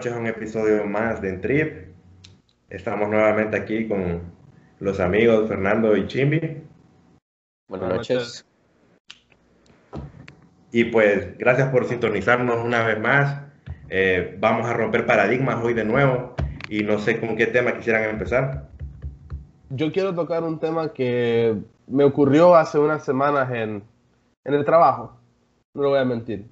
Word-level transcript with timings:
noches 0.00 0.14
a 0.14 0.18
un 0.18 0.28
episodio 0.28 0.86
más 0.86 1.20
de 1.20 1.34
Trip. 1.34 1.88
Estamos 2.70 3.10
nuevamente 3.10 3.58
aquí 3.58 3.86
con 3.86 4.32
los 4.78 4.98
amigos 4.98 5.46
Fernando 5.46 5.94
y 5.94 6.06
Chimbi. 6.06 6.62
Buenas 7.68 7.88
noches. 7.90 8.46
Y 10.72 10.84
pues 10.84 11.36
gracias 11.36 11.68
por 11.68 11.84
sintonizarnos 11.84 12.64
una 12.64 12.82
vez 12.82 12.98
más. 12.98 13.42
Eh, 13.90 14.38
vamos 14.40 14.66
a 14.70 14.72
romper 14.72 15.04
paradigmas 15.04 15.62
hoy 15.62 15.74
de 15.74 15.84
nuevo 15.84 16.34
y 16.70 16.82
no 16.82 16.98
sé 16.98 17.20
con 17.20 17.36
qué 17.36 17.48
tema 17.48 17.76
quisieran 17.76 18.04
empezar. 18.04 18.70
Yo 19.68 19.92
quiero 19.92 20.14
tocar 20.14 20.44
un 20.44 20.58
tema 20.58 20.94
que 20.94 21.58
me 21.86 22.04
ocurrió 22.04 22.54
hace 22.54 22.78
unas 22.78 23.04
semanas 23.04 23.50
en, 23.52 23.82
en 24.44 24.54
el 24.54 24.64
trabajo. 24.64 25.20
No 25.74 25.82
lo 25.82 25.90
voy 25.90 25.98
a 25.98 26.06
mentir. 26.06 26.46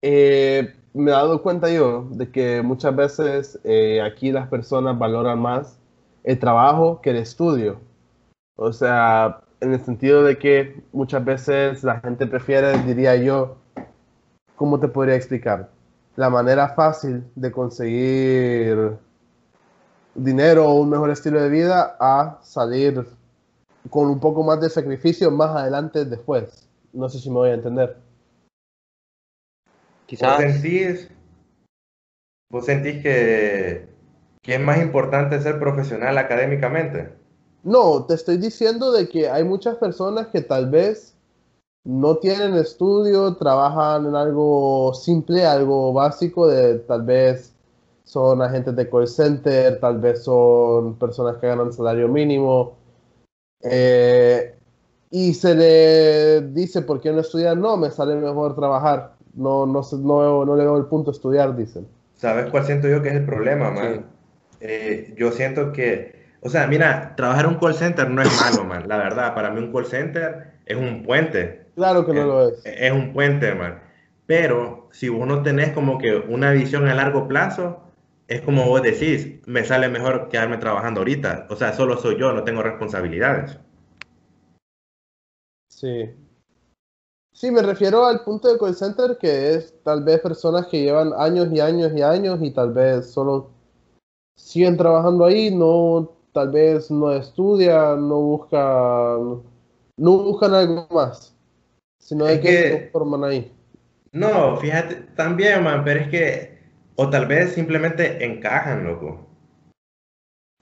Eh, 0.00 0.74
me 0.94 1.10
he 1.10 1.14
dado 1.14 1.42
cuenta 1.42 1.70
yo 1.70 2.06
de 2.10 2.30
que 2.30 2.62
muchas 2.62 2.94
veces 2.94 3.60
eh, 3.64 4.00
aquí 4.00 4.30
las 4.30 4.48
personas 4.48 4.96
valoran 4.96 5.40
más 5.40 5.76
el 6.22 6.38
trabajo 6.38 7.00
que 7.02 7.10
el 7.10 7.16
estudio. 7.16 7.80
O 8.56 8.72
sea, 8.72 9.40
en 9.60 9.72
el 9.72 9.80
sentido 9.84 10.22
de 10.22 10.38
que 10.38 10.82
muchas 10.92 11.24
veces 11.24 11.82
la 11.82 12.00
gente 12.00 12.26
prefiere, 12.26 12.78
diría 12.84 13.16
yo, 13.16 13.56
¿cómo 14.54 14.78
te 14.78 14.86
podría 14.86 15.16
explicar? 15.16 15.68
La 16.14 16.30
manera 16.30 16.68
fácil 16.68 17.24
de 17.34 17.50
conseguir 17.50 18.96
dinero 20.14 20.68
o 20.68 20.74
un 20.74 20.90
mejor 20.90 21.10
estilo 21.10 21.42
de 21.42 21.48
vida 21.48 21.96
a 21.98 22.38
salir 22.42 23.04
con 23.90 24.08
un 24.08 24.20
poco 24.20 24.44
más 24.44 24.60
de 24.60 24.70
sacrificio 24.70 25.28
más 25.32 25.50
adelante 25.56 26.04
después. 26.04 26.68
No 26.92 27.08
sé 27.08 27.18
si 27.18 27.28
me 27.30 27.36
voy 27.36 27.50
a 27.50 27.54
entender. 27.54 27.96
Quizás. 30.06 30.42
¿Vos 30.42 30.52
sentís, 30.52 31.08
vos 32.50 32.66
sentís 32.66 33.02
que, 33.02 33.88
que 34.42 34.54
es 34.54 34.60
más 34.60 34.80
importante 34.80 35.40
ser 35.40 35.58
profesional 35.58 36.18
académicamente? 36.18 37.12
No, 37.62 38.04
te 38.04 38.14
estoy 38.14 38.36
diciendo 38.36 38.92
de 38.92 39.08
que 39.08 39.28
hay 39.28 39.42
muchas 39.42 39.76
personas 39.76 40.26
que 40.28 40.42
tal 40.42 40.68
vez 40.68 41.14
no 41.84 42.16
tienen 42.16 42.54
estudio, 42.54 43.36
trabajan 43.36 44.06
en 44.06 44.14
algo 44.14 44.92
simple, 44.94 45.44
algo 45.44 45.92
básico, 45.92 46.46
de 46.46 46.78
tal 46.80 47.02
vez 47.02 47.54
son 48.04 48.42
agentes 48.42 48.76
de 48.76 48.88
call 48.88 49.08
center, 49.08 49.80
tal 49.80 49.98
vez 49.98 50.24
son 50.24 50.94
personas 50.96 51.38
que 51.38 51.46
ganan 51.46 51.72
salario 51.72 52.08
mínimo. 52.08 52.76
Eh, 53.62 54.54
y 55.10 55.32
se 55.32 55.54
le 55.54 56.40
dice, 56.52 56.82
¿por 56.82 57.00
qué 57.00 57.12
no 57.12 57.20
estudiar? 57.20 57.56
No, 57.56 57.76
me 57.76 57.90
sale 57.90 58.14
mejor 58.14 58.54
trabajar 58.54 59.13
no, 59.36 59.66
no, 59.66 59.82
no, 59.92 60.44
no 60.44 60.56
le 60.56 60.62
veo 60.62 60.76
el 60.76 60.86
punto 60.86 61.10
a 61.10 61.12
estudiar, 61.12 61.56
dicen. 61.56 61.86
¿Sabes 62.14 62.50
cuál 62.50 62.64
siento 62.64 62.88
yo 62.88 63.02
que 63.02 63.08
es 63.08 63.14
el 63.14 63.24
problema, 63.24 63.70
man? 63.70 64.06
Eh, 64.60 65.14
yo 65.16 65.32
siento 65.32 65.72
que, 65.72 66.26
o 66.40 66.48
sea, 66.48 66.66
mira, 66.66 67.14
trabajar 67.16 67.46
un 67.46 67.56
call 67.56 67.74
center 67.74 68.08
no 68.08 68.22
es 68.22 68.40
malo, 68.40 68.64
man. 68.64 68.88
La 68.88 68.98
verdad, 68.98 69.34
para 69.34 69.50
mí 69.50 69.58
un 69.60 69.72
call 69.72 69.86
center 69.86 70.54
es 70.64 70.76
un 70.76 71.02
puente. 71.02 71.66
Claro 71.74 72.06
que 72.06 72.12
no 72.12 72.24
lo 72.24 72.48
es. 72.48 72.62
Es 72.64 72.92
un 72.92 73.12
puente, 73.12 73.54
man. 73.54 73.82
Pero 74.26 74.88
si 74.92 75.08
vos 75.08 75.26
no 75.26 75.42
tenés 75.42 75.70
como 75.72 75.98
que 75.98 76.16
una 76.16 76.52
visión 76.52 76.88
a 76.88 76.94
largo 76.94 77.28
plazo, 77.28 77.82
es 78.28 78.40
como 78.40 78.64
vos 78.66 78.82
decís, 78.82 79.40
me 79.46 79.64
sale 79.64 79.88
mejor 79.88 80.28
quedarme 80.28 80.56
trabajando 80.56 81.00
ahorita. 81.00 81.46
O 81.50 81.56
sea, 81.56 81.72
solo 81.72 81.98
soy 81.98 82.18
yo, 82.18 82.32
no 82.32 82.44
tengo 82.44 82.62
responsabilidades. 82.62 83.58
Sí, 85.68 86.14
Sí, 87.34 87.50
me 87.50 87.62
refiero 87.62 88.06
al 88.06 88.20
punto 88.20 88.50
de 88.50 88.58
call 88.58 88.76
center 88.76 89.18
que 89.18 89.54
es 89.54 89.74
tal 89.82 90.04
vez 90.04 90.20
personas 90.20 90.68
que 90.68 90.82
llevan 90.82 91.12
años 91.18 91.48
y 91.52 91.58
años 91.58 91.92
y 91.92 92.00
años 92.00 92.38
y 92.40 92.52
tal 92.52 92.72
vez 92.72 93.10
solo 93.10 93.50
siguen 94.36 94.76
trabajando 94.76 95.24
ahí, 95.24 95.52
no, 95.52 96.12
tal 96.32 96.52
vez 96.52 96.92
no 96.92 97.12
estudian, 97.12 98.08
no 98.08 98.20
buscan, 98.20 99.42
no 99.96 100.18
buscan 100.18 100.54
algo 100.54 100.86
más, 100.92 101.36
sino 101.98 102.24
de 102.26 102.40
que, 102.40 102.50
se 102.50 102.90
forman 102.92 103.24
ahí. 103.24 103.52
No, 104.12 104.56
fíjate, 104.58 104.94
también, 105.16 105.64
man, 105.64 105.82
pero 105.84 106.00
es 106.00 106.08
que, 106.08 106.58
o 106.94 107.10
tal 107.10 107.26
vez 107.26 107.52
simplemente 107.52 108.24
encajan, 108.24 108.84
loco. 108.84 109.26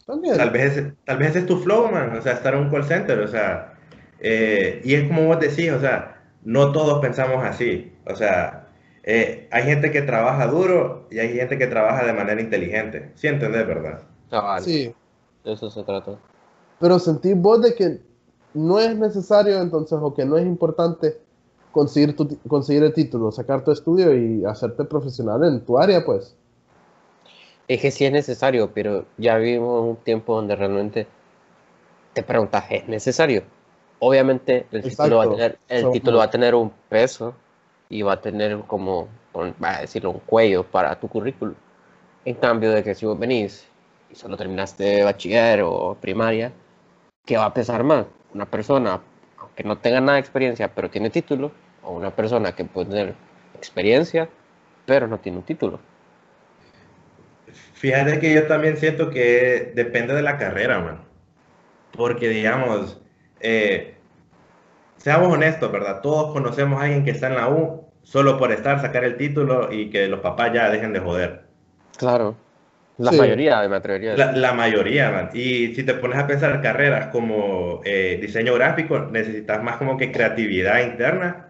También. 0.06 0.38
Tal 0.38 0.49
vez, 0.49 0.82
tal 1.05 1.19
vez 1.19 1.37
es 1.37 1.44
tu 1.44 1.59
flow, 1.59 1.91
man, 1.91 2.16
o 2.16 2.22
sea, 2.22 2.32
estar 2.32 2.55
en 2.55 2.61
un 2.61 2.71
call 2.71 2.84
center, 2.84 3.19
o 3.19 3.28
sea, 3.28 3.75
eh, 4.21 4.81
y 4.84 4.94
es 4.94 5.06
como 5.06 5.27
vos 5.27 5.38
decís, 5.38 5.71
o 5.71 5.78
sea, 5.78 6.22
no 6.44 6.72
todos 6.72 7.00
pensamos 7.00 7.44
así. 7.44 7.92
O 8.06 8.14
sea, 8.14 8.69
eh, 9.04 9.48
hay 9.50 9.64
gente 9.64 9.91
que 9.91 10.03
trabaja 10.03 10.47
duro 10.47 11.06
y 11.10 11.19
hay 11.19 11.34
gente 11.34 11.58
que 11.58 11.66
trabaja 11.66 12.04
de 12.04 12.12
manera 12.12 12.41
inteligente. 12.41 13.12
¿Sí 13.14 13.28
entendés, 13.28 13.66
verdad? 13.66 14.03
Sí. 14.60 14.94
eso 15.44 15.70
se 15.70 15.82
trata. 15.82 16.19
Pero 16.81 16.98
sentís 16.98 17.36
vos 17.36 17.62
de 17.62 17.75
que 17.75 18.00
no 18.54 18.78
es 18.78 18.97
necesario 18.97 19.60
entonces 19.60 19.98
o 20.00 20.14
que 20.14 20.25
no 20.25 20.36
es 20.36 20.47
importante 20.47 21.19
conseguir, 21.70 22.16
tu, 22.16 22.38
conseguir 22.48 22.82
el 22.82 22.92
título, 22.92 23.32
sacar 23.32 23.64
tu 23.64 23.72
estudio 23.72 24.14
y 24.14 24.44
hacerte 24.44 24.84
profesional 24.84 25.42
en 25.44 25.64
tu 25.64 25.78
área, 25.78 26.04
pues. 26.04 26.34
Es 27.69 27.81
que 27.81 27.91
sí 27.91 28.04
es 28.04 28.12
necesario, 28.12 28.72
pero 28.75 29.06
ya 29.16 29.36
vivimos 29.38 29.88
un 29.88 29.97
tiempo 29.97 30.34
donde 30.34 30.56
realmente 30.56 31.06
te 32.12 32.22
preguntas, 32.22 32.64
¿es 32.70 32.86
necesario? 32.88 33.42
Obviamente 34.04 34.66
el, 34.72 34.82
título 34.82 35.18
va, 35.18 35.24
a 35.24 35.30
tener, 35.30 35.58
el 35.68 35.90
título 35.92 36.18
va 36.18 36.24
a 36.24 36.30
tener 36.30 36.56
un 36.56 36.72
peso 36.88 37.34
y 37.88 38.02
va 38.02 38.14
a 38.14 38.20
tener 38.20 38.58
como, 38.66 39.08
va 39.36 39.76
a 39.76 39.80
decirlo, 39.82 40.10
un 40.10 40.18
cuello 40.18 40.64
para 40.64 40.98
tu 40.98 41.06
currículum. 41.06 41.54
En 42.24 42.34
cambio 42.34 42.72
de 42.72 42.82
que 42.82 42.96
si 42.96 43.06
vos 43.06 43.16
venís 43.16 43.64
y 44.10 44.16
solo 44.16 44.36
terminaste 44.36 45.04
bachiller 45.04 45.62
o 45.62 45.96
primaria, 46.00 46.50
¿qué 47.24 47.36
va 47.36 47.44
a 47.44 47.54
pesar 47.54 47.84
más? 47.84 48.06
Una 48.34 48.46
persona 48.46 49.00
que 49.54 49.62
no 49.62 49.78
tenga 49.78 50.00
nada 50.00 50.14
de 50.14 50.20
experiencia 50.20 50.74
pero 50.74 50.90
tiene 50.90 51.08
título, 51.08 51.52
o 51.84 51.92
una 51.92 52.10
persona 52.10 52.56
que 52.56 52.64
puede 52.64 52.88
tener 52.88 53.14
experiencia 53.54 54.28
pero 54.84 55.06
no 55.06 55.19
tiene 55.19 55.38
un 55.38 55.44
título. 55.44 55.78
Fíjate 57.74 58.19
que 58.19 58.34
yo 58.34 58.48
también 58.48 58.76
siento 58.76 59.10
que 59.10 59.70
depende 59.76 60.12
de 60.12 60.22
la 60.22 60.38
carrera, 60.38 60.80
man. 60.80 61.04
Porque, 61.92 62.28
digamos, 62.28 63.02
eh, 63.42 63.94
seamos 64.97 65.32
honestos, 65.32 65.70
¿verdad? 65.70 66.00
Todos 66.00 66.32
conocemos 66.32 66.80
a 66.80 66.84
alguien 66.84 67.04
que 67.04 67.10
está 67.10 67.28
en 67.28 67.36
la 67.36 67.48
U 67.48 67.84
solo 68.03 68.38
por 68.38 68.53
estar, 68.53 68.80
sacar 68.80 69.04
el 69.04 69.16
título 69.16 69.72
y 69.72 69.91
que 69.91 70.08
los 70.08 70.20
papás 70.20 70.53
ya 70.53 70.70
dejen 70.70 70.92
de 70.92 71.00
joder. 71.00 71.42
Claro. 71.97 72.36
La 72.98 73.10
mayoría, 73.10 73.66
me 73.69 73.76
atrevería. 73.76 74.16
La, 74.16 74.32
la, 74.32 74.52
mayoría, 74.52 75.10
man. 75.10 75.31
Y 75.32 75.75
si 75.75 75.82
te 75.82 75.94
pones 75.94 76.19
a 76.19 76.26
pensar 76.26 76.60
carreras 76.60 77.06
como 77.08 77.81
eh, 77.84 78.19
diseño 78.20 78.54
gráfico, 78.54 78.98
necesitas 79.10 79.62
más 79.62 79.76
como 79.76 79.97
que 79.97 80.12
creatividad 80.12 80.81
interna 80.81 81.48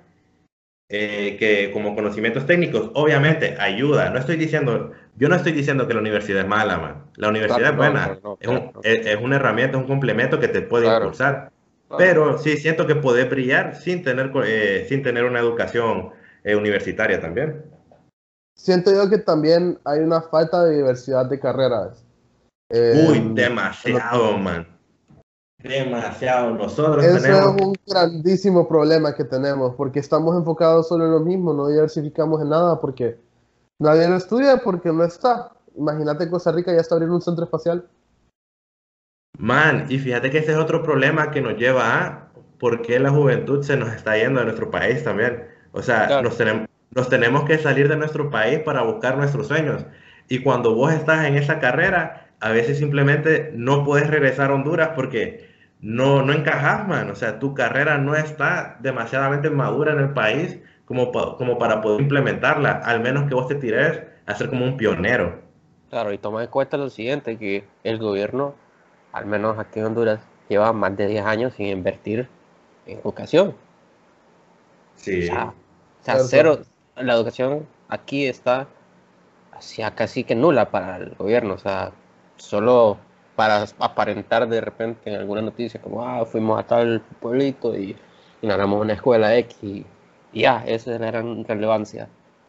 eh, 0.89 1.37
que 1.39 1.71
como 1.73 1.95
conocimientos 1.95 2.47
técnicos. 2.47 2.91
Obviamente, 2.95 3.57
ayuda. 3.59 4.11
No 4.11 4.19
estoy 4.19 4.37
diciendo, 4.37 4.93
yo 5.17 5.29
no 5.29 5.35
estoy 5.35 5.53
diciendo 5.53 5.89
que 5.89 5.95
la 5.95 6.01
universidad 6.01 6.43
es 6.43 6.49
mala, 6.49 6.79
man. 6.79 7.05
La 7.17 7.29
universidad 7.29 7.71
es 7.71 7.77
buena. 7.77 8.19
es, 8.41 8.49
un, 8.49 8.73
es, 8.83 9.17
una 9.21 9.37
herramienta, 9.37 9.77
es 9.77 9.83
un 9.83 9.89
complemento 9.89 10.39
que 10.39 10.49
te 10.49 10.63
puede 10.63 10.87
impulsar. 10.87 11.52
Pero 11.99 12.39
sí 12.39 12.57
siento 12.57 12.87
que 12.87 12.95
puede 12.95 13.25
brillar 13.25 13.77
sin 13.77 14.03
tener, 14.03 14.33
eh, 14.45 14.87
sin 14.89 15.03
tener 15.03 15.25
una 15.25 15.41
educación 15.41 16.11
eh, 16.45 16.57
universitaria 16.57 17.21
también. 17.21 17.65
Siento 18.57 18.93
yo 18.93 19.09
que 19.09 19.19
también 19.19 19.79
hay 19.85 20.01
una 20.01 20.23
falta 20.23 20.65
de 20.65 20.77
diversidad 20.77 21.27
de 21.27 21.41
carreras. 21.41 22.05
Eh, 22.71 23.07
Uy, 23.09 23.35
demasiado, 23.35 24.39
man. 24.39 24.67
Demasiado. 25.59 26.55
Nosotros 26.55 27.05
Eso 27.05 27.27
es 27.27 27.63
un 27.63 27.75
grandísimo 27.87 28.67
problema 28.67 29.15
que 29.15 29.25
tenemos, 29.25 29.75
porque 29.75 30.01
estamos 30.01 30.37
enfocados 30.37 30.89
solo 30.89 31.07
en 31.07 31.13
lo 31.13 31.21
mismo, 31.21 31.53
no 31.53 31.69
diversificamos 31.69 32.43
en 32.43 32.49
nada, 32.49 32.81
porque 32.81 33.19
nadie 33.79 34.09
lo 34.09 34.17
estudia 34.17 34.59
porque 34.59 34.93
no 34.93 35.05
está. 35.05 35.53
Imagínate 35.77 36.29
Costa 36.29 36.53
Rica 36.53 36.73
ya 36.73 36.81
está 36.81 36.95
abriendo 36.95 37.17
un 37.17 37.23
centro 37.23 37.45
espacial. 37.45 37.89
Man, 39.43 39.87
y 39.89 39.99
fíjate 39.99 40.31
que 40.31 40.39
ese 40.39 40.53
es 40.53 40.57
otro 40.57 40.85
problema 40.85 41.33
que 41.33 41.41
nos 41.41 41.57
lleva 41.57 41.99
a 41.99 42.29
por 42.61 42.81
qué 42.81 43.01
la 43.01 43.11
juventud 43.11 43.65
se 43.65 43.77
nos 43.77 43.93
está 43.93 44.17
yendo 44.17 44.39
de 44.39 44.47
nuestro 44.47 44.71
país 44.71 45.03
también. 45.03 45.49
O 45.73 45.83
sea, 45.83 46.23
nos, 46.23 46.39
tenemos, 46.39 46.69
nos 46.95 47.09
tenemos 47.09 47.43
que 47.43 47.59
salir 47.59 47.89
de 47.89 47.97
nuestro 47.97 48.31
país 48.31 48.61
para 48.61 48.83
buscar 48.83 49.17
nuestros 49.17 49.49
sueños. 49.49 49.85
Y 50.29 50.45
cuando 50.45 50.77
vos 50.77 50.93
estás 50.93 51.27
en 51.27 51.35
esa 51.35 51.59
carrera, 51.59 52.29
a 52.39 52.53
veces 52.53 52.79
simplemente 52.79 53.51
no 53.53 53.85
puedes 53.85 54.09
regresar 54.09 54.53
a 54.53 54.55
Honduras 54.55 54.91
porque 54.95 55.51
no, 55.81 56.23
no 56.23 56.33
encajas, 56.33 56.87
man. 56.87 57.11
O 57.11 57.17
sea, 57.17 57.41
tu 57.41 57.53
carrera 57.53 57.99
no 57.99 58.15
está 58.15 58.77
demasiadamente 58.79 59.51
madura 59.51 59.93
en 59.93 59.99
el 59.99 60.11
país 60.11 60.61
como, 60.85 61.11
como 61.11 61.59
para 61.59 61.81
poder 61.81 62.01
implementarla, 62.01 62.81
al 62.85 63.01
menos 63.01 63.29
que 63.29 63.35
vos 63.35 63.49
te 63.49 63.57
tires 63.57 64.03
a 64.25 64.37
ser 64.37 64.49
como 64.49 64.65
un 64.65 64.77
pionero. 64.77 65.41
Claro, 65.91 66.13
y 66.13 66.19
toma 66.19 66.45
en 66.45 66.49
cuenta 66.49 66.77
lo 66.77 66.89
siguiente, 66.91 67.37
que 67.37 67.65
el 67.83 67.99
gobierno 67.99 68.55
al 69.13 69.27
menos 69.27 69.59
aquí 69.59 69.81
en 69.81 69.87
Honduras, 69.87 70.21
lleva 70.49 70.73
más 70.73 70.97
de 70.97 71.07
10 71.07 71.25
años 71.25 71.55
sin 71.55 71.67
invertir 71.67 72.29
en 72.87 72.99
educación. 72.99 73.55
Sí. 74.97 75.29
O 75.29 76.05
sea, 76.05 76.19
cero. 76.19 76.61
La 76.97 77.15
educación 77.15 77.67
aquí 77.89 78.27
está 78.27 78.69
hacía 79.53 79.95
casi 79.95 80.25
que 80.25 80.35
nula 80.35 80.71
para 80.71 80.97
el 80.97 81.15
gobierno, 81.15 81.55
o 81.55 81.59
sea, 81.59 81.93
solo 82.37 82.99
para 83.37 83.65
aparentar 83.79 84.49
de 84.49 84.61
repente 84.61 85.11
en 85.11 85.21
alguna 85.21 85.41
noticia 85.41 85.81
como, 85.81 86.05
ah, 86.07 86.27
fuimos 86.27 86.59
a 86.61 86.67
tal 86.67 87.01
pueblito 87.21 87.77
y, 87.77 87.97
ganamos 88.43 88.81
una 88.81 88.95
escuela 88.95 89.37
X 89.37 89.57
y, 89.63 89.87
ya, 90.33 90.65
esa 90.67 90.95
es 90.95 91.01
la 91.01 91.07
gran 91.07 91.45
relevancia 91.45 92.09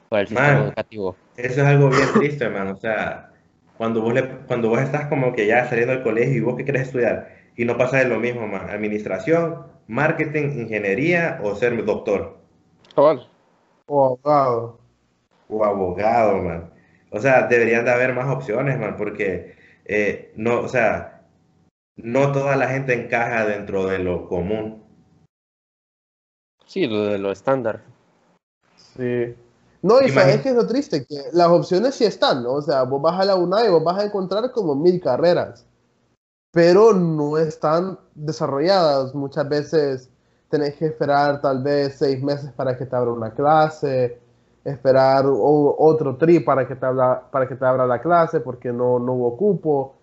para 0.10 0.24
el 0.24 0.28
sistema 0.28 0.66
educativo. 0.66 1.16
Eso 1.38 1.62
es 1.62 1.68
algo 1.68 1.90
bien 1.90 2.08
triste, 2.14 2.46
hermano, 2.46 2.72
o 2.72 2.78
sea, 2.78 3.32
cuando 3.78 4.02
vos, 4.02 4.14
le, 4.14 4.28
cuando 4.48 4.70
vos 4.70 4.80
estás 4.80 5.08
como 5.08 5.34
que 5.34 5.48
ya 5.48 5.68
saliendo 5.68 5.94
del 5.94 6.04
colegio 6.04 6.36
y 6.36 6.42
vos 6.42 6.56
que 6.56 6.66
querés 6.66 6.84
estudiar 6.84 7.44
y 7.56 7.66
no 7.66 7.78
pasa 7.78 7.98
de 7.98 8.06
lo 8.06 8.20
mismo, 8.20 8.48
man, 8.48 8.70
administración, 8.70 9.68
marketing, 9.88 10.60
ingeniería 10.60 11.40
o 11.44 11.56
ser 11.56 11.84
doctor. 11.86 12.38
O 12.96 13.08
abogado. 13.88 14.80
O 15.50 15.64
abogado, 15.64 16.38
man. 16.42 16.72
O 17.12 17.20
sea, 17.20 17.48
deberían 17.48 17.86
de 17.86 17.92
haber 17.92 18.14
más 18.14 18.28
opciones, 18.34 18.80
man, 18.80 18.96
porque 18.98 19.56
eh, 19.86 20.32
no, 20.36 20.62
o 20.62 20.68
sea, 20.68 21.22
no 21.96 22.32
toda 22.32 22.56
la 22.56 22.70
gente 22.70 22.94
encaja 22.94 23.46
dentro 23.46 23.86
de 23.86 24.00
lo 24.00 24.28
común. 24.28 24.84
Sí, 26.66 26.88
lo 26.88 27.04
de 27.06 27.20
lo 27.20 27.32
estándar. 27.32 27.84
Sí. 28.76 29.36
No, 29.84 30.02
y 30.02 30.10
sabes 30.10 30.40
que 30.42 30.50
es 30.50 30.56
lo 30.56 30.66
triste, 30.66 31.06
que 31.06 31.24
las 31.34 31.50
opciones 31.50 31.96
sí 31.96 32.06
están, 32.06 32.42
¿no? 32.42 32.54
O 32.54 32.62
sea, 32.62 32.84
vos 32.84 33.02
vas 33.02 33.20
a 33.20 33.26
la 33.26 33.36
UNA 33.36 33.66
y 33.66 33.70
vos 33.70 33.84
vas 33.84 34.00
a 34.00 34.06
encontrar 34.06 34.50
como 34.52 34.76
mil 34.76 35.02
carreras, 35.02 35.66
pero 36.52 36.94
no 36.94 37.38
están 37.38 38.00
desarrolladas. 38.16 39.14
Muchas 39.14 39.48
veces 39.50 40.10
tenés 40.50 40.76
que 40.76 40.86
esperar 40.86 41.42
tal 41.42 41.62
vez 41.62 41.98
seis 41.98 42.24
meses 42.24 42.52
para 42.54 42.78
que 42.78 42.86
te 42.86 42.96
abra 42.96 43.12
una 43.12 43.34
clase, 43.34 44.22
esperar 44.64 45.26
otro 45.28 46.16
tri 46.16 46.40
para 46.40 46.66
que 46.66 46.76
te 46.76 46.86
abra, 46.86 47.30
para 47.30 47.46
que 47.46 47.56
te 47.56 47.66
abra 47.66 47.86
la 47.86 48.02
clase 48.02 48.40
porque 48.40 48.72
no, 48.72 49.00
no 49.00 49.14
hubo 49.14 49.36
cupo 49.36 49.96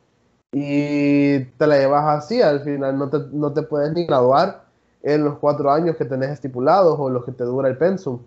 y 0.53 1.44
te 1.44 1.67
la 1.67 1.79
llevas 1.79 2.25
así, 2.25 2.43
al 2.43 2.61
final 2.61 2.99
no 2.99 3.09
te, 3.09 3.19
no 3.32 3.53
te 3.53 3.62
puedes 3.62 3.93
ni 3.94 4.05
graduar 4.05 4.65
en 5.03 5.25
los 5.25 5.38
cuatro 5.38 5.71
años 5.71 5.97
que 5.97 6.05
tenés 6.05 6.31
estipulados 6.31 6.97
o 6.99 7.09
los 7.09 7.25
que 7.25 7.32
te 7.32 7.44
dura 7.44 7.69
el 7.69 7.79
pensum. 7.79 8.21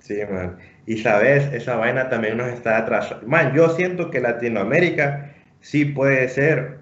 Sí, 0.00 0.18
man. 0.30 0.58
Y 0.86 0.98
sabes, 0.98 1.52
esa 1.52 1.76
vaina 1.76 2.08
también 2.08 2.36
nos 2.38 2.48
está 2.48 2.78
atrasando. 2.78 3.26
Man, 3.26 3.54
yo 3.54 3.68
siento 3.70 4.10
que 4.10 4.20
Latinoamérica 4.20 5.34
sí 5.60 5.84
puede 5.84 6.28
ser, 6.28 6.80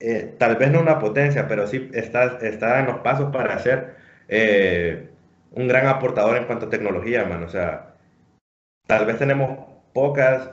eh, 0.00 0.34
tal 0.38 0.56
vez 0.56 0.70
no 0.70 0.80
una 0.80 0.98
potencia, 0.98 1.48
pero 1.48 1.66
sí 1.66 1.90
está, 1.94 2.38
está 2.42 2.80
en 2.80 2.86
los 2.86 2.98
pasos 3.00 3.32
para 3.32 3.58
ser 3.60 3.94
eh, 4.28 5.08
un 5.52 5.68
gran 5.68 5.86
aportador 5.86 6.36
en 6.36 6.44
cuanto 6.46 6.66
a 6.66 6.70
tecnología, 6.70 7.24
man. 7.24 7.44
O 7.44 7.48
sea, 7.48 7.94
tal 8.86 9.06
vez 9.06 9.18
tenemos 9.18 9.58
pocas 9.92 10.50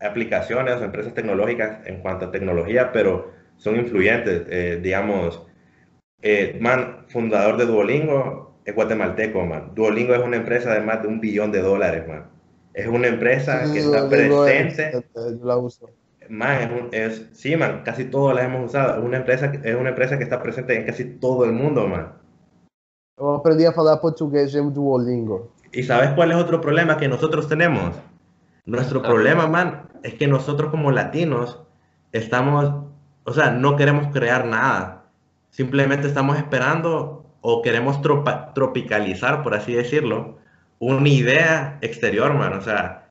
aplicaciones 0.00 0.76
o 0.76 0.84
empresas 0.84 1.14
tecnológicas 1.14 1.86
en 1.86 2.00
cuanto 2.02 2.26
a 2.26 2.30
tecnología, 2.30 2.92
pero 2.92 3.32
son 3.56 3.76
influyentes. 3.76 4.46
Eh, 4.48 4.78
digamos, 4.82 5.44
man, 6.60 7.06
fundador 7.08 7.56
de 7.56 7.66
Duolingo 7.66 8.47
es 8.68 8.74
guatemalteco, 8.74 9.46
man. 9.46 9.72
Duolingo 9.74 10.14
es 10.14 10.22
una 10.22 10.36
empresa 10.36 10.74
de 10.74 10.82
más 10.82 11.00
de 11.00 11.08
un 11.08 11.20
billón 11.20 11.50
de 11.50 11.62
dólares, 11.62 12.06
man. 12.06 12.26
Es 12.74 12.86
una 12.86 13.06
empresa 13.06 13.62
que 13.72 13.78
está 13.78 14.06
presente. 14.10 15.06
la 15.42 15.56
uso. 15.56 15.88
Man, 16.28 16.90
es, 16.92 17.30
sí, 17.32 17.56
man, 17.56 17.80
casi 17.82 18.04
todos 18.04 18.34
la 18.34 18.44
hemos 18.44 18.66
usado. 18.66 18.98
Es 18.98 19.04
una, 19.04 19.16
empresa, 19.16 19.50
es 19.64 19.74
una 19.74 19.88
empresa 19.88 20.18
que 20.18 20.24
está 20.24 20.42
presente 20.42 20.76
en 20.76 20.84
casi 20.84 21.04
todo 21.06 21.46
el 21.46 21.52
mundo, 21.52 21.88
man. 21.88 22.12
Yo 23.18 23.36
aprendí 23.36 23.64
a 23.64 23.70
hablar 23.70 24.02
portugués 24.02 24.54
en 24.54 24.74
Duolingo. 24.74 25.50
¿Y 25.72 25.82
sabes 25.84 26.10
cuál 26.10 26.32
es 26.32 26.36
otro 26.36 26.60
problema 26.60 26.98
que 26.98 27.08
nosotros 27.08 27.48
tenemos? 27.48 27.96
Nuestro 28.66 29.00
problema, 29.00 29.46
man, 29.46 29.88
es 30.02 30.12
que 30.12 30.28
nosotros 30.28 30.70
como 30.70 30.92
latinos 30.92 31.62
estamos, 32.12 32.84
o 33.24 33.32
sea, 33.32 33.50
no 33.50 33.76
queremos 33.76 34.12
crear 34.12 34.44
nada. 34.44 35.06
Simplemente 35.48 36.06
estamos 36.06 36.36
esperando 36.36 37.17
o 37.40 37.62
queremos 37.62 38.00
tropicalizar, 38.02 39.42
por 39.42 39.54
así 39.54 39.72
decirlo, 39.72 40.38
una 40.78 41.08
idea 41.08 41.78
exterior, 41.80 42.34
man. 42.34 42.54
O 42.54 42.60
sea, 42.60 43.10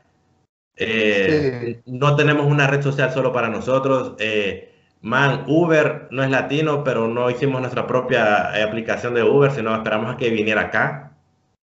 eh, 0.75 1.81
no 1.85 2.15
tenemos 2.15 2.45
una 2.45 2.67
red 2.67 2.81
social 2.81 3.11
solo 3.11 3.33
para 3.33 3.49
nosotros. 3.49 4.13
Eh, 4.19 4.73
man, 5.01 5.43
Uber 5.47 6.07
no 6.11 6.23
es 6.23 6.29
latino, 6.29 6.83
pero 6.83 7.07
no 7.07 7.29
hicimos 7.29 7.61
nuestra 7.61 7.87
propia 7.87 8.57
eh, 8.57 8.63
aplicación 8.63 9.13
de 9.13 9.23
Uber, 9.23 9.51
sino 9.51 9.75
esperamos 9.75 10.13
a 10.13 10.17
que 10.17 10.29
viniera 10.29 10.61
acá. 10.61 11.03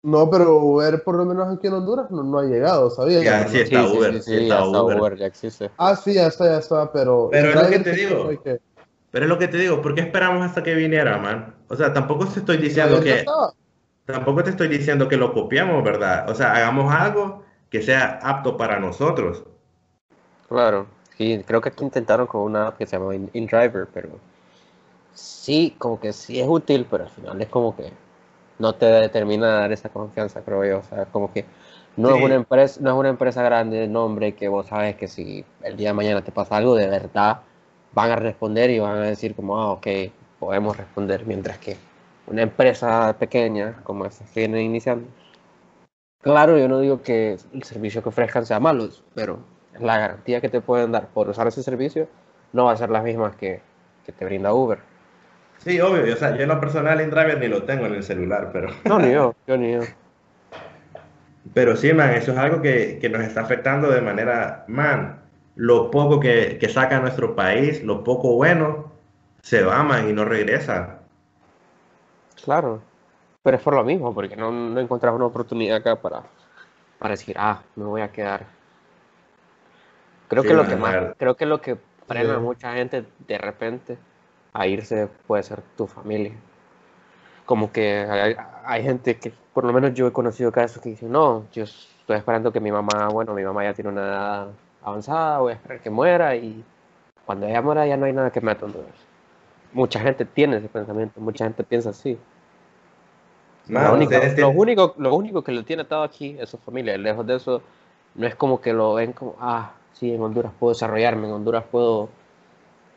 No, 0.04 0.28
pero 0.28 0.56
Uber, 0.56 1.04
por 1.04 1.16
lo 1.16 1.24
menos 1.24 1.54
aquí 1.54 1.68
en 1.68 1.74
Honduras, 1.74 2.10
no, 2.10 2.36
ha 2.36 2.42
llegado, 2.42 2.90
¿sabías? 2.90 3.22
Ya, 3.22 3.46
sí, 3.46 3.60
está 3.60 3.86
Uber, 3.86 4.20
sí, 4.20 4.34
está, 4.34 4.64
Uber. 4.64 5.16
ya 5.16 5.26
existe. 5.26 5.70
Ah, 5.78 5.94
sí, 5.94 6.14
ya 6.14 6.26
está, 6.26 6.46
ya 6.46 6.58
está, 6.58 6.90
pero... 6.90 7.28
Pero 7.30 7.50
es 7.50 7.54
lo 7.54 7.68
que 7.68 7.78
te 7.78 7.92
digo. 7.92 8.30
Pero 9.12 9.26
es 9.26 9.28
lo 9.28 9.38
que 9.38 9.46
te 9.46 9.58
digo, 9.58 9.80
¿por 9.82 9.94
qué 9.94 10.00
esperamos 10.00 10.44
hasta 10.44 10.62
que 10.62 10.74
viniera, 10.74 11.18
man? 11.18 11.54
O 11.68 11.76
sea, 11.76 11.92
tampoco 11.92 12.26
te 12.26 12.40
estoy 12.40 12.56
diciendo 12.56 13.00
que... 13.00 13.24
Tampoco 14.06 14.42
te 14.42 14.50
estoy 14.50 14.66
diciendo 14.66 15.06
que 15.06 15.16
lo 15.16 15.32
copiamos, 15.32 15.84
¿verdad? 15.84 16.28
O 16.28 16.34
sea, 16.34 16.54
hagamos 16.54 16.92
algo 16.92 17.44
que 17.70 17.82
sea 17.82 18.18
apto 18.20 18.56
para 18.56 18.80
nosotros. 18.80 19.44
Claro. 20.48 20.86
Sí, 21.16 21.44
creo 21.46 21.60
que 21.60 21.68
aquí 21.68 21.84
intentaron 21.84 22.26
con 22.26 22.40
una 22.40 22.68
app 22.68 22.78
que 22.78 22.86
se 22.86 22.96
llama 22.96 23.14
InDriver, 23.14 23.86
pero 23.92 24.18
sí, 25.14 25.76
como 25.78 26.00
que 26.00 26.12
sí 26.12 26.40
es 26.40 26.48
útil, 26.48 26.86
pero 26.90 27.04
al 27.04 27.10
final 27.10 27.40
es 27.40 27.48
como 27.48 27.76
que 27.76 27.92
no 28.58 28.74
te 28.74 28.86
determina 28.86 29.48
dar 29.60 29.72
esa 29.72 29.90
confianza, 29.90 30.40
creo 30.40 30.64
yo. 30.64 30.78
O 30.78 30.82
sea, 30.82 31.04
como 31.04 31.32
que 31.32 31.44
no 31.96 32.16
es 32.16 32.22
una 32.22 32.34
empresa, 32.34 32.80
no 32.82 32.90
es 32.90 32.96
una 32.96 33.10
empresa 33.10 33.42
grande 33.42 33.76
de 33.76 33.88
nombre 33.88 34.34
que 34.34 34.48
vos 34.48 34.66
sabes 34.66 34.96
que 34.96 35.06
si 35.06 35.44
el 35.62 35.76
día 35.76 35.90
de 35.90 35.94
mañana 35.94 36.22
te 36.22 36.32
pasa 36.32 36.56
algo, 36.56 36.74
de 36.74 36.88
verdad 36.88 37.42
van 37.94 38.10
a 38.10 38.16
responder 38.16 38.70
y 38.70 38.78
van 38.78 38.98
a 38.98 39.02
decir 39.02 39.34
como, 39.34 39.58
ah, 39.58 39.72
ok, 39.72 39.86
podemos 40.38 40.76
responder, 40.76 41.26
mientras 41.26 41.58
que 41.58 41.76
una 42.26 42.42
empresa 42.42 43.16
pequeña 43.18 43.80
como 43.84 44.06
esa 44.06 44.24
que 44.24 44.40
viene 44.40 44.62
iniciando. 44.62 45.06
Claro, 46.20 46.56
yo 46.58 46.68
no 46.68 46.80
digo 46.80 47.02
que 47.02 47.36
el 47.52 47.62
servicio 47.64 48.02
que 48.02 48.08
ofrezcan 48.08 48.46
sea 48.46 48.60
malo, 48.60 48.88
pero 49.14 49.40
la 49.78 49.98
garantía 49.98 50.40
que 50.40 50.48
te 50.48 50.60
pueden 50.60 50.92
dar 50.92 51.08
por 51.08 51.28
usar 51.28 51.46
ese 51.48 51.62
servicio 51.62 52.08
no 52.52 52.66
va 52.66 52.72
a 52.72 52.76
ser 52.76 52.90
la 52.90 53.02
misma 53.02 53.36
que, 53.36 53.60
que 54.06 54.12
te 54.12 54.24
brinda 54.24 54.52
Uber. 54.52 54.78
Sí, 55.58 55.80
obvio, 55.80 56.12
o 56.12 56.16
sea, 56.16 56.36
yo 56.36 56.42
en 56.42 56.48
lo 56.48 56.60
personal 56.60 57.00
InDriver 57.00 57.38
ni 57.38 57.48
lo 57.48 57.62
tengo 57.64 57.86
en 57.86 57.94
el 57.94 58.02
celular, 58.02 58.50
pero... 58.52 58.68
No, 58.84 58.98
ni 58.98 59.12
yo, 59.12 59.34
yo 59.46 59.56
ni 59.56 59.72
yo. 59.72 59.80
Pero 61.54 61.76
sí, 61.76 61.92
man, 61.92 62.10
eso 62.10 62.32
es 62.32 62.38
algo 62.38 62.62
que, 62.62 62.98
que 63.00 63.08
nos 63.08 63.22
está 63.22 63.42
afectando 63.42 63.90
de 63.90 64.00
manera, 64.00 64.64
man, 64.68 65.21
lo 65.54 65.90
poco 65.90 66.20
que, 66.20 66.58
que, 66.58 66.68
saca 66.68 67.00
nuestro 67.00 67.34
país, 67.34 67.82
lo 67.82 68.04
poco 68.04 68.34
bueno, 68.34 68.92
se 69.42 69.62
va, 69.62 69.82
man, 69.82 70.08
y 70.08 70.12
no 70.12 70.24
regresa. 70.24 71.00
Claro, 72.44 72.80
pero 73.42 73.56
es 73.56 73.62
por 73.62 73.74
lo 73.74 73.84
mismo, 73.84 74.14
porque 74.14 74.36
no, 74.36 74.50
no 74.50 74.80
encontramos 74.80 75.18
una 75.18 75.26
oportunidad 75.26 75.78
acá 75.78 75.96
para, 75.96 76.22
para 76.98 77.12
decir, 77.12 77.36
ah, 77.38 77.62
me 77.76 77.84
voy 77.84 78.00
a 78.00 78.10
quedar 78.10 78.46
Creo 80.32 80.44
que 80.44 80.54
lo 80.54 80.66
que 80.66 80.76
más, 80.76 81.14
creo 81.18 81.36
que 81.36 81.44
lo 81.44 81.60
que 81.60 81.76
frena 82.08 82.36
a 82.36 82.38
mucha 82.38 82.72
gente 82.72 83.04
de 83.28 83.36
repente 83.36 83.98
a 84.54 84.66
irse 84.66 85.06
puede 85.26 85.42
ser 85.42 85.60
tu 85.76 85.86
familia. 85.86 86.32
Como 87.44 87.70
que 87.70 88.06
hay, 88.64 88.82
gente 88.82 89.18
que, 89.18 89.30
por 89.52 89.64
lo 89.64 89.74
menos 89.74 89.92
yo 89.92 90.06
he 90.06 90.12
conocido 90.12 90.50
casos 90.50 90.82
que 90.82 90.88
dicen, 90.88 91.12
no, 91.12 91.44
yo 91.52 91.64
estoy 91.64 92.16
esperando 92.16 92.50
que 92.50 92.60
mi 92.60 92.72
mamá, 92.72 93.08
bueno, 93.08 93.34
mi 93.34 93.42
mamá 93.42 93.64
ya 93.64 93.74
tiene 93.74 93.90
una 93.90 94.00
edad 94.00 94.48
avanzada, 94.82 95.38
voy 95.38 95.52
a 95.52 95.54
esperar 95.56 95.80
que 95.80 95.90
muera 95.90 96.36
y 96.36 96.64
cuando 97.24 97.46
ella 97.46 97.62
muera 97.62 97.86
ya 97.86 97.96
no 97.96 98.06
hay 98.06 98.12
nada 98.12 98.30
que 98.30 98.40
me 98.40 98.52
atonde. 98.52 98.80
Mucha 99.72 100.00
gente 100.00 100.24
tiene 100.24 100.56
ese 100.56 100.68
pensamiento, 100.68 101.20
mucha 101.20 101.44
gente 101.44 101.64
piensa 101.64 101.90
así. 101.90 102.18
lo, 103.68 103.94
único, 103.94 104.12
lo, 104.36 104.50
único, 104.50 104.94
lo 104.98 105.14
único 105.14 105.42
que 105.42 105.52
lo 105.52 105.64
tiene 105.64 105.82
atado 105.82 106.02
aquí 106.02 106.36
es 106.38 106.50
su 106.50 106.58
familia. 106.58 106.98
Lejos 106.98 107.26
de 107.26 107.36
eso, 107.36 107.62
no 108.14 108.26
es 108.26 108.34
como 108.34 108.60
que 108.60 108.72
lo 108.72 108.94
ven 108.94 109.12
como, 109.12 109.36
ah, 109.40 109.72
sí, 109.92 110.12
en 110.12 110.20
Honduras 110.20 110.52
puedo 110.58 110.72
desarrollarme, 110.72 111.28
en 111.28 111.34
Honduras 111.34 111.64
puedo, 111.70 112.08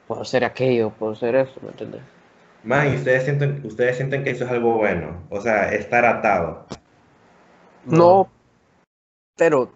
puedo 0.07 0.21
hacer 0.21 0.43
aquello, 0.43 0.89
puedo 0.89 1.13
hacer 1.13 1.35
eso, 1.35 1.53
¿me 1.61 1.69
entiendes? 1.69 2.01
Man, 2.63 2.91
¿y 2.91 2.95
ustedes 2.95 3.23
sienten, 3.23 3.61
ustedes 3.63 3.95
sienten 3.95 4.23
que 4.23 4.31
eso 4.31 4.45
es 4.45 4.51
algo 4.51 4.73
bueno? 4.77 5.21
O 5.29 5.39
sea, 5.39 5.71
estar 5.71 6.03
atado. 6.03 6.65
No, 7.85 8.27
pero 9.37 9.69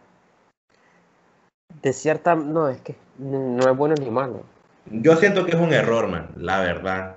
de 1.81 1.93
cierta, 1.93 2.35
no, 2.35 2.69
es 2.69 2.81
que 2.81 2.95
no 3.17 3.69
es 3.69 3.77
bueno 3.77 3.95
ni 3.99 4.09
malo. 4.09 4.43
Yo 4.91 5.15
siento 5.17 5.45
que 5.45 5.51
es 5.51 5.57
un 5.57 5.73
error, 5.73 6.07
man, 6.07 6.29
la 6.35 6.61
verdad. 6.61 7.15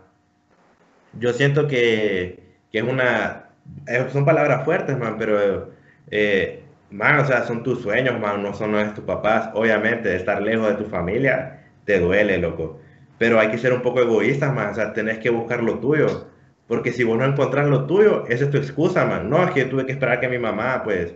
Yo 1.18 1.32
siento 1.32 1.66
que, 1.68 2.56
que 2.70 2.78
es 2.78 2.84
una, 2.84 3.50
eh, 3.86 4.06
son 4.12 4.24
palabras 4.24 4.64
fuertes, 4.64 4.98
man, 4.98 5.16
pero 5.18 5.70
eh, 6.10 6.62
man, 6.90 7.18
o 7.20 7.24
sea, 7.24 7.44
son 7.44 7.62
tus 7.62 7.82
sueños, 7.82 8.18
man, 8.20 8.42
no 8.42 8.52
son 8.54 8.72
los 8.72 8.84
de 8.84 8.90
tus 8.90 9.04
papás. 9.04 9.50
Obviamente, 9.54 10.14
estar 10.14 10.42
lejos 10.42 10.68
de 10.68 10.84
tu 10.84 10.90
familia 10.90 11.64
te 11.84 11.98
duele, 11.98 12.38
loco. 12.38 12.80
Pero 13.18 13.38
hay 13.40 13.50
que 13.50 13.58
ser 13.58 13.72
un 13.72 13.82
poco 13.82 14.00
egoísta, 14.00 14.52
man, 14.52 14.70
o 14.70 14.74
sea, 14.74 14.92
tenés 14.92 15.18
que 15.18 15.30
buscar 15.30 15.62
lo 15.62 15.78
tuyo. 15.78 16.28
Porque 16.66 16.92
si 16.92 17.04
vos 17.04 17.18
no 17.18 17.24
encontrás 17.24 17.66
lo 17.68 17.86
tuyo, 17.86 18.24
esa 18.28 18.44
es 18.44 18.50
tu 18.50 18.56
excusa, 18.56 19.04
man. 19.04 19.28
No, 19.28 19.44
es 19.44 19.50
que 19.52 19.64
tuve 19.64 19.86
que 19.86 19.92
esperar 19.92 20.20
que 20.20 20.28
mi 20.28 20.38
mamá, 20.38 20.82
pues, 20.84 21.14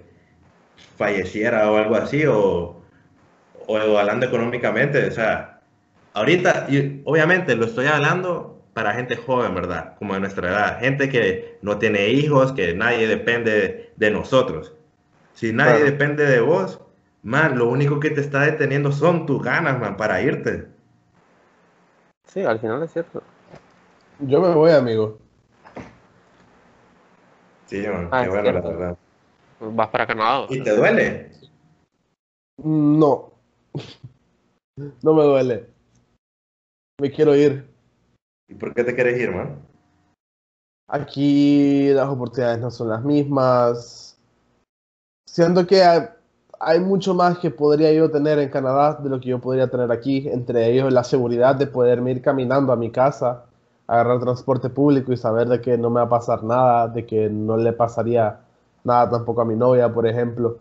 falleciera 0.97 1.71
o 1.71 1.77
algo 1.77 1.97
así, 1.97 2.25
o, 2.27 2.83
o 3.67 3.99
hablando 3.99 4.27
económicamente, 4.27 5.07
o 5.07 5.11
sea, 5.11 5.61
ahorita, 6.15 6.67
y 6.69 7.03
obviamente 7.05 7.55
lo 7.57 7.67
estoy 7.67 7.87
hablando 7.87 8.63
para 8.73 8.93
gente 8.93 9.17
joven, 9.17 9.55
¿verdad? 9.55 9.95
Como 9.99 10.15
de 10.15 10.21
nuestra 10.21 10.49
edad, 10.51 10.81
gente 10.81 11.09
que 11.09 11.59
no 11.63 11.79
tiene 11.79 12.09
hijos, 12.09 12.53
que 12.53 12.75
nadie 12.75 13.07
depende 13.07 13.93
de 13.97 14.11
nosotros. 14.11 14.75
Si 15.33 15.53
nadie 15.53 15.85
depende 15.85 16.27
de 16.27 16.41
vos, 16.41 16.81
man, 17.23 17.59
lo 17.59 17.69
único 17.69 18.01
que 18.01 18.11
te 18.11 18.21
está 18.21 18.41
deteniendo 18.41 18.93
son 18.93 19.27
tus 19.27 19.43
ganas, 19.43 19.79
man, 19.81 19.97
para 19.97 20.21
irte. 20.23 20.69
Sí, 22.25 22.43
al 22.43 22.59
final 22.59 22.83
es 22.83 22.93
cierto. 22.93 23.23
Yo 24.21 24.41
me 24.41 24.55
voy, 24.55 24.73
amigo. 24.73 25.19
Sí, 27.67 27.87
man, 27.87 28.09
ah, 28.11 28.23
qué 28.23 28.29
bueno, 28.29 28.53
la 28.53 28.61
verdad. 28.61 28.97
Vas 29.61 29.89
para 29.89 30.07
Canadá. 30.07 30.47
¿Y 30.51 30.63
te 30.63 30.77
duele? 30.77 31.31
No. 32.59 33.36
No 35.03 35.15
me 35.15 35.25
duele. 35.25 35.67
Me 37.01 37.11
quiero 37.11 37.35
ir. 37.35 37.67
¿Y 38.49 38.55
por 38.55 38.75
qué 38.75 38.85
te 38.85 38.95
quieres 38.95 39.19
ir, 39.19 39.35
man? 39.35 39.59
Aquí 40.89 41.89
las 41.93 42.09
oportunidades 42.09 42.61
no 42.61 42.71
son 42.71 42.91
las 42.91 43.03
mismas. 43.03 44.19
Siento 45.27 45.67
que 45.67 45.83
hay, 45.83 46.81
mucho 46.81 47.15
más 47.15 47.39
que 47.39 47.51
podría 47.51 47.93
yo 47.93 48.11
tener 48.11 48.39
en 48.39 48.51
Canadá 48.51 48.95
de 48.95 49.09
lo 49.09 49.19
que 49.19 49.31
yo 49.31 49.41
podría 49.41 49.69
tener 49.69 49.91
aquí. 49.91 50.29
Entre 50.29 50.71
ellos 50.71 50.93
la 50.93 51.05
seguridad 51.05 51.57
de 51.57 51.67
poderme 51.67 52.13
ir 52.13 52.23
caminando 52.23 52.73
a 52.73 52.77
mi 52.77 52.91
casa, 52.91 53.47
agarrar 53.87 54.21
transporte 54.21 54.71
público 54.71 55.13
y 55.13 55.17
saber 55.17 55.49
de 55.49 55.61
que 55.61 55.77
no 55.77 55.91
me 55.91 56.01
va 56.01 56.07
a 56.07 56.11
pasar 56.11 56.45
nada, 56.45 56.89
de 56.89 57.05
que 57.05 57.29
no 57.29 57.57
le 57.57 57.73
pasaría 57.73 58.41
nada 58.85 59.11
tampoco 59.11 59.41
a 59.41 59.45
mi 59.45 59.57
novia, 59.57 59.93
por 59.93 60.07
ejemplo. 60.07 60.59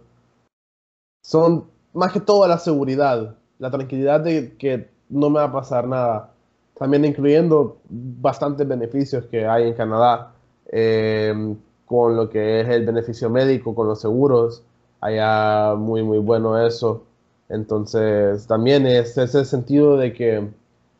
Son 1.23 1.74
más 1.95 2.11
que 2.11 2.19
todo 2.19 2.47
la 2.47 2.57
seguridad, 2.59 3.35
la 3.57 3.71
tranquilidad 3.71 4.19
de 4.21 4.55
que 4.57 4.89
no 5.09 5.29
me 5.29 5.39
va 5.39 5.45
a 5.45 5.51
pasar 5.51 5.87
nada. 5.87 6.31
También 6.77 7.05
incluyendo 7.05 7.77
bastantes 7.89 8.67
beneficios 8.67 9.25
que 9.25 9.47
hay 9.47 9.69
en 9.69 9.73
Canadá, 9.75 10.33
em, 10.67 11.55
con 11.85 12.15
lo 12.15 12.29
que 12.29 12.61
es 12.61 12.67
el 12.69 12.85
beneficio 12.85 13.29
médico, 13.29 13.73
con 13.73 13.87
los 13.87 14.01
seguros. 14.01 14.63
Allá 14.99 15.75
muy, 15.75 16.03
muy 16.03 16.17
bueno 16.19 16.59
eso. 16.65 17.03
Entonces, 17.49 18.45
también 18.47 18.85
es 18.87 19.17
ese 19.17 19.45
sentido 19.45 19.97
de 19.97 20.13
que, 20.13 20.49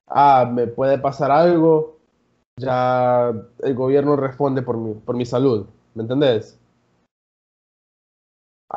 ah, 0.08 0.50
me 0.52 0.68
puede 0.68 0.98
pasar 1.00 1.32
algo, 1.32 1.98
ya 2.58 3.34
el 3.64 3.76
gobierno 3.76 4.16
responde 4.16 4.62
por 4.62 4.78
mi, 4.78 4.94
por 4.94 5.16
mi 5.16 5.26
salud. 5.26 5.66
¿Me 5.94 6.04
entendés? 6.04 6.58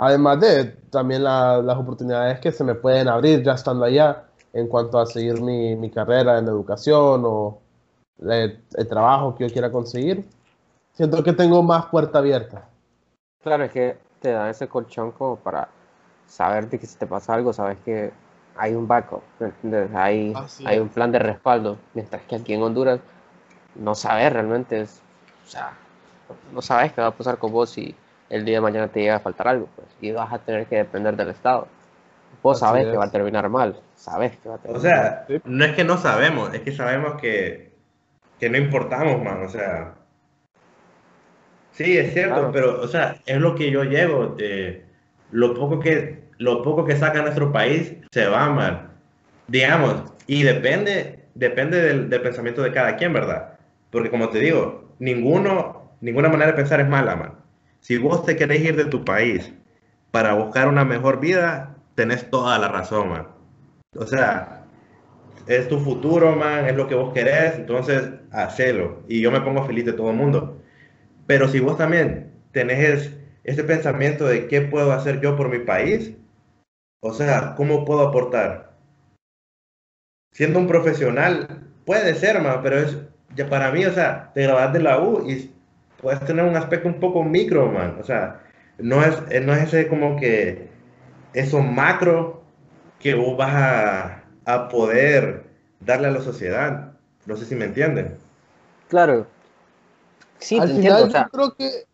Además 0.01 0.41
de 0.41 0.65
también 0.91 1.25
las 1.25 1.77
oportunidades 1.77 2.41
que 2.41 2.53
se 2.53 2.65
me 2.65 2.75
pueden 2.75 3.09
abrir 3.09 3.43
ya 3.43 3.53
estando 3.53 3.85
allá 3.85 4.25
en 4.53 4.69
cuanto 4.69 4.99
a 4.99 5.07
seguir 5.07 5.41
mi, 5.41 5.91
carrera 5.91 6.39
en 6.39 6.47
educación 6.47 7.23
o 7.25 7.59
el, 8.21 8.61
trabajo 8.89 9.35
que 9.35 9.47
yo 9.47 9.53
quiera 9.53 9.71
conseguir, 9.71 10.29
siento 10.93 11.23
que 11.23 11.33
tengo 11.33 11.63
más 11.63 11.87
puerta 11.87 12.19
abierta. 12.19 12.69
Claro, 13.43 13.65
es 13.65 13.73
que 13.73 13.99
te 14.21 14.33
da 14.33 14.51
ese 14.51 14.69
colchón 14.69 15.13
como 15.13 15.37
para 15.37 15.69
saber 16.27 16.69
que 16.69 16.79
si 16.79 16.97
te 16.97 17.07
pasa 17.07 17.35
algo, 17.35 17.53
sabes 17.53 17.79
que 17.85 18.13
hay 18.57 18.75
un 18.75 18.89
backup, 18.89 19.23
hay, 19.95 20.35
hay 20.65 20.79
un 20.79 20.89
plan 20.89 21.13
de 21.13 21.21
respaldo, 21.21 21.79
mientras 21.95 22.23
que 22.23 22.37
aquí 22.37 22.55
en 22.55 22.63
Honduras 22.63 23.01
no 23.77 23.95
sabes 23.95 24.33
realmente, 24.33 24.83
o 24.83 25.49
sea, 25.49 25.73
no 26.53 26.61
sabes 26.61 26.93
qué 26.93 27.01
va 27.01 27.09
a 27.09 27.17
pasar 27.17 27.39
con 27.39 27.53
vos 27.53 27.71
si 27.71 27.95
el 28.31 28.45
día 28.45 28.57
de 28.57 28.61
mañana 28.61 28.89
te 28.89 29.01
llega 29.01 29.17
a 29.17 29.21
faltar 29.21 29.49
algo, 29.49 29.69
pues, 29.75 29.89
y 30.01 30.13
vas 30.13 30.33
a 30.33 30.39
tener 30.39 30.67
que 30.67 30.77
depender 30.77 31.17
del 31.17 31.31
Estado. 31.31 31.69
Vos 32.43 32.61
sabes 32.61 32.87
que 32.87 32.97
va 32.97 33.07
a 33.07 33.11
terminar 33.11 33.49
mal, 33.49 33.81
sabes 33.97 34.37
que 34.37 34.49
va 34.49 34.57
a 34.57 34.59
terminar 34.59 34.79
O 34.79 34.83
sea, 34.83 35.27
no 35.45 35.65
es 35.65 35.73
que 35.73 35.85
no 35.85 35.97
sabemos, 35.97 36.55
es 36.55 36.61
que 36.61 36.73
sabemos 36.73 37.21
que, 37.21 37.73
que 38.39 38.49
no 38.49 38.59
importamos, 38.59 39.23
man, 39.23 39.45
o 39.45 39.49
sea. 39.49 39.95
Sí, 41.73 41.97
es 41.97 42.13
cierto, 42.13 42.51
pero, 42.53 42.81
o 42.81 42.89
sea, 42.89 43.17
es 43.27 43.39
lo 43.39 43.55
que 43.55 43.71
yo 43.71 43.85
llevo, 43.85 44.27
de 44.29 44.85
lo 45.31 45.55
poco 45.55 45.81
que, 45.81 46.25
lo 46.39 46.63
poco 46.63 46.85
que 46.85 46.97
saca 46.97 47.23
nuestro 47.23 47.53
país 47.53 47.95
se 48.11 48.27
va, 48.27 48.49
mal. 48.51 48.91
Digamos, 49.47 50.05
y 50.27 50.43
depende, 50.43 51.25
depende 51.35 51.81
del, 51.81 52.11
del 52.11 52.21
pensamiento 52.21 52.63
de 52.63 52.73
cada 52.73 52.97
quien, 52.97 53.13
¿verdad? 53.13 53.59
Porque 53.91 54.11
como 54.11 54.29
te 54.29 54.39
digo, 54.39 54.95
ninguno, 54.99 55.93
ninguna 56.01 56.29
manera 56.29 56.53
de 56.53 56.57
pensar 56.57 56.81
es 56.81 56.89
mala, 56.89 57.17
man. 57.17 57.48
Si 57.81 57.99
vos 57.99 58.25
te 58.25 58.37
querés 58.37 58.61
ir 58.63 58.77
de 58.77 58.85
tu 58.85 59.05
país 59.05 59.53
para 60.11 60.35
buscar 60.35 60.69
una 60.69 60.85
mejor 60.85 61.21
vida, 61.21 61.77
tenés 61.95 62.31
toda 62.31 62.59
la 62.59 62.69
razón, 62.69 63.09
man. 63.11 63.29
O 63.97 64.07
sea, 64.07 64.65
es 65.47 65.69
tu 65.69 65.81
futuro, 65.81 66.37
man, 66.37 66.67
es 66.67 66.77
lo 66.77 66.87
que 66.87 66.95
vos 66.95 67.13
querés, 67.13 67.55
entonces 67.57 68.11
hacelo. 68.31 69.03
Y 69.09 69.21
yo 69.21 69.31
me 69.31 69.41
pongo 69.41 69.65
feliz 69.65 69.87
de 69.87 69.95
todo 69.95 70.11
el 70.11 70.17
mundo. 70.17 70.61
Pero 71.27 71.49
si 71.49 71.61
vos 71.61 71.77
también 71.77 72.33
tenés 72.53 73.17
ese 73.45 73.65
pensamiento 73.65 74.27
de 74.27 74.47
qué 74.47 74.61
puedo 74.63 74.93
hacer 74.93 75.21
yo 75.21 75.37
por 75.37 75.49
mi 75.49 75.61
país, 75.61 76.15
o 77.01 77.13
sea, 77.13 77.55
¿cómo 77.57 77.85
puedo 77.85 78.07
aportar? 78.07 78.77
Siendo 80.33 80.59
un 80.59 80.67
profesional, 80.67 81.67
puede 81.85 82.15
ser, 82.15 82.41
man, 82.43 82.61
pero 82.63 82.79
es 82.79 82.99
ya 83.35 83.49
para 83.49 83.71
mí, 83.71 83.85
o 83.85 83.93
sea, 83.93 84.31
te 84.35 84.43
grabas 84.43 84.73
de 84.73 84.81
la 84.81 85.01
U 85.01 85.29
y 85.29 85.53
puedes 86.01 86.25
tener 86.25 86.45
un 86.45 86.57
aspecto 86.57 86.89
un 86.89 87.01
poco 87.01 87.23
micro, 87.23 87.71
man. 87.71 87.97
O 88.01 88.05
sea, 88.05 88.41
no 88.79 89.05
es, 89.05 89.17
eh, 89.31 89.41
no 89.41 89.55
es 89.55 89.65
ese 89.65 89.89
como 89.89 90.17
que 90.17 90.69
eso 91.35 91.61
macro 91.61 92.43
que 92.99 93.15
vos 93.15 93.37
vas 93.37 93.55
a, 93.55 94.25
a 94.45 94.69
poder 94.69 95.45
darle 95.81 96.09
a 96.09 96.13
la 96.13 96.21
sociedad. 96.21 96.93
No 97.27 97.37
sé 97.37 97.45
si 97.45 97.55
me 97.55 97.67
entienden. 97.67 98.17
Claro. 98.89 99.27
Sí, 100.39 100.59
Al 100.59 100.71
final 100.71 101.13
yo 101.13 101.25
creo 101.31 101.55
que 101.55 101.85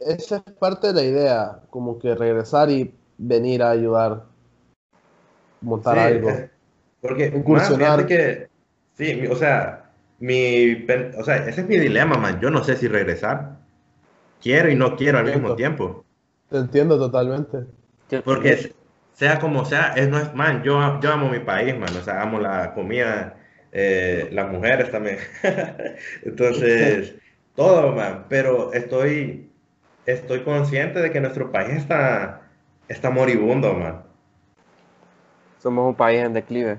esa 0.00 0.36
es 0.36 0.52
parte 0.54 0.88
de 0.88 0.92
la 0.92 1.02
idea, 1.02 1.60
como 1.70 1.98
que 1.98 2.14
regresar 2.14 2.70
y 2.70 2.94
venir 3.18 3.62
a 3.62 3.70
ayudar, 3.70 4.24
montar 5.60 5.98
algo. 5.98 6.30
Porque, 7.00 7.26
incursionar. 7.26 8.06
que, 8.06 8.48
sí, 8.96 9.26
o 9.26 9.36
sea, 9.36 9.85
mi, 10.18 10.86
o 11.18 11.24
sea, 11.24 11.46
ese 11.46 11.60
es 11.60 11.68
mi 11.68 11.78
dilema, 11.78 12.16
man. 12.16 12.40
Yo 12.40 12.50
no 12.50 12.64
sé 12.64 12.76
si 12.76 12.88
regresar. 12.88 13.56
Quiero 14.40 14.70
y 14.70 14.74
no 14.74 14.96
quiero 14.96 15.18
al 15.18 15.26
mismo 15.26 15.54
tiempo. 15.56 16.04
Te 16.48 16.58
entiendo 16.58 16.98
totalmente. 16.98 17.66
Porque 18.24 18.72
sea 19.12 19.38
como 19.38 19.64
sea, 19.64 19.94
es 19.94 20.08
no 20.08 20.18
es, 20.18 20.34
man, 20.34 20.62
yo, 20.62 21.00
yo 21.00 21.12
amo 21.12 21.28
mi 21.28 21.40
país, 21.40 21.76
man. 21.76 21.94
O 21.96 22.02
sea, 22.02 22.22
amo 22.22 22.38
la 22.38 22.74
comida, 22.74 23.36
eh, 23.72 24.28
las 24.32 24.50
mujeres 24.50 24.90
también. 24.90 25.18
Entonces, 26.22 27.16
todo, 27.56 27.92
man. 27.92 28.26
Pero 28.28 28.72
estoy, 28.72 29.50
estoy 30.06 30.42
consciente 30.44 31.00
de 31.00 31.10
que 31.10 31.20
nuestro 31.20 31.50
país 31.50 31.76
está, 31.76 32.42
está 32.88 33.10
moribundo, 33.10 33.74
man. 33.74 34.02
Somos 35.58 35.88
un 35.88 35.94
país 35.94 36.20
en 36.20 36.32
declive. 36.32 36.78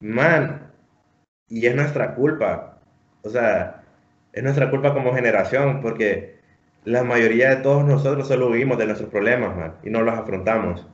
Man, 0.00 0.67
y 1.48 1.66
es 1.66 1.74
nuestra 1.74 2.14
culpa. 2.14 2.78
O 3.22 3.30
sea, 3.30 3.84
es 4.32 4.42
nuestra 4.42 4.70
culpa 4.70 4.94
como 4.94 5.12
generación 5.12 5.80
porque 5.82 6.38
la 6.84 7.04
mayoría 7.04 7.50
de 7.50 7.56
todos 7.56 7.84
nosotros 7.84 8.28
solo 8.28 8.48
huimos 8.50 8.78
de 8.78 8.86
nuestros 8.86 9.10
problemas, 9.10 9.56
man, 9.56 9.74
y 9.82 9.90
no 9.90 10.02
los 10.02 10.14
afrontamos. 10.14 10.86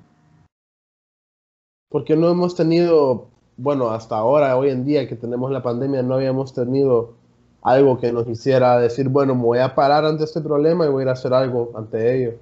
Porque 1.89 2.17
no 2.17 2.29
hemos 2.29 2.57
tenido, 2.57 3.29
bueno, 3.57 3.91
hasta 3.91 4.17
ahora, 4.17 4.57
hoy 4.57 4.71
en 4.71 4.85
día 4.85 5.09
que 5.09 5.17
tenemos 5.17 5.51
la 5.51 5.63
pandemia, 5.63 6.03
no 6.03 6.15
habíamos 6.15 6.53
tenido 6.53 7.15
algo 7.63 7.99
que 7.99 8.13
nos 8.13 8.29
hiciera 8.29 8.79
decir, 8.79 9.09
bueno, 9.09 9.35
me 9.35 9.43
voy 9.43 9.59
a 9.59 9.75
parar 9.75 10.05
ante 10.05 10.25
este 10.25 10.41
problema 10.41 10.87
y 10.87 10.89
voy 10.89 11.05
a 11.05 11.11
a 11.11 11.13
hacer 11.13 11.33
algo 11.33 11.73
ante 11.77 12.17
ello. 12.17 12.39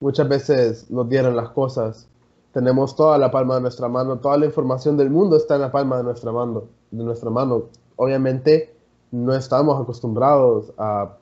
Muchas 0.00 0.28
veces 0.28 0.90
nos 0.90 1.08
dieron 1.08 1.36
las 1.36 1.50
cosas 1.50 2.08
tenemos 2.52 2.96
toda 2.96 3.18
la 3.18 3.30
palma 3.30 3.56
de 3.56 3.60
nuestra 3.60 3.88
mano, 3.88 4.18
toda 4.18 4.36
la 4.38 4.46
información 4.46 4.96
del 4.96 5.10
mundo 5.10 5.36
está 5.36 5.56
en 5.56 5.60
la 5.62 5.72
palma 5.72 5.98
de 5.98 6.04
nuestra 6.04 6.32
mano, 6.32 6.64
de 6.90 7.04
nuestra 7.04 7.30
mano. 7.30 7.70
Obviamente 7.96 8.74
no 9.10 9.34
estamos 9.34 9.80
acostumbrados 9.80 10.72
a 10.78 11.16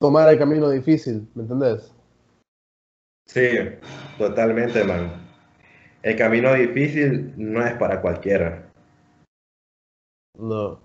tomar 0.00 0.28
el 0.28 0.38
camino 0.38 0.70
difícil, 0.70 1.28
¿me 1.34 1.42
entendés? 1.42 1.92
Sí, 3.26 3.48
totalmente, 4.16 4.84
man. 4.84 5.28
El 6.02 6.16
camino 6.16 6.54
difícil 6.54 7.34
no 7.36 7.64
es 7.66 7.74
para 7.74 8.00
cualquiera. 8.00 8.70
No. 10.38 10.80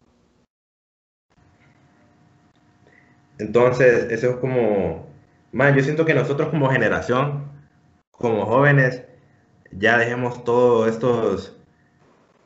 Entonces, 3.38 4.12
eso 4.12 4.32
es 4.32 4.36
como, 4.38 5.08
man, 5.52 5.76
yo 5.76 5.84
siento 5.84 6.06
que 6.06 6.14
nosotros 6.14 6.50
como 6.50 6.70
generación, 6.70 7.52
como 8.12 8.46
jóvenes, 8.46 9.04
ya 9.72 9.98
dejemos 9.98 10.44
todos 10.44 10.90
estos, 10.90 11.58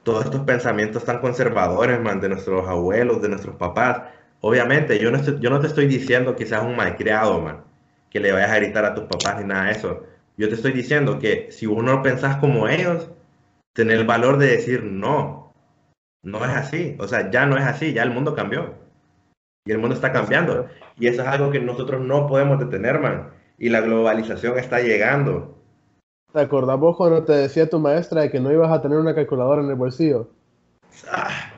todos 0.07 0.23
estos 0.23 0.45
pensamientos 0.45 1.03
tan 1.03 1.19
conservadores, 1.19 1.99
man, 1.99 2.21
de 2.21 2.29
nuestros 2.29 2.65
abuelos, 2.65 3.21
de 3.21 3.27
nuestros 3.27 3.57
papás. 3.57 4.03
Obviamente, 4.39 4.99
yo 4.99 5.11
no, 5.11 5.21
yo 5.21 5.49
no 5.49 5.59
te 5.59 5.67
estoy 5.67 5.85
diciendo 5.85 6.33
que 6.33 6.45
seas 6.45 6.63
un 6.63 6.77
malcriado, 6.77 7.41
man, 7.41 7.65
que 8.09 8.21
le 8.21 8.31
vayas 8.31 8.51
a 8.51 8.55
gritar 8.55 8.85
a 8.85 8.95
tus 8.95 9.03
papás 9.03 9.37
ni 9.37 9.45
nada 9.45 9.65
de 9.65 9.71
eso. 9.73 10.05
Yo 10.37 10.47
te 10.47 10.55
estoy 10.55 10.71
diciendo 10.71 11.19
que 11.19 11.51
si 11.51 11.65
vos 11.65 11.83
no 11.83 12.01
pensás 12.03 12.37
como 12.37 12.69
ellos, 12.69 13.09
tener 13.73 13.97
el 13.97 14.05
valor 14.05 14.37
de 14.37 14.47
decir 14.47 14.85
no. 14.85 15.53
No 16.23 16.45
es 16.45 16.51
así. 16.51 16.95
O 16.99 17.07
sea, 17.09 17.29
ya 17.29 17.45
no 17.45 17.57
es 17.57 17.65
así, 17.65 17.91
ya 17.91 18.03
el 18.03 18.11
mundo 18.11 18.33
cambió. 18.33 18.75
Y 19.65 19.73
el 19.73 19.79
mundo 19.79 19.93
está 19.93 20.13
cambiando. 20.13 20.69
Y 20.97 21.07
eso 21.07 21.21
es 21.21 21.27
algo 21.27 21.51
que 21.51 21.59
nosotros 21.59 21.99
no 21.99 22.27
podemos 22.27 22.59
detener, 22.59 23.01
man. 23.01 23.31
Y 23.57 23.67
la 23.67 23.81
globalización 23.81 24.57
está 24.57 24.79
llegando. 24.79 25.56
¿Te 26.37 26.43
acordás 26.43 26.79
vos 26.79 26.95
cuando 26.95 27.23
te 27.23 27.33
decía 27.33 27.67
tu 27.67 27.79
maestra 27.79 28.21
de 28.21 28.29
que 28.29 28.39
no 28.39 28.51
ibas 28.51 28.71
a 28.71 28.79
tener 28.79 28.99
una 28.99 29.15
calculadora 29.15 29.63
en 29.63 29.69
el 29.69 29.75
bolsillo? 29.75 30.29
Ah. 31.11 31.51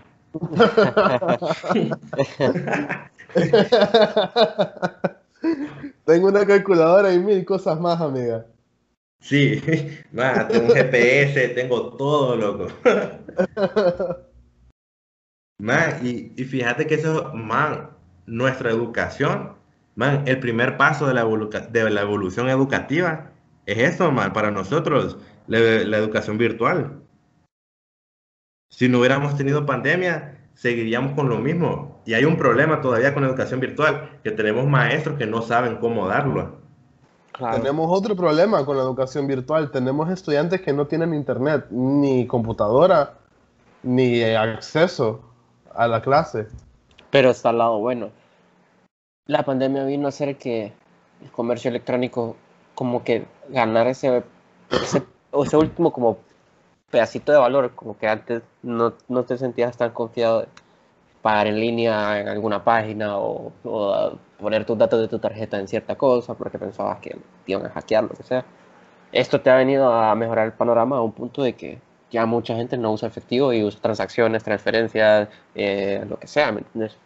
Tengo 6.05 6.29
una 6.29 6.45
calculadora 6.45 7.13
y 7.13 7.19
mil 7.19 7.43
cosas 7.43 7.77
más, 7.77 7.99
amiga. 7.99 8.45
Sí, 9.19 9.61
tengo 10.13 10.67
un 10.67 10.71
GPS, 10.71 11.49
tengo 11.49 11.89
todo, 11.97 12.37
loco. 12.37 12.67
Man, 15.59 15.99
y, 16.01 16.31
y, 16.41 16.45
fíjate 16.45 16.87
que 16.87 16.95
eso, 16.95 17.33
man, 17.33 17.89
nuestra 18.27 18.69
educación, 18.69 19.55
man, 19.95 20.23
el 20.25 20.39
primer 20.39 20.77
paso 20.77 21.05
de 21.05 21.15
la, 21.15 21.25
de 21.25 21.89
la 21.89 21.99
evolución 21.99 22.47
educativa 22.47 23.33
es 23.71 23.95
eso, 23.95 24.11
man, 24.11 24.33
para 24.33 24.51
nosotros, 24.51 25.17
la, 25.47 25.59
la 25.59 25.97
educación 25.97 26.37
virtual. 26.37 27.01
Si 28.69 28.87
no 28.87 28.99
hubiéramos 28.99 29.35
tenido 29.35 29.65
pandemia, 29.65 30.39
seguiríamos 30.53 31.13
con 31.13 31.29
lo 31.29 31.39
mismo. 31.39 32.01
Y 32.05 32.13
hay 32.13 32.25
un 32.25 32.37
problema 32.37 32.81
todavía 32.81 33.13
con 33.13 33.23
la 33.23 33.29
educación 33.29 33.59
virtual, 33.59 34.19
que 34.23 34.31
tenemos 34.31 34.67
maestros 34.67 35.17
que 35.17 35.25
no 35.25 35.41
saben 35.41 35.77
cómo 35.77 36.07
darlo. 36.07 36.59
Tenemos 37.53 37.87
otro 37.89 38.15
problema 38.15 38.65
con 38.65 38.75
la 38.75 38.83
educación 38.83 39.25
virtual. 39.25 39.71
Tenemos 39.71 40.09
estudiantes 40.09 40.61
que 40.61 40.73
no 40.73 40.87
tienen 40.87 41.13
internet, 41.13 41.67
ni 41.69 42.27
computadora, 42.27 43.13
ni 43.81 44.21
acceso 44.23 45.21
a 45.73 45.87
la 45.87 46.01
clase. 46.01 46.47
Pero 47.09 47.29
está 47.29 47.49
al 47.49 47.59
lado 47.59 47.79
bueno. 47.79 48.09
La 49.25 49.43
pandemia 49.43 49.85
vino 49.85 50.07
a 50.07 50.09
hacer 50.09 50.37
que 50.37 50.73
el 51.21 51.31
comercio 51.31 51.69
electrónico 51.69 52.35
como 52.75 53.03
que 53.03 53.25
ganara 53.49 53.89
ese, 53.89 54.23
ese, 54.71 55.03
ese 55.31 55.57
último 55.57 55.91
como 55.91 56.17
pedacito 56.89 57.31
de 57.31 57.37
valor, 57.37 57.71
como 57.75 57.97
que 57.97 58.07
antes 58.07 58.41
no, 58.63 58.93
no 59.07 59.23
te 59.23 59.37
sentías 59.37 59.77
tan 59.77 59.91
confiado 59.91 60.41
de 60.41 60.47
pagar 61.21 61.47
en 61.47 61.59
línea 61.59 62.19
en 62.19 62.27
alguna 62.27 62.63
página 62.63 63.17
o, 63.17 63.51
poner 64.39 64.65
tus 64.65 64.77
datos 64.77 65.01
de 65.01 65.07
tu 65.07 65.19
tarjeta 65.19 65.59
en 65.59 65.67
cierta 65.67 65.95
cosa 65.95 66.33
porque 66.33 66.57
pensabas 66.57 66.99
que 66.99 67.11
te 67.45 67.51
iban 67.51 67.65
a 67.65 67.69
hackear, 67.69 68.03
lo 68.03 68.09
que 68.09 68.23
sea. 68.23 68.45
Esto 69.11 69.41
te 69.41 69.49
ha 69.49 69.55
venido 69.55 69.91
a 69.91 70.15
mejorar 70.15 70.45
el 70.45 70.53
panorama 70.53 70.97
a 70.97 71.01
un 71.01 71.11
punto 71.11 71.43
de 71.43 71.53
que 71.53 71.79
ya 72.09 72.25
mucha 72.25 72.55
gente 72.55 72.77
no 72.77 72.93
usa 72.93 73.07
efectivo 73.07 73.51
y 73.53 73.63
usa 73.63 73.81
transacciones, 73.81 74.43
transferencias, 74.43 75.27
eh, 75.55 76.05
lo 76.07 76.17
que 76.17 76.27
sea, 76.27 76.51
¿me 76.51 76.59
entiendes? 76.59 76.97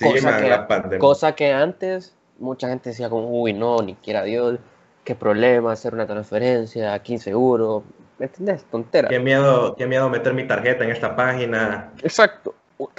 cosa, 0.00 0.40
que, 0.88 0.98
cosa 0.98 1.34
que 1.34 1.52
antes 1.52 2.14
mucha 2.38 2.68
gente 2.68 2.90
decía 2.90 3.08
como, 3.08 3.28
uy, 3.28 3.52
no, 3.52 3.82
ni 3.82 3.94
quiera 3.94 4.22
Dios, 4.22 4.58
qué 5.06 5.14
problema 5.14 5.72
hacer 5.72 5.94
una 5.94 6.06
transferencia, 6.06 6.92
aquí 6.92 7.14
inseguro, 7.14 7.84
¿Me 8.18 8.26
entiendes? 8.26 8.64
Tontera. 8.64 9.08
Qué 9.08 9.20
miedo, 9.20 9.76
qué 9.76 9.86
miedo 9.86 10.08
meter 10.08 10.32
mi 10.32 10.46
tarjeta 10.46 10.84
en 10.84 10.90
esta 10.90 11.14
página. 11.14 11.92
Exacto. 12.02 12.54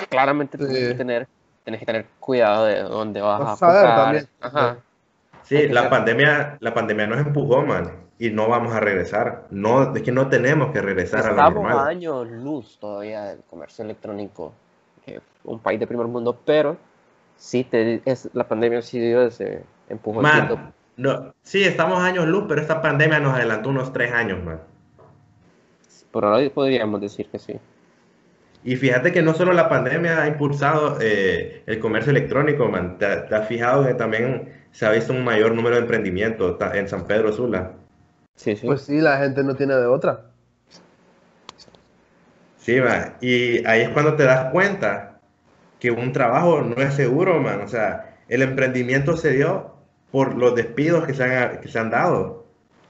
Claramente 0.10 0.58
tienes, 0.58 0.90
que 0.90 0.94
tener, 0.94 1.28
tienes 1.64 1.80
que 1.80 1.86
tener 1.86 2.06
cuidado 2.20 2.66
de 2.66 2.84
dónde 2.84 3.22
vas, 3.22 3.62
a 3.62 3.96
También. 3.96 4.28
Ajá. 4.42 4.78
Sí, 5.44 5.68
la 5.70 5.90
pandemia, 5.90 6.58
la 6.60 6.74
pandemia 6.74 7.08
nos 7.08 7.20
empujó, 7.20 7.64
man, 7.64 7.92
y 8.20 8.30
no 8.30 8.48
vamos 8.48 8.76
a 8.76 8.80
regresar. 8.80 9.46
No, 9.50 9.96
es 9.96 10.04
que 10.04 10.12
no 10.12 10.28
tenemos 10.30 10.72
que 10.72 10.82
regresar 10.82 11.26
a 11.26 11.32
la 11.32 11.50
normal. 11.50 11.72
Estamos 11.72 11.88
años 11.88 12.28
luz 12.30 12.78
todavía 12.80 13.24
del 13.24 13.40
comercio 13.50 13.86
electrónico, 13.86 14.54
un 15.46 15.60
país 15.60 15.80
de 15.80 15.88
primer 15.88 16.08
mundo, 16.08 16.38
pero 16.46 16.78
sí, 17.38 17.64
te, 17.64 18.02
es, 18.06 18.30
la 18.34 18.48
pandemia 18.48 18.82
sí 18.82 19.00
dio 19.00 19.24
ese 19.24 19.64
empujón. 19.90 20.26
No, 20.98 21.36
sí, 21.44 21.64
estamos 21.64 22.02
años 22.02 22.28
luz, 22.28 22.46
pero 22.48 22.60
esta 22.60 22.82
pandemia 22.82 23.20
nos 23.20 23.36
adelantó 23.36 23.70
unos 23.70 23.94
tres 23.94 24.12
años, 24.12 24.44
man. 24.44 24.60
Por 26.12 26.26
ahora 26.26 26.50
podríamos 26.50 27.00
decir 27.00 27.30
que 27.30 27.38
sí. 27.38 27.60
Y 28.64 28.76
fíjate 28.76 29.12
que 29.12 29.22
no 29.22 29.36
solo 29.36 29.54
la 29.54 29.70
pandemia 29.70 30.24
ha 30.24 30.28
impulsado 30.28 30.98
eh, 31.00 31.62
el 31.68 31.80
comercio 31.80 32.10
electrónico, 32.10 32.68
man. 32.68 32.98
¿Te, 32.98 33.06
has 33.06 33.48
fijado 33.48 33.86
que 33.86 33.94
también 33.94 34.52
se 34.72 34.88
ha 34.88 34.92
visto 34.92 35.14
un 35.14 35.24
mayor 35.24 35.54
número 35.54 35.76
de 35.76 35.84
emprendimientos 35.84 36.58
en 36.74 36.90
San 36.90 37.06
Pedro 37.06 37.32
Sula? 37.32 37.74
Sí, 38.36 38.56
sí. 38.56 38.66
Pues 38.66 38.82
sí, 38.82 39.00
la 39.00 39.20
gente 39.20 39.44
no 39.44 39.56
tiene 39.56 39.76
de 39.76 39.86
otra. 39.86 40.26
Sí, 42.58 42.82
man. 42.82 43.14
Y 43.22 43.64
ahí 43.68 43.82
es 43.82 43.90
cuando 43.90 44.16
te 44.16 44.24
das 44.24 44.52
cuenta 44.52 45.20
que 45.80 45.92
un 45.92 46.12
trabajo 46.12 46.62
no 46.62 46.76
es 46.82 46.96
seguro, 46.96 47.40
man. 47.40 47.62
O 47.62 47.68
sea, 47.68 48.18
el 48.28 48.42
emprendimiento 48.42 49.16
se 49.16 49.32
dio 49.34 49.77
por 50.12 50.36
los 50.36 50.56
despidos 50.56 51.06
que 51.06 51.14
se 51.14 51.24
han, 51.24 51.62
que 51.62 51.68
se 51.68 51.80
han 51.80 51.90
dado. 51.90 52.46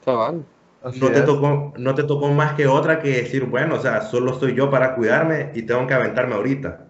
Cabal 0.06 0.46
no 0.84 1.12
te, 1.12 1.22
tocó, 1.22 1.74
no 1.78 1.96
te 1.96 2.04
tocó 2.04 2.30
más 2.30 2.54
que 2.54 2.68
otra 2.68 3.00
que 3.00 3.10
decir, 3.10 3.46
bueno, 3.46 3.76
o 3.76 3.80
sea, 3.80 4.02
solo 4.02 4.34
estoy 4.34 4.56
yo 4.56 4.70
para 4.70 4.96
cuidarme 4.96 5.52
y 5.54 5.64
tengo 5.64 5.86
que 5.88 5.94
aventarme 5.94 6.36
ahorita. 6.36 6.86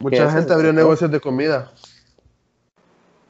Mucha 0.00 0.30
gente 0.30 0.52
abrió 0.52 0.72
negocios 0.72 1.10
de 1.10 1.20
comida. 1.20 1.72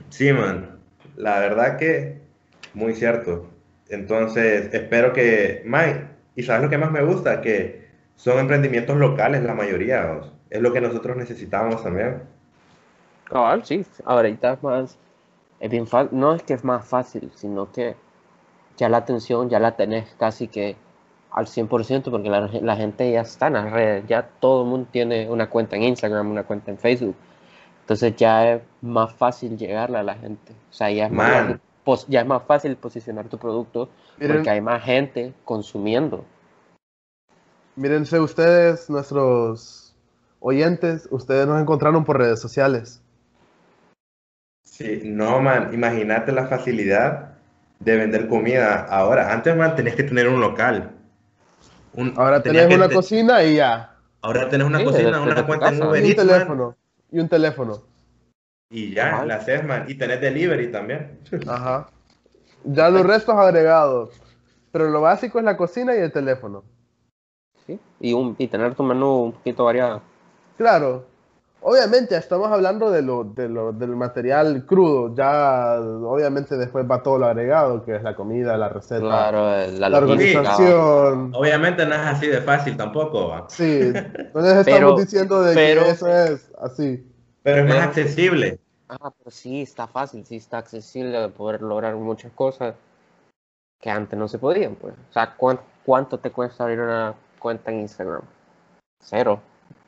Sí, 0.09 0.33
man. 0.33 0.79
La 1.17 1.41
verdad 1.41 1.77
que 1.77 2.21
muy 2.75 2.95
cierto. 2.95 3.47
Entonces, 3.89 4.73
espero 4.73 5.13
que, 5.13 5.63
Mike, 5.65 6.07
y 6.37 6.45
sabes 6.45 6.63
lo 6.63 6.71
que 6.71 6.79
más 6.79 6.93
me 6.93 7.03
gusta, 7.03 7.41
que 7.41 7.89
son 8.15 8.39
emprendimientos 8.39 8.97
locales 8.97 9.43
la 9.43 9.55
mayoría. 9.55 10.21
Es 10.49 10.63
lo 10.63 10.73
que 10.73 10.81
nosotros 10.81 11.17
necesitamos 11.17 11.83
también. 11.83 12.23
Cabal, 13.31 13.65
sí. 13.65 13.87
Ahorita 14.05 14.55
es 14.55 14.63
más, 14.63 14.99
es 15.61 15.71
bien 15.71 15.87
fácil. 15.87 16.19
No 16.19 16.35
es 16.35 16.43
que 16.43 16.55
es 16.55 16.65
más 16.65 16.85
fácil, 16.85 17.31
sino 17.35 17.71
que 17.71 17.95
ya 18.77 18.89
la 18.89 18.99
atención 18.99 19.49
ya 19.49 19.61
la 19.61 19.77
tenés 19.77 20.15
casi 20.19 20.49
que 20.49 20.77
al 21.31 21.47
100% 21.47 22.11
porque 22.11 22.29
la, 22.29 22.77
gente 22.77 23.13
ya 23.13 23.21
está 23.21 23.47
en 23.47 23.53
las 23.53 23.71
redes, 23.71 24.05
ya 24.09 24.29
todo 24.41 24.65
el 24.65 24.69
mundo 24.69 24.89
tiene 24.91 25.31
una 25.31 25.49
cuenta 25.49 25.77
en 25.77 25.85
Instagram, 25.85 26.31
una 26.31 26.43
cuenta 26.43 26.73
en 26.73 26.79
Facebook. 26.79 27.15
Entonces 27.83 28.17
ya 28.17 28.55
es 28.55 28.63
más 28.81 29.13
fácil 29.13 29.57
llegarle 29.57 29.99
a 29.99 30.03
la 30.03 30.15
gente. 30.15 30.53
O 30.71 30.73
sea, 30.73 30.91
ya 30.91 31.07
es, 31.07 31.13
más, 31.13 31.57
ya 32.09 32.21
es 32.21 32.27
más 32.27 32.43
fácil 32.45 32.77
posicionar 32.77 33.29
tu 33.29 33.39
producto 33.39 33.89
porque 34.19 34.51
hay 34.51 34.61
más 34.61 34.83
gente 34.83 35.35
consumiendo. 35.45 36.25
Mírense 37.77 38.19
ustedes, 38.19 38.91
nuestros 38.91 39.95
oyentes, 40.41 41.09
ustedes 41.11 41.47
nos 41.47 41.61
encontraron 41.61 42.05
por 42.05 42.19
redes 42.19 42.41
sociales. 42.41 43.03
Sí, 44.81 45.03
no, 45.05 45.43
man, 45.43 45.75
imagínate 45.75 46.33
la 46.33 46.47
facilidad 46.47 47.35
de 47.81 47.97
vender 47.97 48.29
comida. 48.29 48.87
Ahora, 48.87 49.31
antes 49.31 49.55
man, 49.55 49.77
tenías 49.77 49.95
que 49.95 50.05
tener 50.05 50.27
un 50.27 50.41
local. 50.41 50.93
ahora 52.17 52.43
tenés 52.43 52.75
una 52.75 52.89
cocina 52.89 53.43
y 53.45 53.57
ya. 53.57 53.95
Ahora 54.23 54.49
tenés 54.49 54.67
una 54.67 54.83
cocina, 54.83 55.21
una 55.21 55.45
cuenta 55.45 55.69
en 55.69 55.83
Uber 55.83 56.03
Y 56.03 56.09
un 56.09 56.17
teléfono. 56.17 56.77
Y 57.13 57.21
un 57.21 57.29
teléfono. 57.29 57.83
Y 58.71 58.95
ya, 58.95 59.23
la 59.27 59.35
haces, 59.35 59.63
man. 59.67 59.85
Y 59.87 59.97
tenés 59.97 60.23
delivery 60.23 60.73
también. 60.73 61.19
Ajá. 61.47 61.91
Ya 62.65 62.89
los 62.89 63.05
restos 63.05 63.35
agregados. 63.35 64.19
Pero 64.73 64.89
lo 64.89 65.03
básico 65.03 65.39
es 65.39 65.45
la 65.45 65.59
cocina 65.59 65.95
y 65.95 65.99
el 65.99 66.11
teléfono. 66.11 66.65
Sí. 67.67 67.79
Y, 68.01 68.15
un, 68.15 68.35
y 68.39 68.49
tener 68.49 68.75
tu 68.75 68.83
menú 68.83 69.25
un 69.25 69.33
poquito 69.33 69.67
variado. 69.67 70.01
Claro. 70.57 71.10
Obviamente 71.63 72.17
estamos 72.17 72.51
hablando 72.51 72.91
de 72.91 73.03
lo, 73.03 73.25
de 73.25 73.49
lo, 73.49 73.73
del 73.73 73.95
material 73.95 74.65
crudo, 74.65 75.15
ya 75.15 75.79
obviamente 75.79 76.57
después 76.57 76.91
va 76.91 77.03
todo 77.03 77.19
lo 77.19 77.27
agregado, 77.27 77.85
que 77.85 77.97
es 77.97 78.03
la 78.03 78.17
comida, 78.17 78.57
la 78.57 78.71
receta, 78.71 79.31
la, 79.31 79.99
organización. 79.99 81.33
Obviamente 81.35 81.85
no 81.85 81.95
es 81.95 82.01
así 82.01 82.29
de 82.29 82.41
fácil 82.41 82.79
tampoco. 82.79 83.47
Sí, 83.49 83.93
entonces 83.95 84.67
estamos 84.67 85.01
diciendo 85.01 85.43
de 85.43 85.55
que 85.55 85.91
eso 85.91 86.09
es 86.09 86.51
así. 86.59 87.07
Pero 87.43 87.59
es 87.59 87.69
más 87.69 87.89
accesible. 87.89 88.59
Ah, 88.89 89.13
pero 89.19 89.31
sí, 89.31 89.61
está 89.61 89.87
fácil, 89.87 90.25
sí 90.25 90.37
está 90.37 90.59
accesible 90.59 91.19
de 91.19 91.29
poder 91.29 91.61
lograr 91.61 91.95
muchas 91.95 92.33
cosas 92.33 92.75
que 93.79 93.91
antes 93.91 94.19
no 94.19 94.29
se 94.29 94.39
podían, 94.39 94.77
pues. 94.77 94.95
O 94.95 95.13
sea, 95.13 95.35
¿cuánto, 95.37 95.63
cuánto 95.85 96.19
te 96.19 96.31
cuesta 96.31 96.65
abrir 96.65 96.81
una 96.81 97.15
cuenta 97.39 97.71
en 97.71 97.81
Instagram? 97.81 98.23
Cero 99.03 99.41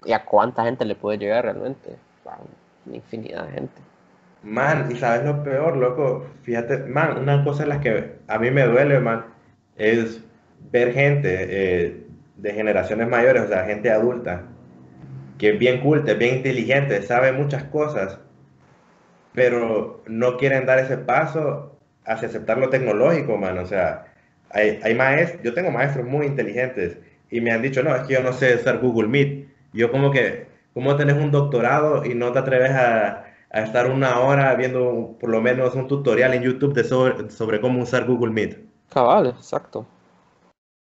y 0.05 0.13
a 0.13 0.25
cuánta 0.25 0.65
gente 0.65 0.85
le 0.85 0.95
puede 0.95 1.19
llegar 1.19 1.45
realmente. 1.45 1.97
una 2.87 2.97
infinidad 2.97 3.47
de 3.47 3.53
gente. 3.53 3.83
Man, 4.43 4.89
y 4.91 4.97
sabes 4.97 5.25
lo 5.25 5.45
peor, 5.45 5.77
loco, 5.77 6.27
fíjate, 6.43 6.79
man, 6.79 7.19
una 7.19 7.45
cosa 7.45 7.63
en 7.63 7.69
la 7.69 7.81
que 7.81 8.17
a 8.27 8.39
mí 8.39 8.51
me 8.51 8.65
duele, 8.65 8.99
man, 8.99 9.25
es 9.77 10.21
ver 10.73 10.93
gente 10.93 11.47
eh, 11.49 12.07
de 12.37 12.53
generaciones 12.53 13.09
mayores, 13.09 13.45
o 13.45 13.49
sea, 13.49 13.65
gente 13.65 13.91
adulta, 13.91 14.43
que 15.39 15.51
es 15.51 15.59
bien 15.59 15.81
culta, 15.81 16.15
bien 16.15 16.37
inteligente, 16.37 17.03
sabe 17.03 17.31
muchas 17.33 17.65
cosas, 17.65 18.19
pero 19.33 20.03
no 20.07 20.37
quieren 20.37 20.67
dar 20.67 20.81
ese 20.81 20.99
paso 20.99 21.79
hacia 22.05 22.29
aceptar 22.29 22.59
lo 22.59 22.69
tecnológico, 22.69 23.37
man. 23.37 23.59
O 23.59 23.67
sea, 23.67 24.07
hay, 24.51 24.81
hay 24.83 24.95
maestros, 24.95 25.43
yo 25.43 25.55
tengo 25.55 25.71
maestros 25.71 26.07
muy 26.07 26.27
inteligentes 26.27 26.99
y 27.31 27.41
me 27.41 27.53
han 27.53 27.63
dicho, 27.63 27.83
no, 27.83 27.95
es 27.95 28.03
que 28.03 28.15
yo 28.15 28.23
no 28.23 28.33
sé 28.33 28.57
usar 28.57 28.79
Google 28.79 29.09
Meet. 29.09 29.52
Yo 29.73 29.91
como 29.91 30.11
que, 30.11 30.49
¿cómo 30.75 30.97
tenés 30.97 31.17
un 31.17 31.31
doctorado 31.31 32.05
y 32.05 32.15
no 32.15 32.33
te 32.33 32.39
atreves 32.39 32.73
a, 32.73 33.25
a 33.51 33.61
estar 33.61 33.91
una 33.91 34.21
hora 34.21 34.55
viendo 34.55 35.17
por 35.21 35.31
lo 35.31 35.41
menos 35.41 35.75
un 35.75 35.89
tutorial 35.89 36.35
en 36.35 36.43
YouTube 36.43 36.75
de 36.75 36.85
sobre, 36.85 37.31
sobre 37.31 37.61
cómo 37.61 37.83
usar 37.83 38.07
Google 38.07 38.33
Meet? 38.33 38.59
Cabal, 38.91 39.29
exacto. 39.29 39.87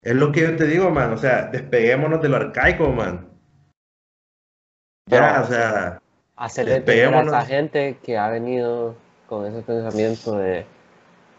Es 0.02 0.14
lo 0.14 0.32
que 0.32 0.40
yo 0.40 0.56
te 0.56 0.66
digo, 0.66 0.90
man. 0.90 1.12
O 1.12 1.18
sea, 1.18 1.46
despeguémonos 1.46 2.22
de 2.22 2.28
lo 2.28 2.36
arcaico, 2.36 2.88
man. 2.90 3.28
Ya, 5.06 5.42
o 5.42 5.46
sea. 5.46 6.00
Hacerle 6.36 6.82
a 6.86 7.22
esa 7.22 7.44
gente 7.44 7.98
que 8.02 8.16
ha 8.16 8.30
venido 8.30 8.96
con 9.28 9.46
ese 9.46 9.62
pensamiento 9.62 10.38
de 10.38 10.64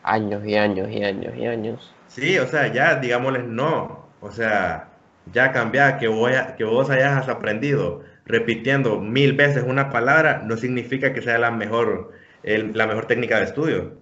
años 0.04 0.46
y 0.46 0.56
años 0.56 0.90
y 0.92 1.04
años 1.04 1.34
y 1.36 1.48
años. 1.48 1.96
Sí, 2.08 2.38
o 2.38 2.46
sea, 2.46 2.68
ya 2.68 2.96
digámosles 2.96 3.46
no. 3.46 4.06
O 4.22 4.30
sea, 4.30 4.91
ya 5.32 5.52
cambiar, 5.52 6.00
que, 6.00 6.08
voy 6.08 6.34
a, 6.34 6.56
que 6.56 6.64
vos 6.64 6.90
hayas 6.90 7.28
aprendido 7.30 8.02
repitiendo 8.26 9.00
mil 9.00 9.34
veces 9.34 9.64
una 9.68 9.90
palabra, 9.90 10.42
no 10.46 10.58
significa 10.58 11.14
que 11.14 11.22
sea 11.22 11.38
la 11.38 11.52
mejor, 11.52 12.12
la 12.44 12.88
mejor 12.88 13.06
técnica 13.06 13.38
de 13.38 13.46
estudio. 13.46 13.94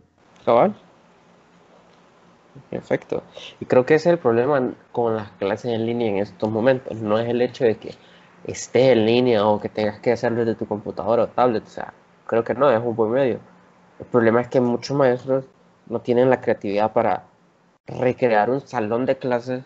Cabal. 0.45 0.75
Perfecto. 2.69 3.23
Y 3.59 3.65
creo 3.65 3.85
que 3.85 3.95
ese 3.95 4.09
es 4.09 4.13
el 4.13 4.19
problema 4.19 4.73
con 4.91 5.15
las 5.15 5.31
clases 5.33 5.73
en 5.73 5.85
línea 5.85 6.09
en 6.09 6.17
estos 6.17 6.49
momentos. 6.49 6.97
No 6.97 7.17
es 7.19 7.29
el 7.29 7.41
hecho 7.41 7.63
de 7.63 7.77
que 7.77 7.95
esté 8.45 8.91
en 8.91 9.05
línea 9.05 9.45
o 9.45 9.59
que 9.59 9.69
tengas 9.69 9.99
que 9.99 10.11
hacerlo 10.11 10.39
desde 10.39 10.55
tu 10.55 10.67
computadora 10.67 11.23
o 11.23 11.27
tablet. 11.27 11.63
O 11.65 11.69
sea, 11.69 11.93
creo 12.25 12.43
que 12.43 12.53
no, 12.53 12.69
es 12.71 12.81
un 12.81 12.95
buen 12.95 13.11
medio. 13.11 13.39
El 13.99 14.05
problema 14.05 14.41
es 14.41 14.47
que 14.47 14.61
muchos 14.61 14.95
maestros 14.95 15.45
no 15.87 16.01
tienen 16.01 16.29
la 16.29 16.41
creatividad 16.41 16.93
para 16.93 17.23
recrear 17.87 18.49
un 18.49 18.61
salón 18.61 19.05
de 19.05 19.17
clases 19.17 19.63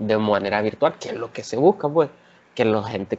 de 0.00 0.18
manera 0.18 0.60
virtual, 0.62 0.94
que 0.98 1.10
es 1.10 1.16
lo 1.16 1.32
que 1.32 1.42
se 1.42 1.56
busca, 1.56 1.88
pues, 1.88 2.10
que 2.54 2.64
la 2.64 2.82
gente 2.82 3.18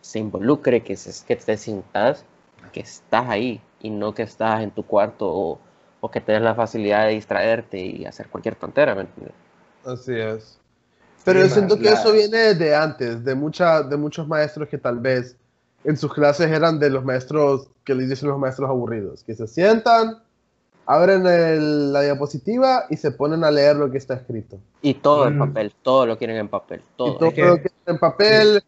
se 0.00 0.18
involucre, 0.18 0.82
que, 0.82 0.96
se, 0.96 1.24
que 1.26 1.36
te 1.36 1.56
sientas 1.56 2.24
que 2.72 2.80
estás 2.80 3.28
ahí 3.28 3.60
y 3.80 3.90
no 3.90 4.14
que 4.14 4.22
estás 4.22 4.62
en 4.62 4.70
tu 4.70 4.84
cuarto 4.84 5.28
o, 5.28 5.58
o 6.00 6.10
que 6.10 6.20
tengas 6.20 6.42
la 6.42 6.54
facilidad 6.54 7.06
de 7.06 7.12
distraerte 7.12 7.78
y 7.78 8.04
hacer 8.04 8.28
cualquier 8.28 8.56
tontera, 8.56 8.94
¿me 8.94 9.02
entiendes? 9.02 9.34
Así 9.84 10.14
es. 10.14 10.58
Pero 11.24 11.40
yo 11.40 11.48
siento 11.48 11.78
que 11.78 11.88
eso 11.88 12.12
viene 12.12 12.54
de 12.54 12.74
antes, 12.74 13.24
de, 13.24 13.34
mucha, 13.34 13.82
de 13.82 13.96
muchos 13.96 14.28
maestros 14.28 14.68
que 14.68 14.78
tal 14.78 15.00
vez 15.00 15.36
en 15.82 15.96
sus 15.96 16.12
clases 16.12 16.50
eran 16.50 16.78
de 16.78 16.88
los 16.88 17.04
maestros 17.04 17.68
que 17.84 17.94
les 17.94 18.08
dicen 18.08 18.28
los 18.28 18.38
maestros 18.38 18.68
aburridos, 18.68 19.24
que 19.24 19.34
se 19.34 19.46
sientan, 19.46 20.22
abren 20.86 21.92
la 21.92 22.00
diapositiva 22.02 22.86
y 22.88 22.96
se 22.96 23.10
ponen 23.10 23.44
a 23.44 23.50
leer 23.50 23.76
lo 23.76 23.90
que 23.90 23.98
está 23.98 24.14
escrito. 24.14 24.58
Y 24.82 24.94
todo 24.94 25.26
en 25.26 25.36
mm. 25.36 25.38
papel, 25.38 25.72
todo 25.82 26.06
lo 26.06 26.16
quieren 26.16 26.36
en 26.36 26.48
papel. 26.48 26.80
Todo, 26.96 27.14
y 27.14 27.18
todo 27.18 27.28
lo 27.28 27.32
quieren 27.32 27.72
en 27.86 27.98
papel 27.98 28.62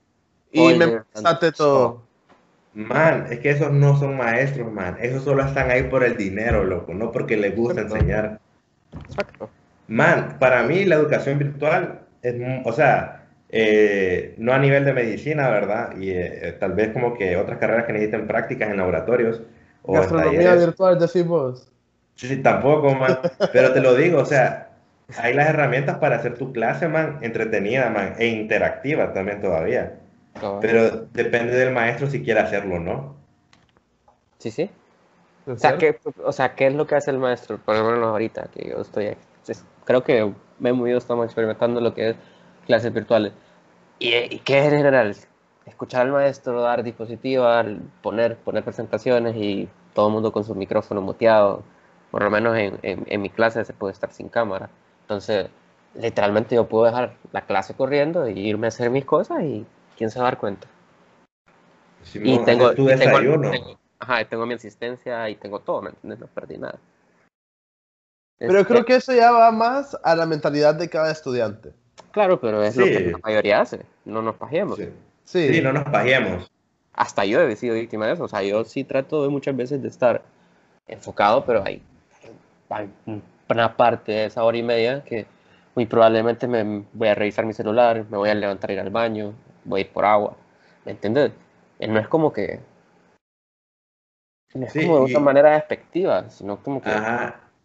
y 0.52 0.74
me 0.74 1.00
pasaste 1.12 1.52
todo. 1.52 2.02
Man, 2.74 3.26
es 3.31 3.40
que 3.40 3.50
esos 3.50 3.72
no 3.72 3.98
son 3.98 4.16
maestros, 4.16 4.70
man. 4.72 4.96
Esos 5.00 5.24
solo 5.24 5.44
están 5.44 5.70
ahí 5.70 5.85
por 5.85 6.04
el 6.04 6.16
dinero, 6.16 6.64
loco, 6.64 6.94
no 6.94 7.11
porque 7.11 7.37
les 7.37 7.57
gusta 7.57 7.81
enseñar. 7.81 8.40
Exacto. 9.09 9.48
Man, 9.88 10.37
para 10.38 10.62
mí 10.64 10.85
la 10.85 10.96
educación 10.96 11.38
virtual 11.38 12.00
es, 12.22 12.37
o 12.64 12.72
sea, 12.72 13.26
eh, 13.48 14.35
no 14.38 14.52
a 14.52 14.59
nivel 14.59 14.85
de 14.85 14.92
medicina, 14.92 15.48
¿verdad? 15.48 15.96
Y 15.98 16.11
eh, 16.11 16.57
tal 16.61 16.74
vez 16.74 16.92
como 16.92 17.14
que 17.14 17.37
otras 17.37 17.59
carreras 17.59 17.87
que 17.87 17.94
necesiten 17.94 18.26
prácticas 18.26 18.70
en 18.70 18.76
laboratorios. 18.76 19.42
O 19.83 19.94
Gastronomía 19.94 20.54
virtual, 20.54 20.98
decimos. 20.98 21.68
Sí, 22.18 22.37
tampoco, 22.42 22.94
man. 22.94 23.20
Pero 23.52 23.72
te 23.72 23.81
lo 23.81 23.94
digo, 23.94 24.20
o 24.20 24.24
sea, 24.24 24.70
hay 25.16 25.35
las 25.35 25.48
herramientas 25.48 25.98
para 25.98 26.16
hacer 26.16 26.37
tu 26.37 26.52
clase, 26.52 26.88
man, 26.88 27.18
entretenida, 27.22 27.90
man, 27.90 28.14
e 28.18 28.26
interactiva 28.26 29.12
también 29.12 29.40
todavía. 29.40 30.00
Pero 30.61 31.07
depende 31.12 31.54
del 31.54 31.72
maestro 31.72 32.09
si 32.09 32.22
quiere 32.22 32.40
hacerlo 32.40 32.76
o 32.76 32.81
no. 32.81 33.16
Sí, 34.38 34.50
sí. 34.50 34.68
O 35.46 35.57
sea, 35.57 35.78
¿qué, 35.78 35.98
o 36.24 36.33
sea, 36.33 36.54
¿qué 36.54 36.66
es 36.66 36.74
lo 36.74 36.87
que 36.87 36.96
hace 36.96 37.12
el 37.12 37.18
maestro? 37.18 37.59
Por 37.59 37.76
lo 37.76 37.85
menos 37.85 38.09
ahorita, 38.09 38.48
que 38.52 38.68
yo 38.68 38.81
estoy 38.81 39.16
Creo 39.85 40.02
que 40.04 40.31
Memo 40.59 40.87
y 40.87 40.90
yo 40.90 40.98
estamos 40.98 41.24
experimentando 41.24 41.81
lo 41.81 41.94
que 41.94 42.11
es 42.11 42.16
clases 42.66 42.92
virtuales. 42.92 43.33
¿Y, 43.98 44.14
y 44.14 44.40
qué 44.40 44.64
en 44.64 44.70
general? 44.70 45.16
Escuchar 45.64 46.02
al 46.02 46.12
maestro 46.12 46.61
dar 46.61 46.83
dispositivos, 46.83 47.64
poner, 48.02 48.37
poner 48.37 48.64
presentaciones 48.64 49.37
y 49.37 49.68
todo 49.94 50.09
el 50.09 50.14
mundo 50.14 50.33
con 50.33 50.44
su 50.44 50.54
micrófono 50.54 51.00
muteado 51.00 51.62
por 52.11 52.23
lo 52.23 52.31
menos 52.31 52.57
en, 52.57 52.79
en, 52.83 53.23
mi 53.23 53.31
clase 53.31 53.64
se 53.64 53.73
puede 53.73 53.92
estar 53.92 54.12
sin 54.12 54.29
cámara. 54.29 54.71
Entonces, 55.03 55.49
literalmente 55.94 56.55
yo 56.55 56.68
puedo 56.68 56.85
dejar 56.85 57.14
la 57.33 57.42
clase 57.42 57.75
corriendo 57.75 58.25
e 58.25 58.33
irme 58.33 58.66
a 58.66 58.68
hacer 58.68 58.90
mis 58.90 59.05
cosas 59.05 59.42
y 59.42 59.66
quién 59.97 60.11
se 60.11 60.18
va 60.18 60.27
a 60.27 60.31
dar 60.31 60.38
cuenta. 60.38 60.66
y 62.14 62.38
tengo, 62.44 62.75
tu 62.75 62.87
tengo, 62.87 63.79
ajá, 63.99 64.25
tengo 64.25 64.47
mi 64.47 64.55
asistencia 64.55 65.29
y 65.29 65.37
tengo 65.37 65.61
todo, 65.61 65.83
¿me 65.83 65.90
entiendes? 65.90 66.21
No 66.21 66.27
perdí 66.29 66.59
nada. 66.59 66.79
Pero 68.38 68.64
creo 68.64 68.85
que 68.85 68.94
eso 68.94 69.12
ya 69.12 69.33
va 69.33 69.51
más 69.51 69.97
a 70.05 70.14
la 70.14 70.25
mentalidad 70.25 70.75
de 70.77 70.88
cada 70.88 71.11
estudiante. 71.11 71.73
Claro, 72.12 72.40
pero 72.40 72.62
es 72.62 72.77
lo 72.77 72.85
que 72.85 73.11
la 73.11 73.18
mayoría 73.18 73.61
hace. 73.61 73.85
No 74.05 74.23
nos 74.23 74.37
paguemos. 74.37 74.79
Sí. 74.79 74.92
sí. 75.25 75.61
no 75.61 75.73
nos 75.73 75.85
paguemos. 75.85 76.51
Hasta 76.92 77.25
yo 77.25 77.40
he 77.40 77.57
sido 77.57 77.75
víctima 77.75 78.07
de 78.07 78.12
eso. 78.12 78.25
O 78.25 78.29
sea, 78.29 78.42
yo 78.42 78.64
sí 78.64 78.85
trato 78.85 79.29
muchas 79.29 79.57
veces 79.57 79.83
de 79.83 79.88
estar 79.88 80.23
enfocado, 80.87 81.44
pero 81.44 81.64
hay 81.64 81.83
una 83.48 83.76
parte 83.76 84.12
de 84.12 84.24
esa 84.26 84.44
hora 84.44 84.57
y 84.57 84.62
media 84.62 85.02
que 85.04 85.26
muy 85.74 85.87
probablemente 85.87 86.46
me 86.46 86.85
voy 86.92 87.09
a 87.09 87.14
revisar 87.14 87.46
mi 87.46 87.52
celular, 87.52 88.04
me 88.11 88.16
voy 88.16 88.28
a 88.28 88.35
levantar 88.35 88.70
a 88.70 88.72
ir 88.72 88.81
al 88.81 88.90
baño, 88.90 89.33
voy 89.64 89.81
a 89.81 89.85
ir 89.85 89.92
por 89.92 90.04
agua. 90.04 90.37
¿Me 90.85 90.92
entiendes? 90.92 91.33
Eh, 91.78 91.87
no 91.87 91.98
es 91.98 92.09
como 92.09 92.33
que. 92.33 92.61
No 94.54 94.66
es 94.66 94.72
como 94.72 95.07
de 95.07 95.14
una 95.14 95.20
manera 95.20 95.52
despectiva, 95.52 96.28
sino 96.31 96.62
como 96.62 96.83
que. 96.83 96.90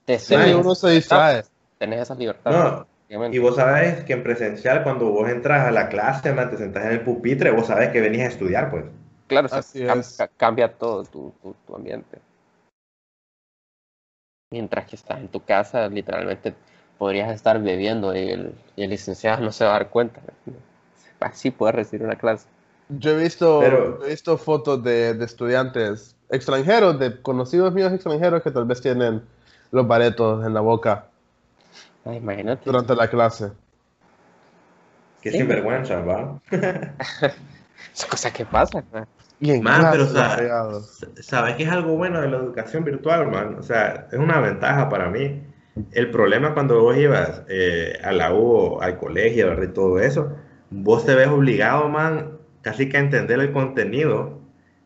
Te 0.05 0.19
sí, 0.19 0.35
uno 0.35 0.75
se 0.75 0.91
distrae. 0.91 1.43
Tenés 1.77 2.01
esa 2.01 2.15
libertad. 2.15 2.85
y 3.09 3.39
vos 3.39 3.55
sabés 3.55 4.03
que 4.03 4.13
en 4.13 4.23
presencial, 4.23 4.83
cuando 4.83 5.09
vos 5.09 5.29
entras 5.29 5.67
a 5.67 5.71
la 5.71 5.89
clase, 5.89 6.31
te 6.31 6.57
sentás 6.57 6.85
en 6.85 6.91
el 6.91 7.01
pupitre, 7.01 7.51
vos 7.51 7.67
sabés 7.67 7.89
que 7.89 8.01
venís 8.01 8.21
a 8.21 8.27
estudiar, 8.27 8.69
pues. 8.69 8.85
Claro, 9.27 9.47
cambia 10.37 10.71
todo 10.73 11.03
tu, 11.05 11.33
tu 11.65 11.75
ambiente 11.75 12.19
mientras 14.53 14.85
que 14.85 14.95
estás 14.95 15.19
en 15.19 15.29
tu 15.29 15.39
casa, 15.39 15.87
literalmente 15.87 16.53
podrías 16.99 17.31
estar 17.33 17.59
bebiendo 17.59 18.15
y 18.15 18.29
el, 18.29 18.55
licenciado 18.75 19.43
no 19.43 19.51
se 19.51 19.65
va 19.65 19.71
a 19.71 19.73
dar 19.79 19.89
cuenta. 19.89 20.21
Así 21.19 21.49
puedes 21.49 21.75
recibir 21.75 22.05
una 22.05 22.15
clase. 22.17 22.45
Yo 22.87 23.11
he 23.11 23.17
visto, 23.17 23.63
he 23.63 24.09
visto 24.09 24.37
fotos 24.37 24.83
de, 24.83 25.09
estudiantes 25.23 26.15
extranjeros, 26.29 26.99
de 26.99 27.19
conocidos 27.19 27.73
míos 27.73 27.91
extranjeros 27.91 28.43
que 28.43 28.51
tal 28.51 28.65
vez 28.65 28.79
tienen 28.79 29.23
los 29.71 29.87
baretos 29.87 30.45
en 30.45 30.53
la 30.53 30.61
boca. 30.61 31.07
imagínate. 32.05 32.61
Durante 32.63 32.95
la 32.95 33.09
clase. 33.09 33.51
Qué 35.21 35.31
sinvergüenza, 35.31 35.99
¿va? 36.01 36.39
es 36.51 38.05
cosa 38.05 38.31
que 38.31 38.45
pasa. 39.63 39.81
Man, 39.81 39.91
pero 39.91 40.81
¿sabes 41.21 41.55
que 41.55 41.63
es 41.63 41.69
algo 41.69 41.95
bueno 41.95 42.21
de 42.21 42.29
la 42.29 42.37
educación 42.37 42.83
virtual, 42.83 43.29
man? 43.31 43.55
O 43.59 43.63
sea, 43.63 44.07
es 44.11 44.19
una 44.19 44.39
ventaja 44.39 44.89
para 44.89 45.09
mí. 45.09 45.43
El 45.91 46.11
problema 46.11 46.53
cuando 46.53 46.81
vos 46.81 46.95
ibas 46.97 47.43
eh, 47.49 47.97
a 48.03 48.11
la 48.11 48.33
U 48.33 48.79
al 48.81 48.97
colegio, 48.97 49.47
¿verdad? 49.47 49.63
Y 49.63 49.73
todo 49.73 49.99
eso, 49.99 50.35
vos 50.69 51.05
te 51.05 51.15
ves 51.15 51.27
obligado, 51.27 51.89
man, 51.89 52.37
casi 52.61 52.89
que 52.89 52.97
a 52.97 52.99
entender 52.99 53.39
el 53.39 53.51
contenido 53.51 54.39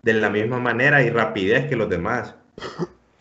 de 0.03 0.13
la 0.13 0.29
misma 0.29 0.59
manera 0.59 1.03
y 1.03 1.09
rapidez 1.09 1.67
que 1.67 1.75
los 1.75 1.89
demás. 1.89 2.35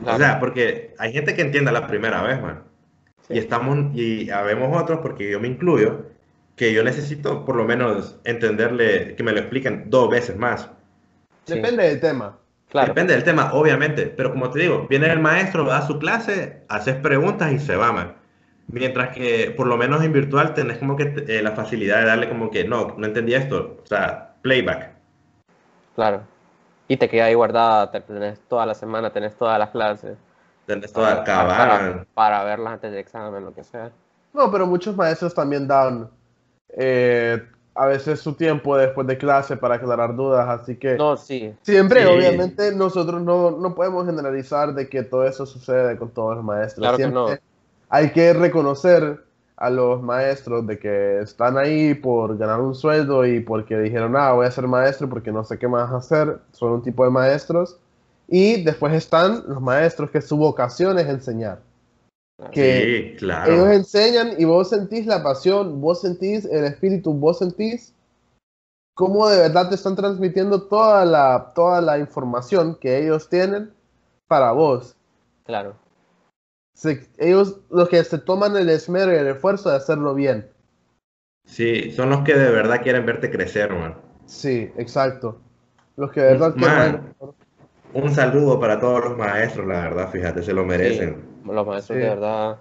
O 0.05 0.17
sea, 0.17 0.39
porque 0.39 0.95
hay 0.99 1.13
gente 1.13 1.35
que 1.35 1.43
entiende 1.43 1.73
la 1.73 1.87
primera 1.87 2.23
vez, 2.23 2.41
man. 2.41 2.63
Y 3.29 3.39
estamos, 3.39 3.95
y 3.95 4.31
habemos 4.31 4.81
otros, 4.81 5.01
porque 5.01 5.31
yo 5.31 5.41
me 5.41 5.49
incluyo, 5.49 6.07
que 6.55 6.73
yo 6.73 6.85
necesito 6.85 7.45
por 7.45 7.57
lo 7.57 7.65
menos 7.65 8.19
entenderle, 8.25 9.15
que 9.17 9.23
me 9.23 9.33
lo 9.33 9.41
expliquen 9.41 9.91
dos 9.91 10.11
veces 10.11 10.37
más. 10.37 10.71
Depende 11.47 11.85
del 11.85 12.01
tema. 12.01 12.39
Claro. 12.69 12.89
Depende 12.89 13.15
del 13.15 13.25
tema, 13.25 13.53
obviamente. 13.53 14.07
Pero 14.07 14.33
como 14.33 14.51
te 14.51 14.61
digo, 14.61 14.87
viene 14.89 15.07
el 15.07 15.21
maestro, 15.21 15.65
da 15.65 15.87
su 15.87 15.99
clase, 15.99 16.65
haces 16.69 16.97
preguntas 16.97 17.53
y 17.53 17.59
se 17.59 17.77
va, 17.77 17.93
man. 17.93 18.15
Mientras 18.69 19.15
que 19.15 19.55
por 19.57 19.69
lo 19.69 19.77
menos 19.77 20.03
en 20.03 20.13
virtual 20.13 20.53
tenés 20.55 20.79
como 20.79 20.97
que 20.97 21.15
eh, 21.29 21.41
la 21.43 21.53
facilidad 21.53 22.01
de 22.01 22.07
darle 22.07 22.29
como 22.29 22.51
que 22.51 22.65
no, 22.65 22.95
no 22.97 23.07
entendí 23.07 23.35
esto. 23.35 23.79
O 23.83 23.87
sea, 23.87 24.35
playback. 24.43 24.91
Claro. 25.95 26.23
Y 26.89 26.97
te 26.97 27.09
queda 27.09 27.27
ahí 27.27 27.35
guardada, 27.35 27.91
tenés 27.91 28.41
toda 28.49 28.67
la 28.67 28.75
semana, 28.75 29.11
tenés 29.11 29.37
todas 29.37 29.59
las 29.59 29.71
clases. 29.71 30.19
Tenés 30.67 30.93
todas, 30.93 31.21
para, 31.21 31.47
para, 31.47 32.07
para, 32.13 32.45
verlas 32.45 32.75
antes 32.75 32.91
del 32.91 33.01
examen, 33.01 33.45
lo 33.45 33.55
que 33.55 33.63
sea. 33.63 33.91
No, 34.33 34.51
pero 34.51 34.67
muchos 34.67 34.97
maestros 34.97 35.33
también 35.33 35.67
dan 35.69 36.11
eh, 36.77 37.41
a 37.77 37.87
veces 37.87 38.21
su 38.21 38.35
tiempo 38.35 38.77
después 38.77 39.07
de 39.07 39.19
clase 39.19 39.57
para 39.57 39.77
aclarar 39.77 40.17
dudas, 40.17 40.49
así 40.49 40.77
que 40.77 40.97
no, 40.97 41.17
sí. 41.17 41.55
siempre, 41.63 42.07
obviamente, 42.07 42.75
nosotros 42.75 43.23
no, 43.23 43.51
no, 43.51 43.75
podemos 43.75 44.07
generalizar 44.07 44.75
de 44.75 44.89
que 44.89 45.03
todo 45.03 45.27
eso 45.27 45.47
sucede 45.47 45.97
con 45.97 46.11
todos 46.11 46.37
los 46.37 46.45
maestros. 46.45 46.83
Claro 46.83 46.97
que 46.97 47.09
no. 47.09 47.29
Hay 47.89 48.11
que 48.11 48.33
reconocer 48.33 49.25
a 49.57 49.71
los 49.71 50.03
maestros 50.03 50.67
de 50.67 50.79
que 50.79 51.21
están 51.21 51.57
ahí 51.57 51.95
por 51.95 52.37
ganar 52.37 52.61
un 52.61 52.75
sueldo 52.75 53.25
y 53.27 53.41
porque 53.41 53.79
dijeron, 53.79 54.17
ah, 54.17 54.33
voy 54.33 54.47
a 54.47 54.51
ser 54.51 54.67
maestro 54.67 55.09
porque 55.09 55.33
no 55.33 55.45
sé 55.45 55.59
qué 55.59 55.69
más 55.69 55.93
hacer, 55.93 56.39
son 56.53 56.73
un 56.73 56.83
tipo 56.83 57.05
de 57.05 57.11
maestros. 57.11 57.79
Y 58.29 58.63
después 58.65 58.93
están 58.93 59.45
los 59.47 59.61
maestros 59.61 60.11
que 60.11 60.21
su 60.21 60.37
vocación 60.37 60.99
es 60.99 61.07
enseñar. 61.07 61.61
Que 62.53 63.13
sí, 63.13 63.17
claro. 63.19 63.53
ellos 63.53 63.69
enseñan 63.71 64.35
y 64.39 64.45
vos 64.45 64.69
sentís 64.69 65.07
la 65.07 65.23
pasión, 65.23 65.81
vos 65.81 66.03
sentís 66.03 66.45
el 66.45 66.65
espíritu, 66.65 67.15
vos 67.15 67.39
sentís 67.39 67.95
cómo 68.95 69.29
de 69.29 69.39
verdad 69.39 69.69
te 69.69 69.75
están 69.75 69.97
transmitiendo 69.97 70.63
toda 70.63 71.05
la, 71.05 71.53
toda 71.55 71.81
la 71.81 71.99
información 71.99 72.77
que 72.81 72.99
ellos 72.99 73.29
tienen 73.29 73.71
para 74.27 74.53
vos. 74.53 74.97
Claro. 75.45 75.77
ellos 77.19 77.61
los 77.71 77.89
que 77.89 78.03
se 78.05 78.19
toman 78.19 78.57
el 78.57 78.69
esmero 78.69 79.13
y 79.13 79.17
el 79.17 79.29
esfuerzo 79.29 79.71
de 79.71 79.77
hacerlo 79.77 80.15
bien. 80.15 80.49
Sí, 81.45 81.93
son 81.93 82.11
los 82.11 82.23
que 82.23 82.35
de 82.35 82.51
verdad 82.51 82.83
quieren 82.83 83.07
verte 83.07 83.31
crecer, 83.31 83.73
man. 83.73 83.95
Sí, 84.27 84.73
exacto. 84.77 85.39
Los 85.97 86.11
que 86.11 86.21
de 86.21 86.33
verdad 86.33 86.55
quieren 86.55 87.15
un 87.95 88.15
saludo 88.15 88.61
para 88.61 88.79
todos 88.81 89.05
los 89.05 89.17
maestros, 89.17 89.67
la 89.67 89.81
verdad, 89.81 90.11
fíjate, 90.11 90.43
se 90.43 90.53
lo 90.53 90.65
merecen. 90.65 91.25
los 91.45 91.67
maestros 91.67 91.99
de 91.99 92.05
verdad, 92.05 92.59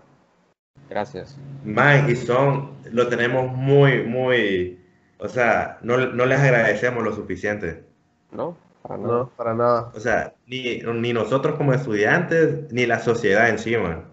gracias. 0.90 1.38
Mike 1.64 2.12
y 2.12 2.16
Son, 2.16 2.72
lo 2.92 3.08
tenemos 3.08 3.52
muy, 3.52 4.04
muy, 4.04 4.80
o 5.20 5.28
sea, 5.28 5.78
no, 5.82 5.98
les 5.98 6.40
agradecemos 6.40 7.04
lo 7.04 7.14
suficiente. 7.14 7.84
No, 8.32 8.56
para 8.82 8.98
nada. 8.98 9.14
No, 9.14 9.30
para 9.30 9.54
nada. 9.54 9.92
O 9.96 10.00
sea, 10.00 10.34
ni, 10.48 10.80
ni 10.80 11.14
nosotros 11.14 11.56
como 11.56 11.74
estudiantes, 11.74 12.72
ni 12.72 12.86
la 12.86 13.00
sociedad 13.00 13.50
encima. 13.50 14.04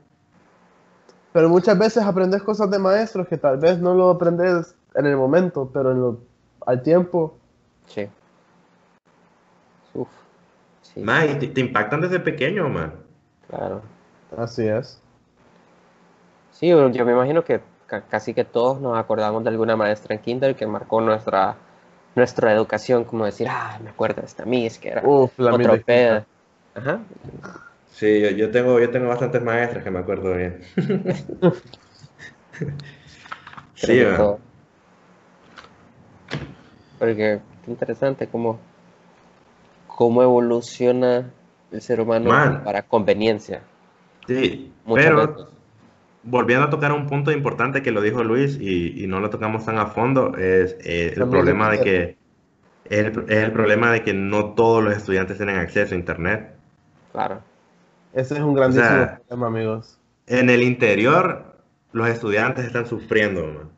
Pero 1.33 1.49
muchas 1.49 1.79
veces 1.79 2.03
aprendes 2.03 2.43
cosas 2.43 2.71
de 2.71 2.79
maestros 2.79 3.27
que 3.27 3.39
tal 3.39 3.59
vez 3.59 3.79
no 3.79 3.95
lo 3.95 4.11
aprendes 4.11 4.75
en 4.95 5.07
el 5.07 5.17
momento, 5.17 5.71
pero 5.73 5.93
en 5.93 6.01
lo, 6.01 6.21
al 6.67 6.83
tiempo. 6.83 7.39
Sí. 7.87 8.09
Uf. 9.95 10.09
Sí. 10.95 11.03
te, 11.49 11.61
impactan 11.61 12.01
desde 12.01 12.21
pequeño, 12.21 12.69
man. 12.69 12.95
Claro. 13.49 13.83
Así 14.37 14.67
es. 14.67 15.01
Sí, 16.53 16.69
yo 16.69 17.05
me 17.05 17.13
imagino 17.13 17.45
que 17.45 17.61
casi 18.09 18.35
que 18.35 18.45
todos 18.45 18.81
nos 18.81 18.97
acordamos 18.99 19.43
de 19.45 19.51
alguna 19.51 19.77
maestra 19.77 20.15
en 20.15 20.21
kinder 20.21 20.55
que 20.57 20.67
marcó 20.67 21.01
nuestra 21.01 21.57
nuestra 22.15 22.53
educación, 22.53 23.05
como 23.05 23.25
decir, 23.25 23.49
ah, 23.51 23.79
me 23.83 23.91
acuerdo 23.91 24.21
de 24.21 24.27
esta 24.27 24.45
Miss 24.45 24.79
que 24.79 24.91
era 24.91 25.03
Uf, 25.03 25.39
la 25.39 25.55
otro 25.55 25.79
Ajá. 26.75 27.01
Sí, 27.91 28.21
yo, 28.21 28.31
yo, 28.31 28.51
tengo, 28.51 28.81
yo 28.81 28.91
tengo 28.91 29.09
bastantes 29.09 29.43
maestras 29.43 29.85
que 29.85 29.91
me 29.91 29.99
acuerdo 29.99 30.35
bien. 30.35 30.63
sí. 33.75 34.03
Porque 36.99 37.41
qué 37.65 37.71
interesante 37.71 38.27
cómo 38.27 38.59
cómo 39.97 40.23
evoluciona 40.23 41.31
el 41.71 41.81
ser 41.81 42.01
humano 42.01 42.31
para 42.65 42.83
conveniencia. 42.83 43.63
Sí, 44.27 44.73
pero 44.87 45.49
volviendo 46.23 46.67
a 46.67 46.71
tocar 46.71 46.93
un 46.93 47.07
punto 47.07 47.33
importante 47.33 47.83
que 47.83 47.91
lo 47.91 48.01
dijo 48.01 48.23
Luis 48.23 48.59
y, 48.61 49.07
no 49.07 49.21
lo 49.21 49.31
tocamos 49.31 49.65
tan 49.65 49.79
a 49.79 49.87
fondo, 49.87 50.37
es, 50.37 50.77
el 50.85 51.29
problema 51.29 51.71
de 51.71 51.81
que 51.81 52.17
es 52.85 52.99
el, 53.29 53.53
problema 53.53 53.93
de 53.93 54.03
que 54.03 54.13
no 54.13 54.55
todos 54.55 54.83
los 54.83 54.97
estudiantes 54.97 55.37
tienen 55.37 55.57
acceso 55.57 55.95
a 55.95 55.99
internet. 55.99 56.55
Claro. 57.13 57.41
Ese 58.13 58.35
es 58.35 58.41
un 58.41 58.55
grandísimo 58.55 59.19
problema, 59.29 59.47
amigos. 59.47 59.99
En 60.27 60.51
el 60.51 60.63
interior, 60.63 61.57
los 61.93 62.09
estudiantes 62.09 62.67
están 62.67 62.87
sufriendo. 62.87 63.71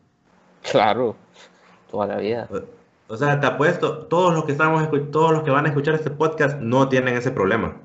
Claro, 0.71 1.17
toda 1.91 2.07
la 2.07 2.17
vida. 2.17 2.49
O 3.07 3.17
sea, 3.17 3.39
te 3.39 3.47
apuesto, 3.47 4.07
todos 4.07 4.33
los 4.35 4.45
que 4.45 4.53
estamos 4.53 4.89
todos 5.11 5.33
los 5.33 5.43
que 5.43 5.51
van 5.51 5.67
a 5.67 5.69
escuchar 5.69 5.95
este 5.95 6.11
podcast 6.11 6.59
no 6.61 6.89
tienen 6.89 7.17
ese 7.17 7.31
problema. 7.31 7.77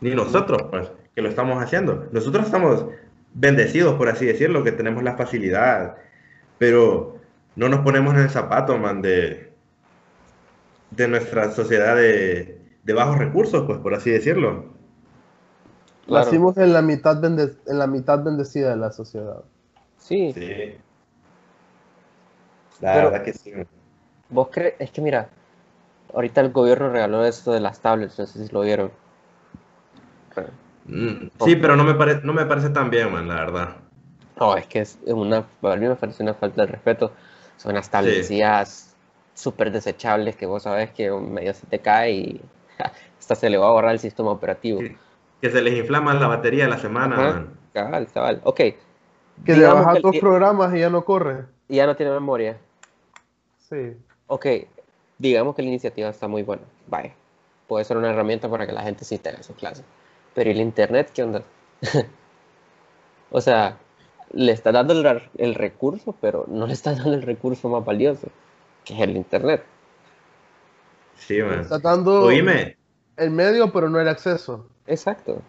Ni 0.00 0.14
nosotros, 0.14 0.62
pues, 0.70 0.90
que 1.14 1.22
lo 1.22 1.28
estamos 1.28 1.62
haciendo. 1.62 2.06
Nosotros 2.12 2.46
estamos 2.46 2.86
bendecidos, 3.34 3.94
por 3.94 4.08
así 4.08 4.26
decirlo, 4.26 4.64
que 4.64 4.72
tenemos 4.72 5.02
la 5.02 5.16
facilidad, 5.16 5.96
pero 6.58 7.16
no 7.54 7.68
nos 7.68 7.80
ponemos 7.80 8.14
en 8.14 8.20
el 8.20 8.30
zapato, 8.30 8.76
man, 8.78 9.00
de, 9.00 9.52
de 10.90 11.08
nuestra 11.08 11.52
sociedad 11.52 11.96
de, 11.96 12.56
bajos 12.94 13.18
recursos, 13.18 13.64
pues, 13.64 13.78
por 13.78 13.94
así 13.94 14.10
decirlo. 14.10 14.66
Nacimos 16.08 16.56
en 16.56 16.72
la 16.72 16.80
mitad 16.80 17.22
en 17.24 17.78
la 17.78 17.86
mitad 17.86 18.24
bendecida 18.24 18.70
de 18.70 18.76
la 18.76 18.90
sociedad. 18.90 19.44
Sí. 19.98 20.32
Sí. 20.32 20.74
La 22.80 22.96
verdad 22.96 23.22
que 23.22 23.32
sí. 23.32 23.52
¿Vos 24.30 24.48
crees? 24.50 24.74
Es 24.78 24.90
que 24.90 25.00
mira, 25.00 25.28
ahorita 26.14 26.40
el 26.40 26.52
gobierno 26.52 26.90
regaló 26.90 27.24
esto 27.24 27.52
de 27.52 27.60
las 27.60 27.80
tablets, 27.80 28.18
no 28.18 28.26
sé 28.26 28.46
si 28.46 28.52
lo 28.52 28.60
vieron. 28.60 28.90
Mm, 30.86 31.28
sí, 31.44 31.56
pero 31.56 31.76
no 31.76 31.84
me, 31.84 31.94
parece 31.94 32.20
no 32.24 32.32
me 32.32 32.46
parece 32.46 32.70
tan 32.70 32.88
bien, 32.90 33.12
man, 33.12 33.28
la 33.28 33.34
verdad. 33.34 33.76
No, 34.38 34.56
es 34.56 34.66
que 34.66 34.80
es 34.80 34.98
una, 35.04 35.38
a 35.62 35.76
mí 35.76 35.88
me 35.88 35.96
parece 35.96 36.22
una 36.22 36.34
falta 36.34 36.62
de 36.62 36.72
respeto. 36.72 37.12
Son 37.56 37.72
unas 37.72 37.90
tablets 37.90 38.94
súper 39.34 39.70
desechables 39.70 40.36
que 40.36 40.46
vos 40.46 40.62
sabes 40.62 40.90
que 40.90 41.10
medio 41.10 41.54
se 41.54 41.66
te 41.66 41.80
cae 41.80 42.12
y 42.12 42.40
hasta 43.18 43.34
se 43.34 43.50
le 43.50 43.58
va 43.58 43.68
a 43.68 43.72
borrar 43.72 43.92
el 43.92 43.98
sistema 43.98 44.30
operativo. 44.30 44.80
Que, 45.40 45.50
se 45.50 45.60
les 45.60 45.74
inflama 45.74 46.14
la 46.14 46.26
batería 46.26 46.64
de 46.64 46.70
la 46.70 46.78
semana, 46.78 47.16
man. 47.16 47.50
Cabal, 47.72 48.08
cabal. 48.12 48.40
Ok. 48.44 48.60
Que 49.44 49.56
le 49.56 49.66
bajas 49.66 50.02
dos 50.02 50.16
programas 50.18 50.74
y 50.74 50.80
ya 50.80 50.90
no 50.90 51.04
corre. 51.04 51.46
Y 51.68 51.76
ya 51.76 51.86
no 51.86 51.96
tiene 51.96 52.12
memoria. 52.12 52.58
Sí. 53.68 53.96
Ok, 54.26 54.46
digamos 55.18 55.54
que 55.54 55.62
la 55.62 55.68
iniciativa 55.68 56.08
está 56.08 56.28
muy 56.28 56.42
buena. 56.42 56.62
Vaya, 56.86 57.12
puede 57.66 57.84
ser 57.84 57.96
una 57.96 58.10
herramienta 58.10 58.48
para 58.48 58.66
que 58.66 58.72
la 58.72 58.82
gente 58.82 59.04
se 59.04 59.16
integre 59.16 59.38
en 59.38 59.44
su 59.44 59.54
clase. 59.54 59.82
Pero 60.34 60.50
el 60.50 60.58
Internet 60.58 61.10
qué 61.14 61.22
onda? 61.22 61.42
o 63.30 63.40
sea, 63.40 63.78
le 64.32 64.52
está 64.52 64.72
dando 64.72 64.94
el, 65.36 65.54
recurso, 65.54 66.14
pero 66.20 66.44
no 66.48 66.66
le 66.66 66.72
está 66.72 66.94
dando 66.94 67.14
el 67.14 67.22
recurso 67.22 67.68
más 67.68 67.84
valioso, 67.84 68.28
que 68.84 68.94
es 68.94 69.00
el 69.00 69.16
Internet. 69.16 69.62
Sí, 71.16 71.42
man. 71.42 71.60
Está 71.60 71.78
dando 71.78 72.30
el 72.30 73.30
medio, 73.30 73.72
pero 73.72 73.90
no 73.90 74.00
el 74.00 74.08
acceso. 74.08 74.66
Exacto. 74.86 75.42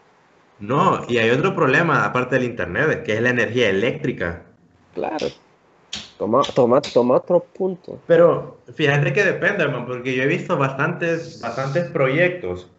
No, 0.60 1.06
y 1.08 1.20
hay 1.20 1.30
otro 1.30 1.56
problema 1.56 2.04
aparte 2.04 2.36
del 2.36 2.46
Internet, 2.46 3.04
que 3.04 3.14
es 3.14 3.22
la 3.22 3.30
energía 3.30 3.70
eléctrica. 3.70 4.44
Claro. 4.94 5.28
Toma, 6.20 6.42
toma, 6.54 6.82
toma 6.82 7.16
otro 7.16 7.40
punto. 7.40 7.98
Pero 8.06 8.60
fíjate 8.76 9.14
que 9.14 9.24
depende, 9.24 9.64
hermano, 9.64 9.86
porque 9.88 10.14
yo 10.14 10.24
he 10.24 10.28
visto 10.28 10.58
bastantes, 10.58 11.40
bastantes 11.42 11.86
proyectos 11.92 12.70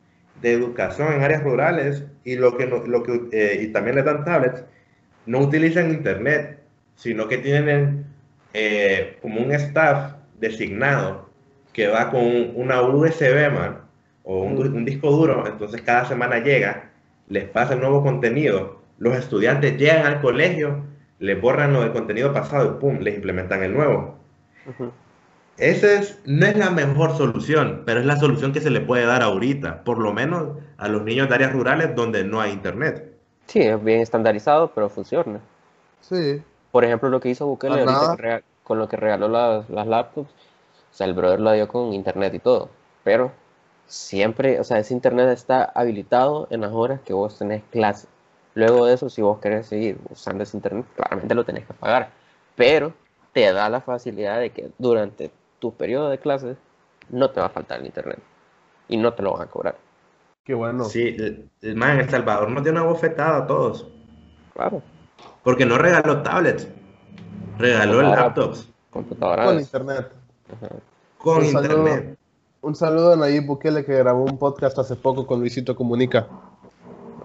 de 0.43 0.53
educación 0.53 1.15
en 1.15 1.23
áreas 1.23 1.43
rurales 1.43 2.05
y 2.23 2.37
lo 2.37 2.59
que, 2.59 2.67
lo 2.67 3.03
que 3.03 3.29
eh, 3.33 3.63
y 3.63 3.69
también 3.69 3.97
les 3.97 4.05
dan 4.05 4.27
tablets, 4.27 4.63
no 5.25 5.39
utilizan 5.39 5.91
internet, 5.91 6.61
sino 6.97 7.29
que 7.29 7.39
tienen 7.39 8.05
eh, 8.53 9.17
como 9.23 9.41
un 9.41 9.53
staff 9.53 10.17
designado 10.39 11.31
que 11.73 11.89
va 11.89 12.11
con 12.11 12.23
una 12.57 12.83
USB, 12.83 13.51
man, 13.51 13.81
o 14.23 14.43
un, 14.43 14.59
un, 14.59 14.85
disco 14.85 15.11
duro, 15.11 15.47
entonces 15.47 15.81
cada 15.81 16.05
semana 16.05 16.41
llega, 16.41 16.91
les 17.29 17.49
pasa 17.49 17.73
el 17.73 17.81
nuevo 17.81 18.03
contenido, 18.03 18.83
los 18.99 19.17
estudiantes 19.17 19.79
llegan 19.79 20.05
al 20.05 20.21
colegio 20.21 20.90
les 21.21 21.41
borran 21.41 21.73
lo 21.73 21.83
del 21.83 21.93
contenido 21.93 22.33
pasado 22.33 22.67
y 22.67 22.81
pum, 22.81 22.99
les 22.99 23.15
implementan 23.15 23.63
el 23.63 23.75
nuevo. 23.75 24.17
Esa 25.59 25.93
es, 25.93 26.19
no 26.25 26.47
es 26.47 26.57
la 26.57 26.71
mejor 26.71 27.17
solución, 27.17 27.83
pero 27.85 28.01
es 28.01 28.07
la 28.07 28.17
solución 28.17 28.53
que 28.53 28.63
se 28.63 28.71
le 28.71 28.81
puede 28.81 29.05
dar 29.05 29.23
ahorita, 29.23 29.85
por 29.85 29.99
lo 29.99 30.13
menos 30.13 30.57
a 30.79 30.89
los 30.89 31.03
niños 31.03 31.29
de 31.29 31.35
áreas 31.35 31.53
rurales 31.53 31.95
donde 31.95 32.25
no 32.25 32.41
hay 32.41 32.51
internet. 32.51 33.15
Sí, 33.47 33.61
es 33.61 33.83
bien 33.85 34.01
estandarizado, 34.01 34.73
pero 34.75 34.89
funciona. 34.89 35.41
Sí. 36.01 36.43
Por 36.73 36.85
ejemplo, 36.85 37.11
lo 37.11 37.21
que 37.21 37.29
hizo 37.29 37.47
Bukele 37.47 37.85
con 38.65 38.79
lo 38.79 38.89
que 38.89 38.97
regaló 38.97 39.29
las, 39.29 39.69
las 39.69 39.87
laptops, 39.87 40.31
o 40.31 40.95
sea, 40.95 41.07
el 41.07 41.15
brother 41.15 41.41
lo 41.41 41.53
dio 41.53 41.69
con 41.69 41.93
internet 41.93 42.33
y 42.35 42.39
todo, 42.39 42.71
pero 43.05 43.33
siempre, 43.87 44.61
o 44.61 44.65
sea, 44.65 44.79
ese 44.79 44.95
internet 44.95 45.29
está 45.31 45.65
habilitado 45.65 46.47
en 46.51 46.63
las 46.63 46.73
horas 46.73 47.01
que 47.05 47.13
vos 47.13 47.37
tenés 47.37 47.63
clase. 47.71 48.07
Luego 48.61 48.85
de 48.85 48.93
eso, 48.93 49.09
si 49.09 49.23
vos 49.23 49.39
querés 49.39 49.69
seguir 49.69 49.99
usando 50.11 50.43
ese 50.43 50.55
internet, 50.55 50.85
claramente 50.95 51.35
lo 51.35 51.45
tenés 51.45 51.67
que 51.67 51.73
pagar. 51.73 52.11
Pero 52.57 52.93
te 53.33 53.51
da 53.55 53.71
la 53.71 53.81
facilidad 53.81 54.39
de 54.39 54.51
que 54.51 54.69
durante 54.77 55.31
tu 55.61 55.73
periodo 55.73 56.11
de 56.11 56.19
clases 56.19 56.59
no 57.09 57.31
te 57.31 57.41
va 57.41 57.47
a 57.47 57.49
faltar 57.49 57.81
el 57.81 57.87
internet. 57.87 58.19
Y 58.87 58.99
no 58.99 59.15
te 59.15 59.23
lo 59.23 59.33
van 59.33 59.49
a 59.49 59.51
cobrar. 59.51 59.79
Qué 60.45 60.53
bueno. 60.53 60.85
Sí, 60.85 61.17
el, 61.63 61.75
man 61.75 61.93
en 61.93 62.01
El 62.01 62.11
Salvador 62.11 62.51
nos 62.51 62.63
dio 62.63 62.73
una 62.73 62.83
bofetada 62.83 63.39
a 63.39 63.47
todos. 63.47 63.89
Claro. 64.53 64.83
Porque 65.43 65.65
no 65.65 65.79
regaló 65.79 66.21
tablets, 66.21 66.69
regaló 67.57 68.03
laptops. 68.03 68.69
computadora. 68.91 69.47
Con 69.47 69.59
internet. 69.59 70.13
Con 71.17 71.45
internet. 71.47 72.19
un 72.61 72.75
saludo 72.75 73.15
a 73.15 73.17
Nayib 73.17 73.47
Bukele 73.47 73.87
que 73.87 73.97
grabó 73.97 74.25
un 74.25 74.37
podcast 74.37 74.79
hace 74.79 74.97
poco 74.97 75.27
con 75.27 75.41
Luisito 75.41 75.75
Comunica. 75.75 76.29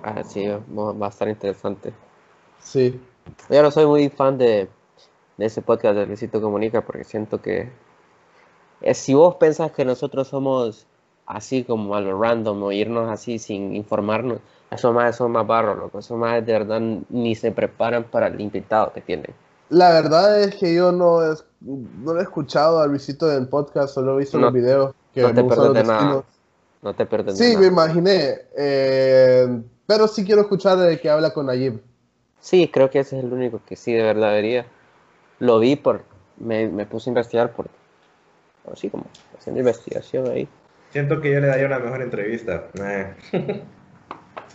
Ah, 0.08 0.24
sí, 0.24 0.46
va 0.48 1.06
a 1.08 1.10
estar 1.10 1.28
interesante. 1.28 1.92
Sí. 2.60 3.02
Yo 3.50 3.64
no 3.64 3.72
soy 3.72 3.88
muy 3.88 4.08
fan 4.10 4.38
de, 4.38 4.70
de 5.38 5.46
ese 5.46 5.64
podcast 5.64 5.96
de 5.96 6.06
Luisito 6.06 6.40
Comunica 6.40 6.82
porque 6.82 7.04
siento 7.04 7.42
que 7.42 7.72
si 8.94 9.16
vos 9.16 9.36
pensás 9.36 9.72
que 9.72 9.84
nosotros 9.84 10.28
somos 10.28 10.86
así 11.26 11.64
como 11.64 11.96
a 11.96 12.02
lo 12.02 12.22
random 12.22 12.62
o 12.62 12.72
irnos 12.72 13.10
así 13.10 13.40
sin 13.40 13.76
informarnos, 13.76 14.42
eso 14.70 14.94
más, 14.94 15.16
eso 15.16 15.28
más 15.28 15.48
barro, 15.48 15.74
loco. 15.74 15.98
Eso 15.98 16.16
más 16.18 16.46
de 16.46 16.54
verdad 16.54 16.82
ni 17.10 17.34
se 17.34 17.52
preparan 17.52 18.04
para 18.04 18.28
el 18.28 18.40
invitado 18.40 18.94
que 18.94 19.02
tienen. 19.02 19.34
La 19.70 19.90
verdad 19.90 20.40
es 20.40 20.54
que 20.56 20.76
yo 20.76 20.92
no, 20.92 21.20
no 21.62 22.20
he 22.20 22.22
escuchado 22.22 22.80
a 22.80 22.86
Luisito 22.86 23.32
en 23.32 23.48
podcast, 23.48 23.96
solo 23.96 24.14
he 24.14 24.20
visto 24.20 24.38
los 24.38 24.54
videos. 24.54 24.94
Que 25.16 25.24
no 25.24 25.34
te 25.34 25.44
pierdes 25.44 25.74
de 25.74 25.84
nada. 25.84 26.24
No 26.84 26.94
te 26.94 27.06
pierdes 27.08 27.40
Sí, 27.40 27.58
me 27.58 27.66
imaginé. 27.66 28.42
Eh, 28.56 29.64
pero 29.88 30.08
sí 30.08 30.26
quiero 30.26 30.42
escuchar 30.42 30.78
de 30.78 31.00
que 31.00 31.10
habla 31.10 31.34
con 31.34 31.46
Nayib. 31.48 31.82
Sí, 32.40 32.70
creo 32.72 32.90
que 32.90 33.00
ese 33.00 33.18
es 33.18 33.24
el 33.24 33.34
único 33.34 33.62
que 33.66 33.76
sí 33.76 33.94
de 33.94 34.04
verdad 34.04 34.30
debería. 34.30 34.66
Lo 35.40 35.60
vi 35.60 35.76
por. 35.76 36.04
Me, 36.38 36.68
me 36.68 36.86
puse 36.86 37.10
a 37.10 37.12
investigar 37.12 37.52
por. 37.54 37.68
Así 38.72 38.90
como 38.90 39.06
haciendo 39.38 39.60
investigación 39.60 40.30
ahí. 40.30 40.48
Siento 40.92 41.22
que 41.22 41.32
yo 41.32 41.40
le 41.40 41.48
daría 41.48 41.66
una 41.66 41.80
mejor 41.80 42.02
entrevista. 42.02 42.70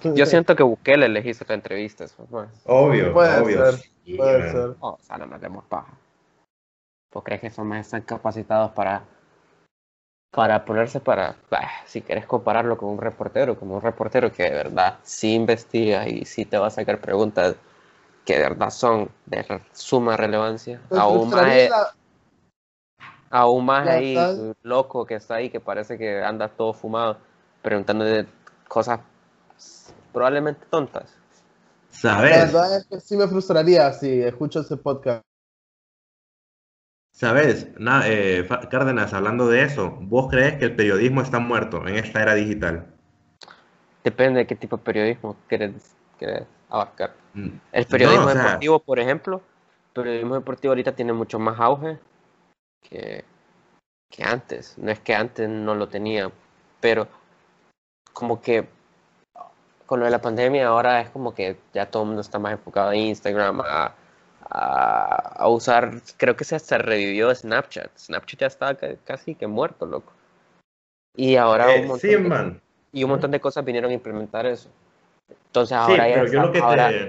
Yo 0.03 0.25
siento 0.25 0.57
que 0.57 0.63
Bukele 0.63 1.09
le 1.09 1.21
hizo 1.29 1.45
la 1.47 1.55
entrevista. 1.55 2.07
Obvio, 2.65 3.13
puede 3.13 3.41
obvio. 3.41 3.71
Ser, 3.71 3.91
puede 4.17 4.51
ser. 4.51 4.77
Oh, 4.81 4.93
o 4.93 4.99
sea, 5.03 5.19
no 5.19 5.27
nos 5.27 5.41
demos 5.41 5.65
paja. 5.65 5.93
¿Vos 7.13 7.23
crees 7.25 7.41
que 7.41 7.51
son 7.51 7.67
más 7.67 7.87
están 7.87 8.03
capacitados 8.03 8.71
para 8.71 9.05
para 10.31 10.65
ponerse 10.65 11.01
para, 11.01 11.35
si 11.87 12.03
quieres 12.03 12.25
compararlo 12.27 12.79
con 12.79 12.91
un 12.91 12.99
reportero, 12.99 13.59
como 13.59 13.77
un 13.77 13.83
reportero 13.83 14.33
que 14.33 14.45
de 14.45 14.51
verdad 14.51 14.99
sí 15.03 15.35
investiga 15.35 16.09
y 16.09 16.25
sí 16.25 16.45
te 16.45 16.57
va 16.57 16.69
a 16.69 16.71
sacar 16.71 17.01
preguntas 17.01 17.57
que 18.25 18.35
de 18.35 18.43
verdad 18.43 18.71
son 18.71 19.11
de 19.27 19.45
suma 19.73 20.17
relevancia, 20.17 20.81
pues, 20.89 21.01
aún 21.01 21.31
más, 21.31 21.71
aún 23.31 23.65
más 23.65 23.89
ahí 23.89 24.17
loco 24.63 25.05
que 25.05 25.17
está 25.17 25.37
ahí, 25.37 25.51
que 25.51 25.59
parece 25.59 25.99
que 25.99 26.23
anda 26.23 26.49
todo 26.49 26.75
fumado, 26.75 27.17
preguntándole 27.63 28.27
cosas 28.69 29.01
probablemente 30.13 30.65
tontas. 30.71 31.13
¿Sabes? 31.91 32.31
La 32.31 32.45
verdad 32.45 32.77
es 32.77 32.87
que 32.87 33.01
sí 33.01 33.17
me 33.17 33.27
frustraría 33.27 33.93
si 33.93 34.23
escucho 34.23 34.61
ese 34.61 34.77
podcast. 34.77 35.25
Sabes, 37.21 37.69
eh, 38.07 38.49
Cárdenas, 38.71 39.13
hablando 39.13 39.47
de 39.47 39.63
eso, 39.63 39.91
¿vos 40.01 40.31
crees 40.31 40.57
que 40.57 40.65
el 40.65 40.75
periodismo 40.75 41.21
está 41.21 41.39
muerto 41.39 41.87
en 41.87 41.97
esta 41.97 42.23
era 42.23 42.35
digital? 42.35 42.87
Depende 44.03 44.39
de 44.39 44.47
qué 44.47 44.57
tipo 44.57 44.79
de 44.79 44.83
periodismo 44.83 45.37
quieres, 45.47 45.95
abarcar. 46.71 47.13
Mm, 47.35 47.49
el 47.73 47.85
periodismo 47.85 48.27
deportivo, 48.27 48.79
por 48.79 48.99
ejemplo, 48.99 49.43
el 49.89 50.03
periodismo 50.03 50.35
deportivo 50.37 50.71
ahorita 50.71 50.93
tiene 50.93 51.13
mucho 51.13 51.39
más 51.39 51.61
auge 51.61 51.99
que, 52.89 53.23
que 54.09 54.25
antes. 54.25 54.79
No 54.79 54.91
es 54.91 55.01
que 55.01 55.15
antes 55.15 55.47
no 55.47 55.75
lo 55.75 55.91
tenía, 55.91 56.33
pero 56.81 57.07
como 58.15 58.41
que 58.41 58.67
con 59.85 60.01
lo 60.01 60.07
de 60.07 60.11
la 60.11 60.23
pandemia 60.23 60.69
ahora 60.69 61.03
es 61.03 61.11
como 61.11 61.35
que 61.35 61.59
ya 61.75 61.85
todo 61.85 62.05
el 62.05 62.07
mundo 62.07 62.23
está 62.23 62.39
más 62.39 62.53
enfocado 62.53 62.93
en 62.93 63.01
Instagram, 63.01 63.61
a 63.61 63.95
a, 64.51 65.49
usar, 65.49 66.03
creo 66.17 66.37
que 66.37 66.45
se 66.45 66.57
hasta 66.57 66.79
revivió 66.79 67.35
Snapchat. 67.35 67.97
Snapchat 67.97 68.41
ya 68.41 68.47
estaba 68.47 68.77
casi 69.05 69.35
que 69.35 69.47
muerto, 69.47 69.87
loco. 69.87 70.13
Y 71.17 71.37
ahora 71.37 71.69
un 71.81 71.87
montón 71.87 72.29
de, 72.29 72.61
y 72.93 73.05
un 73.05 73.11
montón 73.11 73.31
de 73.31 73.41
cosas 73.41 73.65
vinieron 73.65 73.91
a 73.91 73.95
implementar 73.95 74.47
eso. 74.47 74.69
Entonces 75.47 75.77
ahora 75.77 76.09
ya 76.09 76.23
está, 76.23 77.07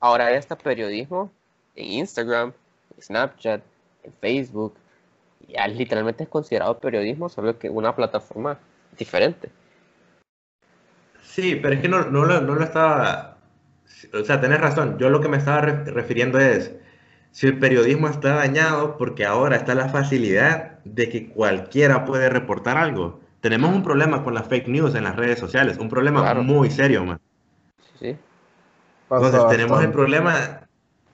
ahora, 0.00 0.32
está 0.32 0.56
periodismo 0.56 1.30
en 1.74 1.92
Instagram, 1.92 2.52
en 2.96 3.02
Snapchat, 3.02 3.60
en 4.04 4.12
Facebook. 4.12 4.74
Ya 5.48 5.66
literalmente 5.66 6.24
es 6.24 6.28
considerado 6.28 6.78
periodismo, 6.78 7.28
solo 7.28 7.58
que 7.58 7.68
una 7.68 7.94
plataforma 7.94 8.58
diferente. 8.96 9.50
Sí, 11.22 11.56
pero 11.56 11.74
es 11.74 11.80
que 11.80 11.88
no, 11.88 12.04
no, 12.04 12.24
lo, 12.24 12.40
no 12.40 12.54
lo 12.54 12.62
estaba. 12.62 13.38
O 14.12 14.24
sea, 14.24 14.40
tenés 14.40 14.60
razón. 14.60 14.98
Yo 14.98 15.10
lo 15.10 15.20
que 15.20 15.28
me 15.28 15.36
estaba 15.36 15.60
refiriendo 15.60 16.38
es 16.38 16.74
si 17.34 17.48
el 17.48 17.58
periodismo 17.58 18.06
está 18.06 18.36
dañado 18.36 18.96
porque 18.96 19.26
ahora 19.26 19.56
está 19.56 19.74
la 19.74 19.88
facilidad 19.88 20.78
de 20.84 21.08
que 21.08 21.28
cualquiera 21.30 22.04
puede 22.04 22.28
reportar 22.28 22.78
algo. 22.78 23.18
Tenemos 23.40 23.74
un 23.74 23.82
problema 23.82 24.22
con 24.22 24.34
las 24.34 24.46
fake 24.46 24.68
news 24.68 24.94
en 24.94 25.02
las 25.02 25.16
redes 25.16 25.40
sociales, 25.40 25.78
un 25.78 25.88
problema 25.88 26.32
muy 26.34 26.70
serio, 26.70 27.04
man. 27.04 27.18
Sí. 27.98 28.16
Entonces 29.10 29.48
tenemos 29.48 29.82
el 29.82 29.90
problema, 29.90 30.60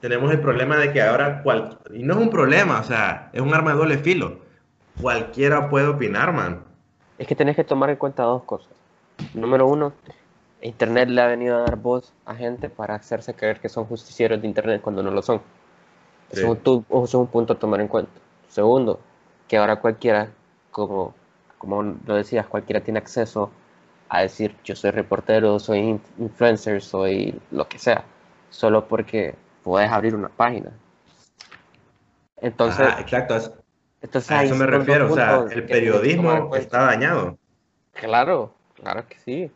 tenemos 0.00 0.30
el 0.30 0.40
problema 0.40 0.76
de 0.76 0.92
que 0.92 1.00
ahora 1.00 1.42
cual, 1.42 1.78
y 1.90 2.02
no 2.02 2.12
es 2.12 2.20
un 2.20 2.28
problema, 2.28 2.80
o 2.80 2.84
sea, 2.84 3.30
es 3.32 3.40
un 3.40 3.54
arma 3.54 3.70
de 3.72 3.78
doble 3.78 3.96
filo. 3.96 4.40
Cualquiera 5.00 5.70
puede 5.70 5.86
opinar, 5.86 6.34
man. 6.34 6.62
Es 7.16 7.26
que 7.26 7.34
tenés 7.34 7.56
que 7.56 7.64
tomar 7.64 7.88
en 7.88 7.96
cuenta 7.96 8.24
dos 8.24 8.42
cosas. 8.42 8.74
Número 9.32 9.66
uno, 9.66 9.94
Internet 10.60 11.08
le 11.08 11.22
ha 11.22 11.28
venido 11.28 11.56
a 11.56 11.60
dar 11.60 11.76
voz 11.76 12.12
a 12.26 12.34
gente 12.34 12.68
para 12.68 12.96
hacerse 12.96 13.32
creer 13.32 13.58
que 13.58 13.70
son 13.70 13.86
justicieros 13.86 14.42
de 14.42 14.46
Internet 14.46 14.82
cuando 14.82 15.02
no 15.02 15.10
lo 15.10 15.22
son. 15.22 15.40
Eso, 16.30 16.52
es 17.04 17.14
un, 17.14 17.26
punto 17.26 17.52
a 17.52 17.58
tomar 17.58 17.80
en 17.80 17.88
cuenta. 17.88 18.12
Segundo, 18.48 19.00
que 19.48 19.56
ahora 19.56 19.80
cualquiera, 19.80 20.30
como, 20.70 21.14
como 21.58 21.82
lo 21.82 22.14
decías, 22.14 22.46
cualquiera 22.46 22.80
tiene 22.80 22.98
acceso 22.98 23.50
a 24.08 24.22
decir 24.22 24.56
yo 24.64 24.74
soy 24.76 24.90
reportero, 24.90 25.58
soy 25.58 26.00
influencer, 26.18 26.82
soy 26.82 27.40
lo 27.50 27.68
que 27.68 27.78
sea, 27.78 28.04
solo 28.50 28.86
porque 28.86 29.34
puedes 29.62 29.90
abrir 29.90 30.14
una 30.14 30.28
página. 30.28 30.72
Entonces, 32.36 32.88
exacto. 32.98 33.54
Entonces, 34.02 34.30
a 34.30 34.44
eso 34.44 34.54
me 34.54 34.66
refiero, 34.66 35.12
o 35.12 35.14
sea, 35.14 35.44
el 35.50 35.64
periodismo 35.64 36.54
está 36.56 36.84
dañado. 36.84 37.38
Claro, 37.92 38.54
claro 38.74 39.06
que 39.06 39.18
sí, 39.18 39.50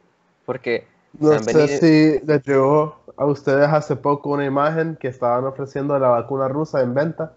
porque... 0.45 0.87
No 1.19 1.39
sé 1.39 1.69
si 1.79 2.27
les 2.27 2.43
llegó 2.45 3.04
a 3.17 3.27
ustedes 3.27 3.69
hace 3.69 3.97
poco 3.97 4.31
una 4.31 4.45
imagen 4.45 4.97
que 4.97 5.09
estaban 5.09 5.45
ofreciendo 5.45 5.99
la 5.99 6.09
vacuna 6.09 6.49
rusa 6.49 6.81
en 6.81 6.95
venta. 6.95 7.33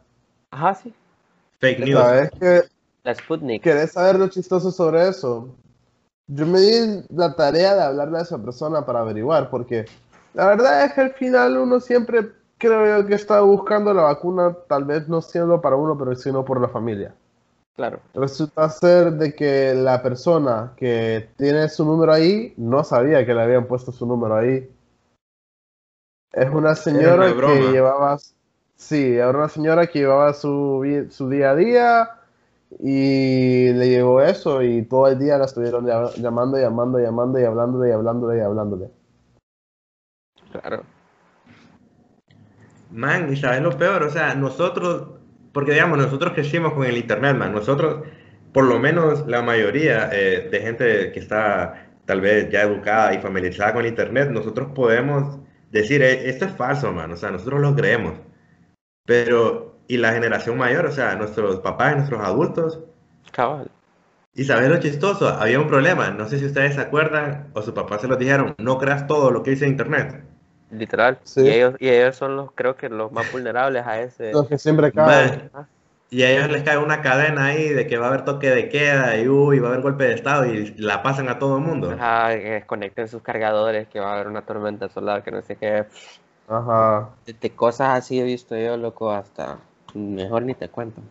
Ajá, 0.52 0.76
sí. 0.76 0.94
Fake 1.60 1.80
news. 1.80 2.00
¿Sabes 2.00 2.32
que 2.32 2.62
La 3.04 3.16
Sputnik. 3.16 3.64
¿Querés 3.64 3.92
saber 3.92 4.20
lo 4.20 4.28
chistoso 4.28 4.72
sobre 4.72 5.08
eso? 5.08 5.56
Yo 6.28 6.46
me 6.46 6.60
di 6.60 7.04
la 7.10 7.36
tarea 7.36 7.76
de 7.76 7.84
hablarle 7.84 8.20
a 8.20 8.22
esa 8.22 8.38
persona 8.38 8.86
para 8.86 9.00
averiguar, 9.00 9.50
porque 9.50 9.86
la 10.34 10.48
verdad 10.48 10.86
es 10.86 10.94
que 10.94 11.02
al 11.02 11.14
final 11.14 11.58
uno 11.58 11.80
siempre 11.80 12.32
creo 12.58 13.06
que 13.06 13.16
está 13.16 13.42
buscando 13.42 13.94
la 13.94 14.04
vacuna, 14.04 14.56
tal 14.68 14.86
vez 14.86 15.08
no 15.08 15.22
siendo 15.22 15.62
para 15.62 15.76
uno, 15.76 15.98
pero 15.98 16.16
sino 16.16 16.44
por 16.44 16.60
la 16.60 16.68
familia. 16.68 17.14
Claro. 17.76 18.00
Resulta 18.16 18.70
ser 18.70 19.14
de 19.14 19.36
que 19.36 19.76
la 19.76 20.02
persona 20.02 20.74
que 20.76 21.30
tiene 21.38 21.70
su 21.70 21.86
número 21.86 22.12
ahí 22.12 22.54
no 22.58 22.84
sabía 22.84 23.24
que 23.26 23.36
le 23.36 23.44
habían 23.44 23.68
puesto 23.68 23.92
su 23.92 24.06
número 24.06 24.36
ahí. 24.36 24.68
Es 26.34 26.50
una 26.50 26.76
señora 26.76 27.34
que 27.34 27.72
llevaba, 27.72 28.18
sí, 28.76 29.16
era 29.16 29.30
una 29.30 29.50
señora 29.50 29.88
que 29.88 30.00
llevaba 30.00 30.34
su, 30.34 31.08
su 31.10 31.30
día 31.30 31.52
a 31.52 31.56
día 31.56 32.10
y 32.80 33.72
le 33.74 33.90
llegó 33.90 34.22
eso 34.22 34.62
y 34.62 34.84
todo 34.84 35.08
el 35.08 35.20
día 35.20 35.38
la 35.38 35.46
estuvieron 35.46 35.86
llamando, 36.18 36.58
llamando, 36.58 37.00
llamando 37.00 37.40
y 37.40 37.44
hablándole 37.44 37.90
y 37.90 37.92
hablándole 37.94 38.38
y 38.38 38.42
hablándole. 38.42 38.90
Claro. 40.52 40.84
Man, 42.92 43.32
y 43.32 43.36
sabes 43.36 43.62
lo 43.62 43.78
peor, 43.78 44.04
o 44.04 44.10
sea, 44.10 44.34
nosotros, 44.36 45.10
porque 45.54 45.74
digamos, 45.74 45.98
nosotros 45.98 46.34
crecimos 46.34 46.74
con 46.74 46.86
el 46.86 46.98
internet, 46.98 47.36
man, 47.36 47.54
nosotros, 47.54 48.06
por 48.54 48.66
lo 48.66 48.80
menos 48.80 49.28
la 49.28 49.42
mayoría 49.42 50.10
eh, 50.12 50.48
de 50.50 50.60
gente 50.62 51.12
que 51.12 51.20
está 51.20 51.88
tal 52.06 52.22
vez 52.22 52.50
ya 52.50 52.62
educada 52.62 53.14
y 53.14 53.22
familiarizada 53.22 53.74
con 53.74 53.82
el 53.84 53.90
internet, 53.90 54.30
nosotros 54.30 54.70
podemos 54.74 55.40
decir, 55.72 56.02
eh, 56.02 56.30
esto 56.30 56.46
es 56.46 56.52
falso, 56.54 56.92
man, 56.92 57.12
o 57.12 57.18
sea, 57.18 57.32
nosotros 57.32 57.62
lo 57.62 57.76
creemos. 57.76 58.14
Pero, 59.06 59.80
y 59.88 59.98
la 59.98 60.14
generación 60.14 60.58
mayor, 60.58 60.86
o 60.86 60.92
sea, 60.92 61.16
nuestros 61.16 61.60
papás, 61.60 61.96
nuestros 61.96 62.22
adultos. 62.22 62.80
Cabal. 63.32 63.70
Y 64.34 64.44
sabes 64.44 64.70
lo 64.70 64.80
chistoso, 64.80 65.28
había 65.28 65.60
un 65.60 65.68
problema, 65.68 66.12
no 66.12 66.28
sé 66.28 66.38
si 66.38 66.46
ustedes 66.46 66.76
se 66.76 66.82
acuerdan 66.82 67.50
o 67.54 67.62
sus 67.62 67.74
papás 67.74 68.02
se 68.02 68.08
lo 68.08 68.18
dijeron, 68.18 68.54
no 68.60 68.78
creas 68.78 69.08
todo 69.08 69.32
lo 69.32 69.42
que 69.42 69.52
dice 69.52 69.68
internet. 69.68 70.24
Literal. 70.70 71.18
Y, 71.38 71.48
ellos, 71.48 71.76
y 71.80 71.90
ellos 71.90 72.16
son 72.16 72.36
los, 72.36 72.52
creo 72.52 72.76
que 72.76 72.90
los 72.90 73.12
más 73.12 73.32
vulnerables 73.32 73.86
a 73.86 74.02
ese. 74.02 74.34
Los 74.34 74.48
que 74.48 74.58
siempre 74.58 74.92
caen. 74.92 75.50
Y 76.10 76.24
a 76.24 76.32
ellos 76.32 76.50
les 76.50 76.64
cae 76.64 76.78
una 76.78 77.02
cadena 77.02 77.48
ahí 77.48 77.68
de 77.70 77.86
que 77.86 77.98
va 77.98 78.06
a 78.06 78.10
haber 78.10 78.24
toque 78.24 78.50
de 78.50 78.70
queda 78.70 79.18
y 79.18 79.28
uy, 79.28 79.60
va 79.60 79.68
a 79.68 79.72
haber 79.72 79.84
golpe 79.84 80.06
de 80.06 80.14
estado 80.14 80.46
y 80.46 80.74
la 80.78 81.04
pasan 81.04 81.28
a 81.28 81.38
todo 81.38 81.58
el 81.58 81.64
mundo. 81.64 81.92
Ajá, 81.92 82.34
que 82.34 82.52
desconecten 82.52 83.10
sus 83.10 83.22
cargadores, 83.22 83.90
que 83.90 84.00
va 84.00 84.12
a 84.12 84.14
haber 84.16 84.28
una 84.28 84.44
tormenta 84.44 84.88
solar, 84.88 85.22
que 85.22 85.32
no 85.32 85.42
sé 85.42 85.58
qué. 85.58 85.86
Ajá. 86.48 87.10
De, 87.26 87.50
cosas 87.50 87.98
así 87.98 88.20
he 88.20 88.24
visto 88.24 88.56
yo, 88.58 88.78
loco, 88.78 89.12
hasta 89.12 89.58
mejor 89.94 90.44
ni 90.44 90.54
te 90.54 90.70
cuento. 90.70 91.02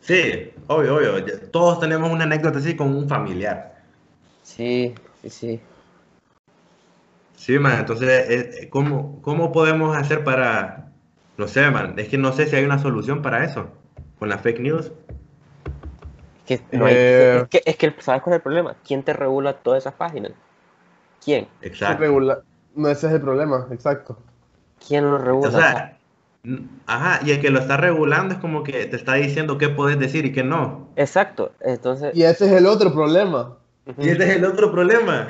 Sí, 0.00 0.52
obvio, 0.68 0.96
obvio. 0.96 1.24
Todos 1.50 1.80
tenemos 1.80 2.08
una 2.10 2.24
anécdota 2.24 2.58
así 2.58 2.76
con 2.76 2.94
un 2.94 3.08
familiar. 3.08 3.74
Sí, 4.44 4.94
sí, 5.22 5.30
sí. 5.30 5.60
Sí, 7.34 7.58
man, 7.58 7.80
entonces, 7.80 8.08
eh, 8.28 8.68
¿cómo, 8.70 9.20
¿cómo 9.22 9.50
podemos 9.50 9.96
hacer 9.96 10.22
para, 10.22 10.92
no 11.36 11.48
sé, 11.48 11.70
man, 11.70 11.94
es 11.98 12.08
que 12.08 12.18
no 12.18 12.32
sé 12.32 12.46
si 12.46 12.54
hay 12.54 12.64
una 12.64 12.78
solución 12.78 13.22
para 13.22 13.44
eso, 13.44 13.79
con 14.20 14.28
las 14.28 14.40
fake 14.42 14.60
news? 14.60 14.92
Que 16.46 16.60
no 16.72 16.86
hay, 16.86 16.94
eh, 16.96 17.36
es, 17.38 17.48
que, 17.48 17.62
es 17.64 17.76
que, 17.76 17.94
¿sabes 17.98 18.22
cuál 18.22 18.34
es 18.34 18.36
el 18.36 18.42
problema? 18.42 18.76
¿Quién 18.86 19.02
te 19.02 19.12
regula 19.12 19.54
todas 19.54 19.82
esas 19.82 19.94
páginas? 19.94 20.32
¿Quién? 21.24 21.48
Exacto. 21.62 22.04
No, 22.76 22.88
ese 22.88 23.08
es 23.08 23.12
el 23.14 23.20
problema, 23.20 23.66
exacto. 23.72 24.18
¿Quién 24.86 25.10
lo 25.10 25.18
regula? 25.18 25.48
O 25.48 25.50
sea, 25.50 25.98
ajá, 26.86 27.20
y 27.24 27.32
el 27.32 27.40
que 27.40 27.50
lo 27.50 27.60
está 27.60 27.76
regulando 27.76 28.34
es 28.34 28.40
como 28.40 28.62
que 28.62 28.86
te 28.86 28.96
está 28.96 29.14
diciendo 29.14 29.58
qué 29.58 29.70
puedes 29.70 29.98
decir 29.98 30.24
y 30.26 30.32
qué 30.32 30.44
no. 30.44 30.88
Exacto, 30.96 31.52
entonces... 31.60 32.14
Y 32.14 32.22
ese 32.22 32.46
es 32.46 32.52
el 32.52 32.66
otro 32.66 32.92
problema. 32.92 33.56
Y 33.98 34.10
ese 34.10 34.24
es 34.24 34.36
el 34.36 34.44
otro 34.44 34.70
problema. 34.70 35.28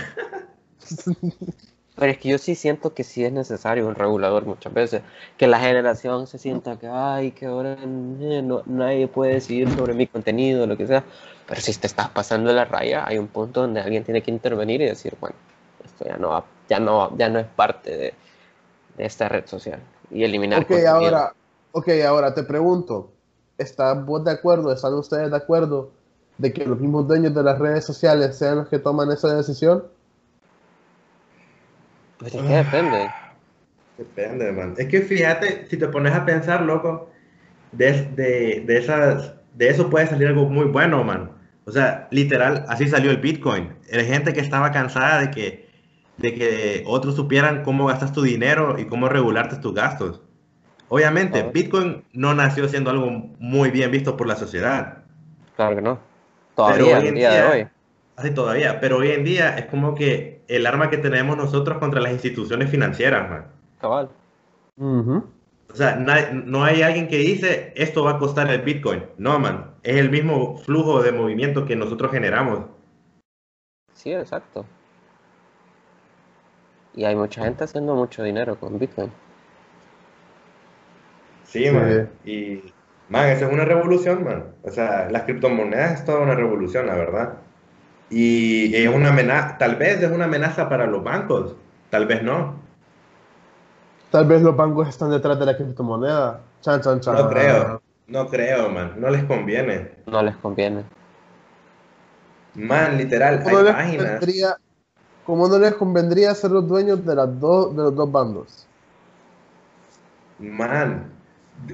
Pero 2.00 2.12
es 2.12 2.18
que 2.18 2.30
yo 2.30 2.38
sí 2.38 2.54
siento 2.54 2.94
que 2.94 3.04
sí 3.04 3.26
es 3.26 3.30
necesario 3.30 3.86
un 3.86 3.94
regulador 3.94 4.46
muchas 4.46 4.72
veces. 4.72 5.02
Que 5.36 5.46
la 5.46 5.60
generación 5.60 6.26
se 6.26 6.38
sienta 6.38 6.78
que, 6.78 6.86
ay, 6.86 7.32
que 7.32 7.44
ahora 7.44 7.76
eh, 7.82 8.40
no, 8.42 8.62
nadie 8.64 9.06
puede 9.06 9.34
decidir 9.34 9.70
sobre 9.76 9.92
mi 9.92 10.06
contenido, 10.06 10.66
lo 10.66 10.78
que 10.78 10.86
sea. 10.86 11.04
Pero 11.46 11.60
si 11.60 11.74
te 11.74 11.86
estás 11.86 12.08
pasando 12.08 12.54
la 12.54 12.64
raya, 12.64 13.04
hay 13.06 13.18
un 13.18 13.26
punto 13.28 13.60
donde 13.60 13.82
alguien 13.82 14.02
tiene 14.02 14.22
que 14.22 14.30
intervenir 14.30 14.80
y 14.80 14.86
decir, 14.86 15.14
bueno, 15.20 15.36
esto 15.84 16.06
ya 16.06 16.16
no, 16.16 16.42
ya 16.70 16.80
no, 16.80 17.14
ya 17.18 17.28
no 17.28 17.38
es 17.38 17.46
parte 17.48 17.90
de, 17.94 18.14
de 18.96 19.04
esta 19.04 19.28
red 19.28 19.44
social. 19.44 19.80
Y 20.10 20.24
eliminar. 20.24 20.62
Ok, 20.62 20.70
ahora, 20.88 21.34
okay, 21.72 22.00
ahora 22.00 22.32
te 22.32 22.44
pregunto, 22.44 23.10
¿estás 23.58 24.02
vos 24.06 24.24
de 24.24 24.30
acuerdo, 24.30 24.72
están 24.72 24.94
ustedes 24.94 25.30
de 25.30 25.36
acuerdo 25.36 25.90
de 26.38 26.50
que 26.50 26.64
los 26.64 26.80
mismos 26.80 27.06
dueños 27.06 27.34
de 27.34 27.42
las 27.42 27.58
redes 27.58 27.84
sociales 27.84 28.38
sean 28.38 28.56
los 28.56 28.68
que 28.68 28.78
toman 28.78 29.12
esa 29.12 29.34
decisión? 29.34 29.84
Pues 32.20 32.34
es 32.34 32.42
que 32.42 32.54
depende. 32.54 33.10
Depende, 33.98 34.50
man. 34.52 34.74
Es 34.78 34.86
que 34.86 35.02
fíjate, 35.02 35.66
si 35.68 35.76
te 35.76 35.86
pones 35.88 36.14
a 36.14 36.24
pensar, 36.24 36.62
loco, 36.62 37.10
de, 37.72 37.92
de, 38.14 38.62
de, 38.66 38.78
esas, 38.78 39.34
de 39.54 39.68
eso 39.68 39.90
puede 39.90 40.06
salir 40.06 40.28
algo 40.28 40.46
muy 40.46 40.64
bueno, 40.64 41.04
man. 41.04 41.32
O 41.66 41.70
sea, 41.70 42.08
literal, 42.10 42.64
así 42.68 42.88
salió 42.88 43.10
el 43.10 43.18
Bitcoin. 43.18 43.74
Era 43.90 44.02
gente 44.04 44.32
que 44.32 44.40
estaba 44.40 44.72
cansada 44.72 45.20
de 45.20 45.30
que, 45.30 45.68
de 46.16 46.34
que 46.34 46.82
otros 46.86 47.14
supieran 47.14 47.62
cómo 47.62 47.86
gastas 47.86 48.12
tu 48.14 48.22
dinero 48.22 48.78
y 48.78 48.86
cómo 48.86 49.08
regularte 49.10 49.56
tus 49.56 49.74
gastos. 49.74 50.22
Obviamente, 50.88 51.42
Bitcoin 51.52 52.04
no 52.12 52.34
nació 52.34 52.68
siendo 52.68 52.90
algo 52.90 53.10
muy 53.38 53.70
bien 53.70 53.90
visto 53.90 54.16
por 54.16 54.26
la 54.26 54.34
sociedad. 54.34 55.04
Claro 55.54 55.76
que 55.76 55.82
no. 55.82 56.00
Todavía, 56.56 56.98
en 56.98 57.14
día, 57.14 57.30
de 57.30 57.42
hoy. 57.44 57.68
Así 58.20 58.32
todavía, 58.32 58.80
pero 58.80 58.98
hoy 58.98 59.12
en 59.12 59.24
día 59.24 59.56
es 59.56 59.64
como 59.64 59.94
que 59.94 60.42
el 60.46 60.66
arma 60.66 60.90
que 60.90 60.98
tenemos 60.98 61.38
nosotros 61.38 61.78
contra 61.78 62.02
las 62.02 62.12
instituciones 62.12 62.68
financieras, 62.68 63.30
man. 63.30 63.46
Cabal. 63.80 64.10
O 64.76 65.74
sea, 65.74 65.96
no 65.96 66.62
hay 66.62 66.82
alguien 66.82 67.08
que 67.08 67.16
dice 67.16 67.72
esto 67.76 68.04
va 68.04 68.10
a 68.12 68.18
costar 68.18 68.50
el 68.50 68.60
Bitcoin. 68.60 69.06
No, 69.16 69.38
man. 69.38 69.70
Es 69.82 69.96
el 69.96 70.10
mismo 70.10 70.58
flujo 70.58 71.02
de 71.02 71.12
movimiento 71.12 71.64
que 71.64 71.76
nosotros 71.76 72.12
generamos. 72.12 72.66
Sí, 73.94 74.12
exacto. 74.12 74.66
Y 76.94 77.04
hay 77.04 77.16
mucha 77.16 77.42
gente 77.42 77.64
haciendo 77.64 77.94
mucho 77.94 78.22
dinero 78.22 78.60
con 78.60 78.78
Bitcoin. 78.78 79.10
Sí, 81.44 81.70
man. 81.70 82.10
Y, 82.26 82.64
man, 83.08 83.28
esa 83.28 83.46
es 83.46 83.52
una 83.52 83.64
revolución, 83.64 84.24
man. 84.24 84.44
O 84.62 84.70
sea, 84.70 85.08
las 85.10 85.22
criptomonedas 85.22 86.00
es 86.00 86.04
toda 86.04 86.20
una 86.20 86.34
revolución, 86.34 86.86
la 86.86 86.96
verdad. 86.96 87.38
Y 88.10 88.74
es 88.74 88.92
una 88.92 89.10
amenaza, 89.10 89.56
tal 89.56 89.76
vez 89.76 90.02
es 90.02 90.10
una 90.10 90.24
amenaza 90.24 90.68
para 90.68 90.86
los 90.86 91.02
bancos, 91.02 91.54
tal 91.90 92.06
vez 92.06 92.22
no. 92.22 92.56
Tal 94.10 94.26
vez 94.26 94.42
los 94.42 94.56
bancos 94.56 94.88
están 94.88 95.10
detrás 95.10 95.38
de 95.38 95.46
la 95.46 95.56
criptomoneda. 95.56 96.40
Chan, 96.60 96.80
chan, 96.80 97.00
chan. 97.00 97.14
No 97.14 97.28
creo, 97.28 97.82
no 98.08 98.26
creo, 98.26 98.68
man. 98.68 98.94
No 98.96 99.08
les 99.10 99.22
conviene. 99.24 99.92
No 100.06 100.22
les 100.22 100.36
conviene. 100.36 100.84
Man, 102.54 102.98
literal, 102.98 103.42
hay 103.46 103.64
páginas. 103.64 104.20
¿Cómo 105.24 105.46
no 105.46 105.60
les 105.60 105.74
convendría 105.74 106.34
ser 106.34 106.50
los 106.50 106.66
dueños 106.66 107.06
de, 107.06 107.14
las 107.14 107.38
dos, 107.38 107.76
de 107.76 107.82
los 107.84 107.94
dos 107.94 108.10
bandos? 108.10 108.66
Man, 110.40 111.12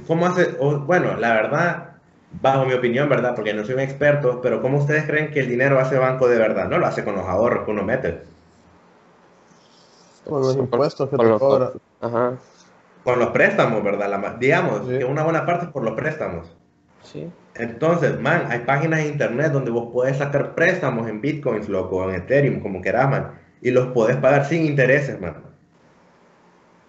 ¿cómo 0.06 0.26
hace? 0.26 0.52
bueno, 0.84 1.16
la 1.16 1.32
verdad, 1.32 1.95
bajo 2.32 2.64
mi 2.64 2.74
opinión, 2.74 3.08
¿verdad? 3.08 3.34
Porque 3.34 3.54
no 3.54 3.64
soy 3.64 3.74
un 3.74 3.80
experto, 3.80 4.40
pero 4.40 4.60
¿cómo 4.60 4.78
ustedes 4.78 5.04
creen 5.04 5.30
que 5.30 5.40
el 5.40 5.48
dinero 5.48 5.78
hace 5.78 5.98
banco 5.98 6.28
de 6.28 6.38
verdad? 6.38 6.68
No 6.68 6.78
lo 6.78 6.86
hace 6.86 7.04
con 7.04 7.16
los 7.16 7.26
ahorros 7.26 7.64
que 7.64 7.70
uno 7.70 7.82
mete. 7.82 8.22
Con 10.24 10.40
los 10.42 10.56
impuestos 10.56 11.08
que 11.08 11.16
te 11.16 11.38
cobran. 11.38 11.70
Ajá. 12.00 12.34
Con 13.04 13.18
los 13.20 13.28
préstamos, 13.28 13.82
¿verdad? 13.84 14.36
digamos 14.38 14.80
que 14.80 15.04
una 15.04 15.22
buena 15.22 15.46
parte 15.46 15.66
es 15.66 15.70
por 15.70 15.84
los 15.84 15.94
préstamos. 15.94 16.46
Sí. 17.02 17.30
Entonces, 17.54 18.20
man, 18.20 18.46
hay 18.50 18.60
páginas 18.60 19.00
de 19.00 19.08
internet 19.08 19.52
donde 19.52 19.70
vos 19.70 19.90
puedes 19.92 20.18
sacar 20.18 20.54
préstamos 20.54 21.08
en 21.08 21.20
bitcoins, 21.20 21.68
loco, 21.68 22.08
en 22.08 22.16
Ethereum, 22.16 22.60
como 22.60 22.82
querás, 22.82 23.08
man, 23.08 23.38
y 23.62 23.70
los 23.70 23.92
puedes 23.92 24.16
pagar 24.16 24.44
sin 24.44 24.66
intereses, 24.66 25.20
man. 25.20 25.36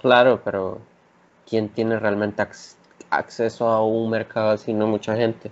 Claro, 0.02 0.42
pero 0.44 0.80
¿quién 1.48 1.70
tiene 1.70 2.00
realmente 2.00 2.42
acceso? 2.42 2.77
Acceso 3.10 3.68
a 3.68 3.86
un 3.86 4.10
mercado 4.10 4.52
así, 4.52 4.74
no 4.74 4.88
mucha 4.88 5.16
gente. 5.16 5.52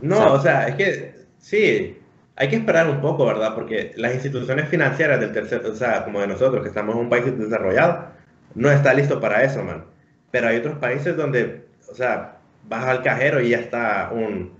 No, 0.00 0.32
o 0.32 0.40
sea, 0.40 0.68
es 0.68 0.74
que 0.74 1.14
sí, 1.38 1.98
hay 2.36 2.48
que 2.48 2.56
esperar 2.56 2.88
un 2.88 3.00
poco, 3.00 3.24
¿verdad? 3.24 3.54
Porque 3.54 3.92
las 3.96 4.14
instituciones 4.14 4.68
financieras 4.68 5.20
del 5.20 5.32
tercer, 5.32 5.64
o 5.64 5.74
sea, 5.74 6.04
como 6.04 6.20
de 6.20 6.26
nosotros, 6.26 6.62
que 6.62 6.68
estamos 6.68 6.94
en 6.94 7.02
un 7.02 7.08
país 7.08 7.24
desarrollado, 7.38 8.08
no 8.54 8.70
está 8.70 8.92
listo 8.92 9.20
para 9.20 9.42
eso, 9.42 9.62
man. 9.62 9.84
Pero 10.30 10.48
hay 10.48 10.58
otros 10.58 10.78
países 10.78 11.16
donde, 11.16 11.66
o 11.90 11.94
sea, 11.94 12.38
vas 12.68 12.84
al 12.84 13.02
cajero 13.02 13.40
y 13.40 13.50
ya 13.50 13.58
está 13.58 14.10
un, 14.12 14.52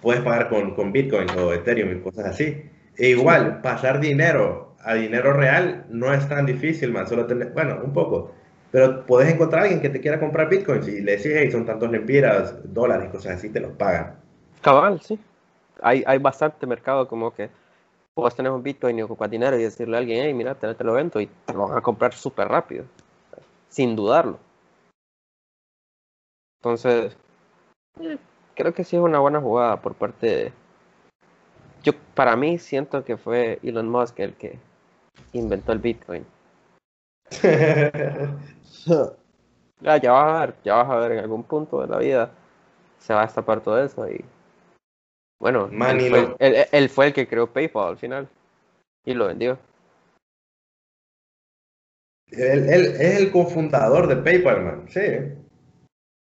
puedes 0.00 0.22
pagar 0.22 0.48
con, 0.48 0.74
con 0.74 0.92
Bitcoin 0.92 1.28
o 1.30 1.52
Ethereum 1.52 1.92
y 1.92 2.00
cosas 2.00 2.26
así. 2.26 2.70
E 2.96 3.08
igual, 3.08 3.60
pasar 3.62 4.00
dinero 4.00 4.76
a 4.84 4.94
dinero 4.94 5.32
real 5.32 5.86
no 5.88 6.12
es 6.12 6.28
tan 6.28 6.46
difícil, 6.46 6.92
man. 6.92 7.08
Solo 7.08 7.26
tener, 7.26 7.52
bueno, 7.52 7.80
un 7.82 7.92
poco. 7.92 8.34
Pero 8.74 9.06
puedes 9.06 9.32
encontrar 9.32 9.60
a 9.60 9.64
alguien 9.66 9.80
que 9.80 9.88
te 9.88 10.00
quiera 10.00 10.18
comprar 10.18 10.48
bitcoins 10.48 10.88
y 10.88 11.00
le 11.00 11.12
decís, 11.12 11.30
hey, 11.32 11.48
son 11.48 11.64
tantos 11.64 11.88
lempiras, 11.92 12.56
dólares, 12.74 13.08
cosas 13.08 13.36
así, 13.36 13.48
te 13.48 13.60
los 13.60 13.70
pagan. 13.70 14.16
Cabal, 14.62 15.00
sí. 15.00 15.16
Hay, 15.80 16.02
hay 16.04 16.18
bastante 16.18 16.66
mercado 16.66 17.06
como 17.06 17.32
que 17.32 17.50
puedes 18.14 18.34
tener 18.34 18.50
un 18.50 18.64
bitcoin 18.64 18.98
y 18.98 19.02
ocupar 19.02 19.30
dinero 19.30 19.56
y 19.56 19.62
decirle 19.62 19.96
a 19.96 20.00
alguien, 20.00 20.24
hey, 20.24 20.34
mira, 20.34 20.56
te, 20.56 20.82
lo 20.82 20.92
vendo 20.92 21.20
y 21.20 21.28
te 21.46 21.52
lo 21.52 21.68
van 21.68 21.78
a 21.78 21.82
comprar 21.82 22.14
súper 22.14 22.48
rápido, 22.48 22.84
sin 23.68 23.94
dudarlo. 23.94 24.40
Entonces, 26.58 27.16
eh, 28.00 28.18
creo 28.56 28.74
que 28.74 28.82
sí 28.82 28.96
es 28.96 29.02
una 29.02 29.20
buena 29.20 29.40
jugada 29.40 29.80
por 29.80 29.94
parte 29.94 30.26
de... 30.26 30.52
Yo, 31.84 31.92
para 32.16 32.34
mí, 32.34 32.58
siento 32.58 33.04
que 33.04 33.16
fue 33.16 33.60
Elon 33.62 33.88
Musk 33.88 34.18
el 34.18 34.34
que 34.34 34.58
inventó 35.32 35.70
el 35.70 35.78
bitcoin. 35.78 36.26
ya, 39.80 39.96
ya 39.98 40.12
vas 40.12 40.34
a 40.34 40.46
ver, 40.46 40.54
ya 40.64 40.74
vas 40.76 40.90
a 40.90 40.96
ver 40.96 41.12
en 41.12 41.18
algún 41.18 41.42
punto 41.44 41.80
de 41.80 41.88
la 41.88 41.98
vida 41.98 42.30
se 42.98 43.12
va 43.12 43.22
a 43.22 43.26
destapar 43.26 43.60
todo 43.60 43.82
eso 43.82 44.08
y 44.08 44.24
bueno, 45.40 45.68
él, 45.68 46.88
fue, 46.88 47.06
el 47.06 47.12
que 47.12 47.28
creó 47.28 47.52
PayPal 47.52 47.88
al 47.88 47.98
final 47.98 48.28
y 49.04 49.12
lo 49.12 49.26
vendió. 49.26 49.58
Él, 52.30 52.68
es 52.70 53.20
el 53.20 53.30
cofundador 53.30 54.06
de 54.06 54.16
PayPal, 54.16 54.64
man, 54.64 54.86
sí. 54.88 55.00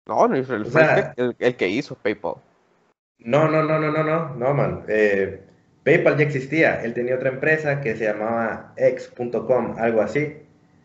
No, 0.08 0.26
no, 0.26 0.42
fue 0.44 1.12
el, 1.16 1.56
que 1.56 1.68
hizo 1.68 1.94
PayPal. 1.94 2.36
No, 3.18 3.48
no, 3.48 3.62
no, 3.62 3.78
no, 3.78 3.92
no, 3.92 4.02
no, 4.02 4.34
no, 4.34 4.54
man. 4.54 4.84
Eh, 4.88 5.42
PayPal 5.84 6.16
ya 6.16 6.24
existía. 6.24 6.82
Él 6.82 6.94
tenía 6.94 7.16
otra 7.16 7.28
empresa 7.28 7.80
que 7.82 7.94
se 7.94 8.04
llamaba 8.04 8.72
X.com, 8.76 9.74
algo 9.76 10.00
así. 10.00 10.38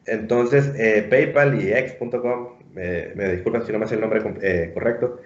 Entonces, 0.08 0.74
eh, 0.78 1.05
PayPal 1.10 1.62
y 1.62 1.74
X.com, 1.74 2.58
me 2.74 3.30
disculpan 3.32 3.66
si 3.66 3.72
no 3.72 3.80
me 3.80 3.86
hace 3.86 3.95
el 3.95 4.01
nombre 4.01 4.22
eh, 4.41 4.72
correcto, 4.74 5.20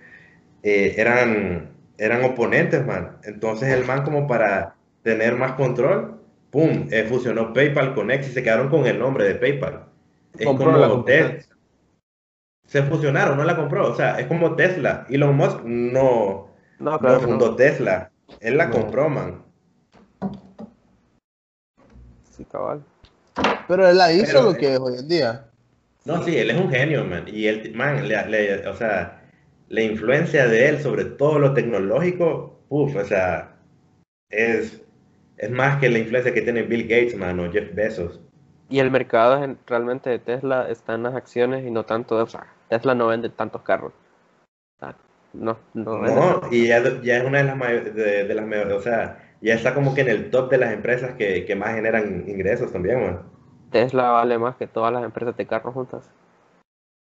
eh, 0.64 0.96
eran, 0.98 1.70
eran 1.98 2.24
oponentes, 2.24 2.86
man. 2.86 3.18
Entonces, 3.24 3.70
el 3.70 3.86
man, 3.86 4.04
como 4.04 4.28
para 4.28 4.76
tener 5.04 5.36
más 5.36 5.54
control, 5.54 6.20
¡pum! 6.50 6.90
fusionó 7.08 7.54
PayPal 7.54 7.94
con 7.94 8.10
X 8.10 8.30
y 8.30 8.34
se 8.34 8.44
quedaron 8.44 8.70
con 8.70 8.88
el 8.88 8.98
nombre 8.98 9.26
de 9.26 9.36
PayPal. 9.36 9.86
Es 10.38 10.46
como 10.46 11.04
Tesla. 11.06 11.46
Se 12.66 12.84
fusionaron, 12.84 13.38
no 13.38 13.44
la 13.44 13.56
compró. 13.56 13.90
O 13.90 13.96
sea, 13.96 14.20
es 14.20 14.28
como 14.28 14.56
Tesla. 14.56 15.06
Elon 15.10 15.36
Musk 15.36 15.64
no, 15.64 16.48
no, 16.80 17.00
fundó 17.20 17.56
Tesla. 17.56 18.12
Él 18.40 18.58
la 18.58 18.70
compró, 18.70 19.10
man. 19.10 19.44
Sí, 22.32 22.46
cabal. 22.46 22.84
Pero 23.72 23.88
él 23.88 23.98
la 23.98 24.12
hizo 24.12 24.44
lo 24.44 24.54
que 24.54 24.74
es 24.74 24.80
hoy 24.82 24.98
en 25.00 25.08
día. 25.08 25.46
No, 26.04 26.22
sí, 26.24 26.38
él 26.38 26.50
es 26.50 26.60
un 26.60 26.70
genio, 26.70 27.06
man. 27.06 27.24
Y 27.26 27.48
él, 27.48 27.72
man, 27.74 28.06
le, 28.06 28.68
o 28.68 28.76
sea, 28.76 29.22
la 29.70 29.82
influencia 29.82 30.46
de 30.46 30.68
él 30.68 30.82
sobre 30.82 31.06
todo 31.06 31.40
lo 31.40 31.54
tecnológico, 31.54 32.60
uff, 32.68 32.94
o 32.98 33.06
sea, 33.06 33.56
es, 34.30 34.82
es 35.38 35.50
más 35.50 35.80
que 35.80 35.88
la 35.88 36.00
influencia 36.00 36.34
que 36.34 36.42
tiene 36.42 36.64
Bill 36.64 36.84
Gates, 36.84 37.16
mano, 37.16 37.44
o 37.44 37.50
Jeff 37.50 37.74
Bezos. 37.74 38.20
Y 38.68 38.80
el 38.80 38.92
mercado 38.92 39.56
realmente 39.66 40.10
de 40.10 40.20
Tesla 40.20 40.68
está 40.70 40.96
en 40.96 41.04
las 41.04 41.16
acciones 41.16 41.66
y 41.66 41.72
no 41.72 41.86
tanto, 41.86 42.18
o 42.18 42.28
sea, 42.28 42.48
Tesla 42.68 42.94
no 42.94 43.08
vende 43.08 43.30
tantos 43.30 43.62
carros. 43.62 43.94
No, 45.32 45.58
no, 45.74 45.98
no 45.98 46.42
y 46.52 46.68
ya, 46.68 46.80
es 46.80 47.24
una 47.24 47.38
de 47.38 47.44
las 47.46 47.56
mayores, 47.56 47.96
de, 47.96 48.34
las 48.36 48.46
mayores, 48.46 48.74
o 48.74 48.82
sea, 48.82 49.32
ya 49.40 49.54
está 49.54 49.74
como 49.74 49.96
que 49.96 50.02
en 50.02 50.10
el 50.10 50.30
top 50.30 50.52
de 50.52 50.58
las 50.58 50.74
empresas 50.74 51.12
que, 51.16 51.46
que 51.46 51.56
más 51.56 51.74
generan 51.74 52.26
ingresos 52.28 52.74
también, 52.74 53.02
man. 53.02 53.32
Tesla 53.72 54.12
vale 54.12 54.38
más 54.38 54.56
que 54.58 54.68
todas 54.68 54.94
las 54.94 55.04
empresas 55.04 55.36
de 55.36 55.48
carros 55.48 55.74
juntas. 55.74 56.10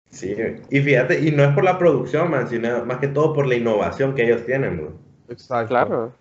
Sí, 0.09 0.35
y 0.69 0.79
fíjate, 0.79 1.19
y 1.19 1.31
no 1.31 1.43
es 1.43 1.53
por 1.53 1.63
la 1.63 1.77
producción, 1.77 2.31
man, 2.31 2.47
sino 2.47 2.85
más 2.85 2.97
que 2.99 3.07
todo 3.07 3.33
por 3.33 3.45
la 3.45 3.55
innovación 3.55 4.15
que 4.15 4.23
ellos 4.23 4.45
tienen, 4.45 4.83
man. 4.83 4.97
Exacto. 5.29 5.69
Claro. 5.69 6.13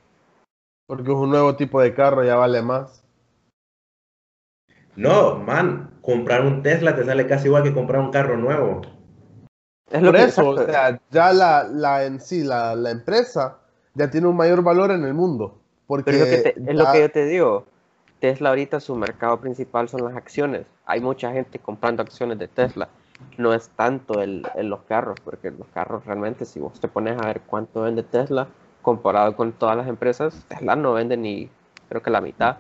Porque 0.86 1.10
es 1.10 1.16
un 1.16 1.30
nuevo 1.30 1.56
tipo 1.56 1.80
de 1.80 1.94
carro, 1.94 2.24
ya 2.24 2.36
vale 2.36 2.62
más. 2.62 3.02
No, 4.94 5.36
man, 5.36 5.90
comprar 6.00 6.42
un 6.42 6.62
Tesla 6.62 6.94
te 6.96 7.04
sale 7.04 7.26
casi 7.26 7.48
igual 7.48 7.62
que 7.62 7.74
comprar 7.74 8.00
un 8.00 8.10
carro 8.10 8.36
nuevo. 8.36 8.82
Es 9.90 10.02
Por 10.02 10.16
eso, 10.16 10.48
o 10.48 10.64
sea, 10.64 10.98
ya 11.10 11.32
la, 11.32 11.64
la 11.64 12.04
en 12.04 12.20
sí, 12.20 12.42
la, 12.42 12.74
la, 12.74 12.90
empresa 12.90 13.58
ya 13.94 14.10
tiene 14.10 14.26
un 14.26 14.36
mayor 14.36 14.62
valor 14.62 14.90
en 14.90 15.04
el 15.04 15.14
mundo. 15.14 15.60
Porque 15.86 16.10
es, 16.10 16.18
lo 16.18 16.24
que, 16.24 16.54
es 16.70 16.76
lo 16.76 16.92
que 16.92 17.00
yo 17.00 17.10
te 17.10 17.26
digo. 17.26 17.66
Tesla 18.20 18.50
ahorita 18.50 18.80
su 18.80 18.96
mercado 18.96 19.40
principal 19.40 19.88
son 19.88 20.04
las 20.04 20.16
acciones. 20.16 20.66
Hay 20.86 21.00
mucha 21.00 21.32
gente 21.32 21.58
comprando 21.58 22.02
acciones 22.02 22.38
de 22.38 22.48
Tesla. 22.48 22.88
No 23.38 23.54
es 23.54 23.68
tanto 23.70 24.20
el, 24.20 24.46
en 24.54 24.70
los 24.70 24.82
carros, 24.82 25.18
porque 25.24 25.50
los 25.50 25.66
carros 25.68 26.04
realmente, 26.04 26.44
si 26.44 26.60
vos 26.60 26.78
te 26.80 26.88
pones 26.88 27.18
a 27.18 27.26
ver 27.26 27.40
cuánto 27.42 27.82
vende 27.82 28.02
Tesla 28.02 28.48
comparado 28.82 29.34
con 29.34 29.52
todas 29.52 29.76
las 29.76 29.88
empresas, 29.88 30.44
Tesla 30.48 30.76
no 30.76 30.92
vende 30.92 31.16
ni, 31.16 31.50
creo 31.88 32.02
que 32.02 32.10
la 32.10 32.20
mitad 32.20 32.58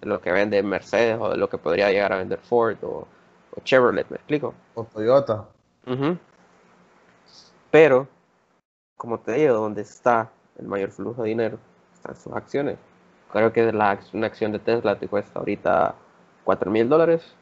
de 0.00 0.08
lo 0.08 0.20
que 0.20 0.32
vende 0.32 0.62
Mercedes 0.62 1.18
o 1.20 1.30
de 1.30 1.36
lo 1.36 1.48
que 1.48 1.58
podría 1.58 1.90
llegar 1.90 2.12
a 2.12 2.18
vender 2.18 2.38
Ford 2.40 2.76
o, 2.82 3.06
Chevrolet, 3.64 4.08
¿me 4.08 4.16
explico? 4.16 4.54
O 4.74 4.84
Toyota. 4.84 5.46
Pero, 7.70 8.08
como 8.96 9.20
te 9.20 9.32
digo, 9.32 9.54
donde 9.54 9.82
está 9.82 10.30
el 10.58 10.66
mayor 10.66 10.90
flujo 10.90 11.22
de 11.22 11.28
dinero, 11.28 11.58
están 11.94 12.16
sus 12.16 12.32
acciones. 12.32 12.78
Creo 13.32 13.52
que 13.52 13.72
la, 13.72 13.98
una 14.12 14.26
acción 14.26 14.52
de 14.52 14.58
Tesla 14.58 14.98
te 14.98 15.08
cuesta 15.08 15.38
ahorita 15.38 15.94
4 16.44 16.70
mil 16.70 16.88
dólares, 16.88 17.34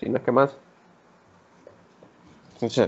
si 0.00 0.08
no 0.08 0.16
es 0.16 0.22
que 0.22 0.32
más. 0.32 0.56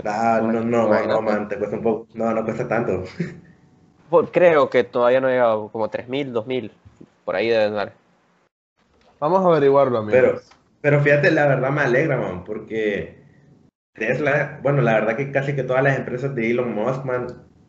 Ah, 0.05 0.39
no, 0.41 0.51
no, 0.51 0.61
no, 0.63 1.05
no, 1.05 1.21
man, 1.21 1.47
te 1.47 1.57
cuesta 1.57 1.75
un 1.75 1.83
poco, 1.83 2.07
no, 2.13 2.33
no 2.33 2.43
cuesta 2.43 2.67
tanto. 2.67 3.03
Creo 4.31 4.69
que 4.69 4.83
todavía 4.83 5.19
no 5.19 5.27
ha 5.27 5.31
llegado 5.31 5.69
como 5.69 5.89
3 5.89 6.07
mil, 6.07 6.31
2 6.31 6.47
mil, 6.47 6.71
por 7.25 7.35
ahí 7.35 7.49
deben 7.49 7.75
dar. 7.75 7.93
Vamos 9.19 9.45
a 9.45 9.49
averiguarlo, 9.49 9.97
amigos. 9.97 10.21
Pero, 10.21 10.41
pero 10.81 11.01
fíjate, 11.01 11.31
la 11.31 11.47
verdad 11.47 11.71
me 11.71 11.81
alegra, 11.81 12.17
man, 12.17 12.43
porque 12.43 13.19
Tesla, 13.93 14.59
bueno, 14.63 14.81
la 14.81 14.93
verdad 14.93 15.15
que 15.15 15.31
casi 15.31 15.55
que 15.55 15.63
todas 15.63 15.83
las 15.83 15.97
empresas 15.97 16.33
de 16.33 16.51
Elon 16.51 16.73
Musk, 16.73 17.03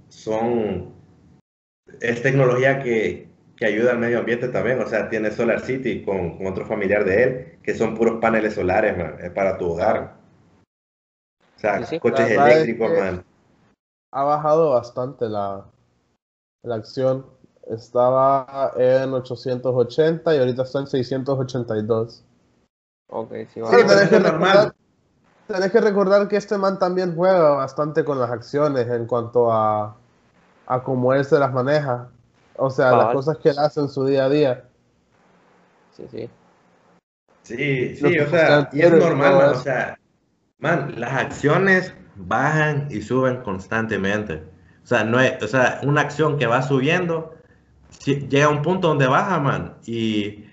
son, 0.08 0.94
es 2.00 2.22
tecnología 2.22 2.82
que, 2.82 3.28
ayuda 3.64 3.92
al 3.92 3.98
medio 3.98 4.18
ambiente 4.18 4.48
también, 4.48 4.80
o 4.80 4.86
sea, 4.86 5.08
tiene 5.08 5.30
Solar 5.30 5.60
City 5.60 6.04
con, 6.04 6.46
otro 6.46 6.66
familiar 6.66 7.04
de 7.04 7.22
él, 7.22 7.58
que 7.62 7.74
son 7.74 7.94
puros 7.94 8.20
paneles 8.20 8.54
solares, 8.54 8.94
para 9.34 9.56
tu 9.56 9.70
hogar. 9.70 10.16
O 11.56 11.58
sea, 11.58 11.80
coches 11.98 12.30
eléctricos, 12.30 12.90
man. 12.98 13.24
Ha 14.12 14.24
bajado 14.24 14.70
bastante 14.70 15.28
la, 15.28 15.64
la 16.62 16.74
acción. 16.74 17.26
Estaba 17.66 18.72
en 18.76 19.12
880 19.12 20.34
y 20.34 20.38
ahorita 20.38 20.62
está 20.62 20.80
en 20.80 20.86
682. 20.86 22.24
Ok, 23.08 23.32
sí, 23.52 23.60
va. 23.60 23.70
sí, 23.70 24.18
normal. 24.20 24.74
Tenés 25.46 25.70
que 25.70 25.80
recordar 25.80 26.28
que 26.28 26.36
este 26.36 26.58
man 26.58 26.78
también 26.78 27.14
juega 27.14 27.50
bastante 27.50 28.04
con 28.04 28.18
las 28.18 28.30
acciones 28.30 28.88
en 28.88 29.06
cuanto 29.06 29.52
a, 29.52 29.96
a 30.66 30.82
cómo 30.82 31.14
él 31.14 31.24
se 31.24 31.38
las 31.38 31.52
maneja. 31.52 32.10
O 32.58 32.70
sea, 32.70 32.92
las 32.92 33.12
cosas 33.12 33.38
que 33.38 33.50
él 33.50 33.58
hace 33.58 33.80
en 33.80 33.88
su 33.88 34.04
día 34.06 34.24
a 34.24 34.28
día. 34.28 34.64
Sí, 35.96 36.04
sí. 36.10 36.30
Sí, 37.42 37.96
sí, 37.96 38.18
o 38.18 38.28
sea, 38.28 38.68
y 38.72 38.80
es 38.82 38.92
normal, 38.92 39.34
o 39.34 39.54
sea, 39.54 39.98
man, 40.58 40.94
las 40.96 41.12
acciones 41.12 41.94
bajan 42.16 42.88
y 42.90 43.02
suben 43.02 43.42
constantemente. 43.42 44.42
O 44.82 44.86
sea, 44.86 45.04
no 45.04 45.20
es, 45.20 45.40
o 45.42 45.46
sea, 45.46 45.80
una 45.84 46.00
acción 46.00 46.38
que 46.38 46.46
va 46.46 46.62
subiendo, 46.62 47.34
llega 48.04 48.46
a 48.46 48.50
un 48.50 48.62
punto 48.62 48.88
donde 48.88 49.06
baja, 49.06 49.38
man. 49.38 49.76
Y, 49.86 50.44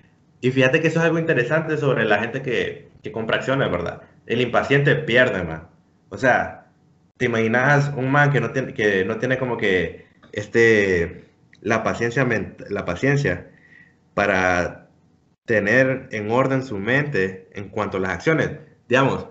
y 0.42 0.52
fíjate 0.52 0.82
que 0.82 0.88
eso 0.88 1.00
es 1.00 1.06
algo 1.06 1.18
interesante 1.18 1.78
sobre 1.78 2.06
la 2.06 2.20
gente 2.20 2.42
que, 2.44 2.92
que 3.02 3.12
compra 3.12 3.38
acciones, 3.38 3.72
¿verdad? 3.72 4.04
el 4.26 4.42
impaciente 4.42 4.96
pierde, 4.96 5.44
man. 5.44 5.68
O 6.10 6.18
sea, 6.18 6.68
te 7.18 7.26
imaginas 7.26 7.92
un 7.96 8.12
man 8.12 8.32
que 8.32 8.40
no 8.40 8.52
tiene, 8.52 8.74
que 8.74 9.06
no 9.06 9.18
tiene 9.18 9.38
como 9.38 9.58
que 9.58 10.06
este, 10.32 11.26
la 11.64 11.82
paciencia, 11.82 12.28
la 12.70 12.86
paciencia 12.86 13.50
para 14.14 14.90
tener 15.46 16.10
en 16.12 16.30
orden 16.30 16.62
su 16.62 16.78
mente 16.78 17.50
en 17.54 17.70
cuanto 17.70 17.98
a 17.98 18.00
las 18.02 18.12
acciones. 18.12 18.52
Digamos, 18.88 19.28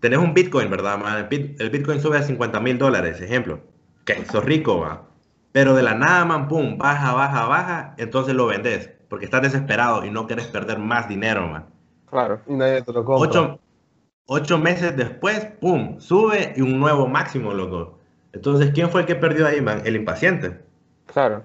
tenés 0.00 0.18
un 0.18 0.34
Bitcoin, 0.34 0.70
¿verdad, 0.70 0.98
man? 0.98 1.28
El 1.30 1.70
Bitcoin 1.70 2.00
sube 2.00 2.18
a 2.18 2.22
50 2.22 2.60
mil 2.60 2.78
dólares, 2.78 3.20
ejemplo. 3.20 3.60
Que 4.04 4.24
sos 4.26 4.44
rico, 4.44 4.80
man. 4.80 5.00
Pero 5.52 5.74
de 5.74 5.82
la 5.82 5.94
nada, 5.94 6.24
man, 6.24 6.48
pum, 6.48 6.76
baja, 6.78 7.14
baja, 7.14 7.46
baja, 7.46 7.94
entonces 7.96 8.34
lo 8.34 8.46
vendes. 8.46 8.90
Porque 9.08 9.24
estás 9.24 9.42
desesperado 9.42 10.04
y 10.04 10.10
no 10.10 10.26
quieres 10.26 10.46
perder 10.46 10.78
más 10.78 11.08
dinero, 11.08 11.46
man. 11.46 11.66
Claro, 12.10 12.40
y 12.46 12.54
nadie 12.54 12.82
te 12.82 12.92
lo 12.92 13.04
compra. 13.04 13.58
Ocho 14.26 14.58
meses 14.58 14.94
después, 14.94 15.46
¡pum! 15.58 15.98
Sube 16.00 16.52
y 16.54 16.60
un 16.60 16.78
nuevo 16.78 17.06
máximo, 17.06 17.54
loco. 17.54 17.98
Entonces, 18.34 18.72
¿quién 18.74 18.90
fue 18.90 19.00
el 19.00 19.06
que 19.06 19.14
perdió 19.14 19.46
ahí, 19.46 19.62
man? 19.62 19.80
El 19.86 19.96
impaciente. 19.96 20.60
Claro. 21.06 21.44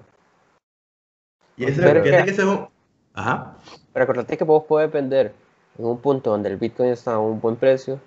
Y 1.56 1.64
ese, 1.64 1.82
Pero 1.82 2.02
que, 2.02 2.10
que 2.10 2.42
un... 2.42 2.68
Ajá. 3.14 3.56
Pero 3.92 4.02
acordate 4.02 4.36
que 4.36 4.44
vos 4.44 4.64
puedes 4.66 4.90
vender 4.90 5.32
en 5.78 5.84
un 5.84 5.98
punto 5.98 6.30
donde 6.30 6.48
el 6.48 6.56
Bitcoin 6.56 6.90
está 6.90 7.14
a 7.14 7.18
un 7.18 7.40
buen 7.40 7.56
precio, 7.56 8.00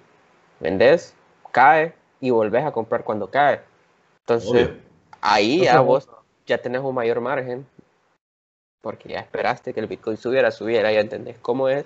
vendes, 0.60 1.14
cae 1.52 1.94
y 2.20 2.30
volvés 2.30 2.66
a 2.66 2.72
comprar 2.72 3.04
cuando 3.04 3.30
cae. 3.30 3.62
Entonces, 4.22 4.72
ahí 5.22 5.62
ya 5.62 5.80
vos 5.80 6.10
ya 6.46 6.58
tenés 6.58 6.82
un 6.82 6.96
mayor 6.96 7.22
margen 7.22 7.66
porque 8.82 9.10
ya 9.10 9.20
esperaste 9.20 9.74
que 9.74 9.80
el 9.80 9.88
Bitcoin 9.88 10.18
subiera, 10.18 10.52
subiera, 10.52 10.92
ya 10.92 11.00
entendés 11.00 11.38
cómo 11.42 11.70
es 11.70 11.86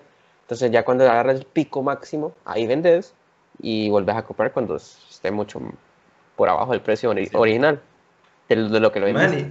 entonces 0.52 0.70
ya 0.70 0.84
cuando 0.84 1.10
agarras 1.10 1.38
el 1.38 1.46
pico 1.46 1.82
máximo, 1.82 2.34
ahí 2.44 2.68
vendes 2.68 3.14
y 3.62 3.90
vuelves 3.90 4.18
a 4.18 4.24
comprar 4.24 4.52
cuando 4.52 4.76
esté 4.76 5.32
mucho 5.32 5.62
por 6.36 6.50
abajo 6.50 6.74
del 6.74 6.82
precio 6.82 7.10
original 7.10 7.80
de, 8.50 8.58
lo 8.58 8.92
que 8.92 9.00
lo 9.00 9.06
vendes. 9.06 9.46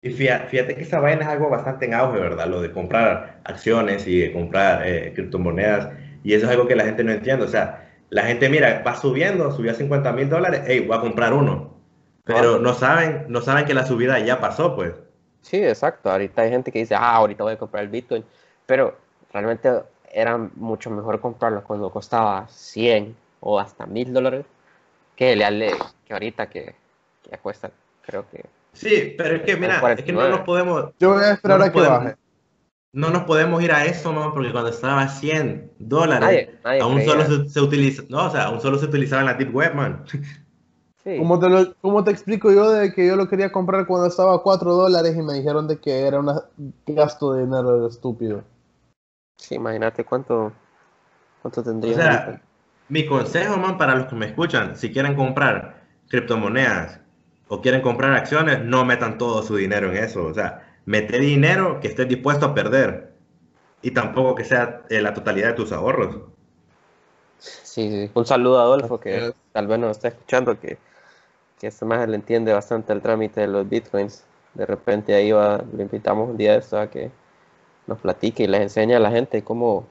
Y 0.00 0.10
fíjate, 0.10 0.76
que 0.76 0.82
esta 0.82 1.00
vaina 1.00 1.22
es 1.22 1.28
algo 1.28 1.50
bastante 1.50 1.86
en 1.86 1.94
auge, 1.94 2.20
¿verdad? 2.20 2.46
Lo 2.46 2.62
de 2.62 2.70
comprar 2.70 3.40
acciones 3.44 4.06
y 4.06 4.20
de 4.20 4.32
comprar 4.32 4.86
eh, 4.86 5.12
criptomonedas. 5.14 5.90
Y 6.22 6.34
eso 6.34 6.46
es 6.46 6.52
algo 6.52 6.68
que 6.68 6.76
la 6.76 6.84
gente 6.84 7.02
no 7.02 7.12
entiende. 7.12 7.44
O 7.44 7.48
sea, 7.48 7.88
la 8.10 8.22
gente 8.22 8.48
mira, 8.48 8.82
va 8.86 8.94
subiendo, 8.94 9.50
subió 9.52 9.72
a 9.72 9.74
50 9.74 10.12
mil 10.12 10.28
dólares, 10.28 10.62
hey, 10.66 10.84
voy 10.86 10.96
a 10.96 11.00
comprar 11.00 11.32
uno. 11.32 11.74
Pero 12.24 12.56
ah. 12.56 12.58
no 12.60 12.74
saben, 12.74 13.26
no 13.28 13.40
saben 13.40 13.64
que 13.64 13.74
la 13.74 13.86
subida 13.86 14.18
ya 14.20 14.40
pasó, 14.40 14.76
pues. 14.76 14.94
Sí, 15.42 15.56
exacto. 15.64 16.10
Ahorita 16.10 16.42
hay 16.42 16.50
gente 16.50 16.70
que 16.70 16.80
dice, 16.80 16.94
ah, 16.94 17.16
ahorita 17.16 17.42
voy 17.42 17.54
a 17.54 17.58
comprar 17.58 17.82
el 17.82 17.90
Bitcoin. 17.90 18.24
Pero 18.66 18.96
realmente 19.32 19.70
era 20.12 20.36
mucho 20.36 20.90
mejor 20.90 21.20
comprarlo 21.20 21.64
cuando 21.64 21.90
costaba 21.90 22.46
100 22.48 23.16
o 23.40 23.58
hasta 23.58 23.86
1000 23.86 24.12
dólares 24.12 24.46
que, 25.16 25.34
le, 25.34 25.72
que 26.06 26.12
ahorita 26.12 26.48
que, 26.48 26.74
que 27.28 27.38
cuesta, 27.38 27.70
creo 28.02 28.28
que. 28.30 28.44
Sí, 28.78 29.14
pero 29.18 29.36
es 29.36 29.42
que, 29.42 29.56
mira, 29.56 29.92
es 29.92 30.04
que 30.04 30.12
no 30.12 30.28
nos 30.28 30.40
podemos. 30.40 30.92
Yo 31.00 31.14
voy 31.14 31.24
a 31.24 31.32
esperar 31.32 31.60
a 31.62 31.72
que 31.72 31.80
baje. 31.80 32.16
No 32.92 33.10
nos 33.10 33.24
podemos 33.24 33.62
ir 33.62 33.72
a 33.72 33.84
eso, 33.84 34.12
¿no? 34.12 34.32
Porque 34.32 34.52
cuando 34.52 34.70
estaba 34.70 35.02
a 35.02 35.08
100 35.08 35.72
dólares, 35.80 36.50
aún 36.80 37.04
solo 37.04 37.48
se, 37.48 37.60
utiliza, 37.60 38.04
no, 38.08 38.26
o 38.26 38.30
sea, 38.30 38.44
aún 38.44 38.60
solo 38.60 38.78
se 38.78 38.86
utilizaba 38.86 39.22
en 39.22 39.26
la 39.26 39.34
Deep 39.34 39.54
Web, 39.54 39.74
man. 39.74 40.04
Sí. 41.04 41.16
¿Cómo, 41.16 41.38
te 41.38 41.48
lo, 41.48 41.74
¿Cómo 41.80 42.02
te 42.02 42.10
explico 42.10 42.50
yo 42.52 42.70
de 42.70 42.92
que 42.92 43.06
yo 43.06 43.14
lo 43.14 43.28
quería 43.28 43.52
comprar 43.52 43.86
cuando 43.86 44.08
estaba 44.08 44.34
a 44.34 44.40
4 44.40 44.74
dólares 44.74 45.16
y 45.16 45.22
me 45.22 45.32
dijeron 45.34 45.66
de 45.66 45.78
que 45.78 46.00
era 46.00 46.18
un 46.18 46.28
gasto 46.86 47.32
de 47.32 47.44
dinero 47.44 47.86
estúpido? 47.86 48.42
Sí, 49.36 49.54
imagínate 49.54 50.04
cuánto, 50.04 50.52
cuánto 51.40 51.62
tendría. 51.62 51.92
O 51.92 51.96
sea, 51.96 52.42
mi 52.88 53.06
consejo, 53.06 53.56
man, 53.56 53.78
para 53.78 53.94
los 53.94 54.06
que 54.06 54.16
me 54.16 54.26
escuchan, 54.26 54.76
si 54.76 54.92
quieren 54.92 55.14
comprar 55.14 55.82
criptomonedas 56.08 57.00
o 57.48 57.60
quieren 57.60 57.80
comprar 57.80 58.12
acciones, 58.14 58.64
no 58.64 58.84
metan 58.84 59.18
todo 59.18 59.42
su 59.42 59.56
dinero 59.56 59.90
en 59.90 60.04
eso. 60.04 60.24
O 60.24 60.34
sea, 60.34 60.78
mete 60.86 61.18
dinero 61.18 61.80
que 61.80 61.88
estés 61.88 62.08
dispuesto 62.08 62.46
a 62.46 62.54
perder 62.54 63.12
y 63.82 63.90
tampoco 63.90 64.34
que 64.34 64.44
sea 64.44 64.82
eh, 64.90 65.00
la 65.00 65.14
totalidad 65.14 65.48
de 65.48 65.54
tus 65.54 65.72
ahorros. 65.72 66.18
Sí, 67.38 67.90
sí. 67.90 68.10
Un 68.14 68.26
saludo 68.26 68.58
a 68.58 68.62
Adolfo 68.62 68.98
que 68.98 69.32
tal 69.52 69.66
vez 69.66 69.78
nos 69.78 69.92
está 69.92 70.08
escuchando, 70.08 70.58
que 70.58 70.78
que 71.58 71.66
este 71.66 71.84
más 71.84 72.08
le 72.08 72.16
entiende 72.16 72.52
bastante 72.52 72.92
el 72.92 73.02
trámite 73.02 73.40
de 73.40 73.48
los 73.48 73.68
bitcoins. 73.68 74.24
De 74.54 74.66
repente 74.66 75.14
ahí 75.14 75.32
va, 75.32 75.62
le 75.72 75.82
invitamos 75.82 76.30
un 76.30 76.36
día 76.36 76.52
de 76.52 76.58
esto 76.58 76.78
a 76.78 76.88
que 76.88 77.10
nos 77.86 77.98
platique 77.98 78.44
y 78.44 78.46
les 78.46 78.60
enseñe 78.60 78.94
a 78.94 79.00
la 79.00 79.10
gente 79.10 79.42
cómo, 79.42 79.86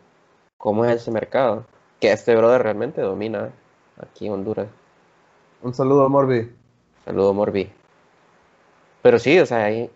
cómo 0.58 0.86
es 0.86 0.95
ese 0.95 1.12
mercado. 1.12 1.66
Que 1.99 2.12
este 2.12 2.36
brother 2.36 2.64
realmente 2.64 3.01
domina 3.01 3.51
aquí 3.99 4.28
en 4.28 4.34
Honduras. 4.34 4.68
Un 5.62 5.74
saludo, 5.74 6.08
Morbi. 6.10 6.51
Saludo, 7.08 7.34
Morbi. 7.34 7.72
Pero 9.01 9.18
sí, 9.18 9.39
o 9.39 9.45
sea, 9.45 9.70
es 9.70 9.89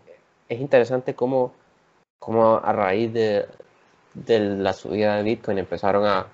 interesante 0.48 1.14
cómo, 1.14 1.52
cómo 2.20 2.56
a 2.56 2.72
raíz 2.72 3.12
de, 3.12 3.48
de 4.14 4.40
la 4.40 4.72
subida 4.72 5.18
de 5.18 5.24
Bitcoin 5.24 5.58
empezaron 5.58 6.06
a, 6.06 6.28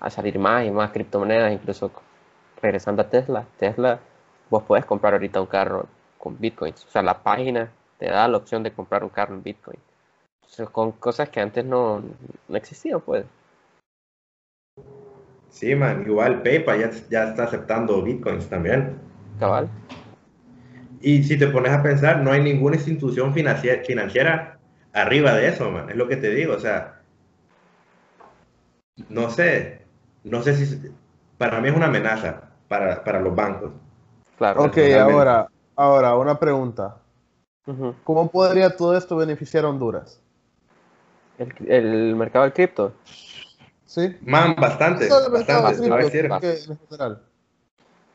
a 0.00 0.08
salir 0.08 0.38
más 0.38 0.64
y 0.64 0.70
más 0.70 0.92
criptomonedas, 0.92 1.52
incluso 1.52 1.90
regresando 2.62 3.02
a 3.02 3.10
Tesla. 3.10 3.44
Tesla, 3.58 4.00
vos 4.48 4.62
puedes 4.62 4.86
comprar 4.86 5.12
ahorita 5.12 5.42
un 5.42 5.46
carro 5.46 5.88
con 6.16 6.38
Bitcoins. 6.40 6.86
O 6.86 6.88
sea, 6.88 7.02
la 7.02 7.22
página 7.22 7.70
te 7.98 8.06
da 8.06 8.26
la 8.26 8.38
opción 8.38 8.62
de 8.62 8.72
comprar 8.72 9.04
un 9.04 9.10
carro 9.10 9.34
en 9.34 9.42
Bitcoin. 9.42 9.78
con 10.72 10.92
cosas 10.92 11.28
que 11.28 11.40
antes 11.40 11.66
no, 11.66 12.02
no 12.48 12.56
existían, 12.56 13.02
pues. 13.02 13.26
Sí, 15.50 15.74
man, 15.74 16.02
igual 16.06 16.42
PayPal 16.42 16.80
ya, 16.80 16.90
ya 17.10 17.24
está 17.24 17.44
aceptando 17.44 18.00
Bitcoins 18.00 18.48
también. 18.48 18.98
Cabal. 19.38 19.68
Y 21.04 21.22
si 21.22 21.36
te 21.38 21.48
pones 21.48 21.70
a 21.70 21.82
pensar, 21.82 22.20
no 22.20 22.32
hay 22.32 22.42
ninguna 22.42 22.76
institución 22.76 23.34
financiera, 23.34 23.84
financiera 23.84 24.58
arriba 24.94 25.34
de 25.34 25.48
eso, 25.48 25.70
man. 25.70 25.90
Es 25.90 25.96
lo 25.96 26.08
que 26.08 26.16
te 26.16 26.30
digo, 26.30 26.54
o 26.54 26.58
sea, 26.58 27.02
no 29.10 29.28
sé, 29.28 29.82
no 30.22 30.42
sé 30.42 30.56
si, 30.56 30.80
para 31.36 31.60
mí 31.60 31.68
es 31.68 31.76
una 31.76 31.88
amenaza 31.88 32.44
para, 32.68 33.04
para 33.04 33.20
los 33.20 33.36
bancos. 33.36 33.72
Claro. 34.38 34.64
Ok, 34.64 34.78
ahora, 34.98 35.46
ahora, 35.76 36.16
una 36.16 36.38
pregunta. 36.38 36.96
¿Cómo 38.02 38.30
podría 38.30 38.74
todo 38.74 38.96
esto 38.96 39.14
beneficiar 39.14 39.66
a 39.66 39.68
Honduras? 39.68 40.22
¿El, 41.36 41.70
el 41.70 42.16
mercado 42.16 42.44
del 42.44 42.54
cripto? 42.54 42.94
Sí. 43.84 44.16
Man, 44.22 44.56
bastante. 44.58 45.06
bastante, 45.10 45.90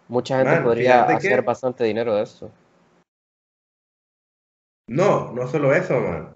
Mucha 0.07 0.37
gente 0.39 0.61
podría 0.61 1.03
hacer 1.03 1.43
bastante 1.43 1.83
dinero 1.83 2.15
de 2.15 2.23
eso. 2.23 2.49
No, 4.89 5.31
no 5.33 5.47
solo 5.47 5.73
eso, 5.73 5.99
man. 5.99 6.33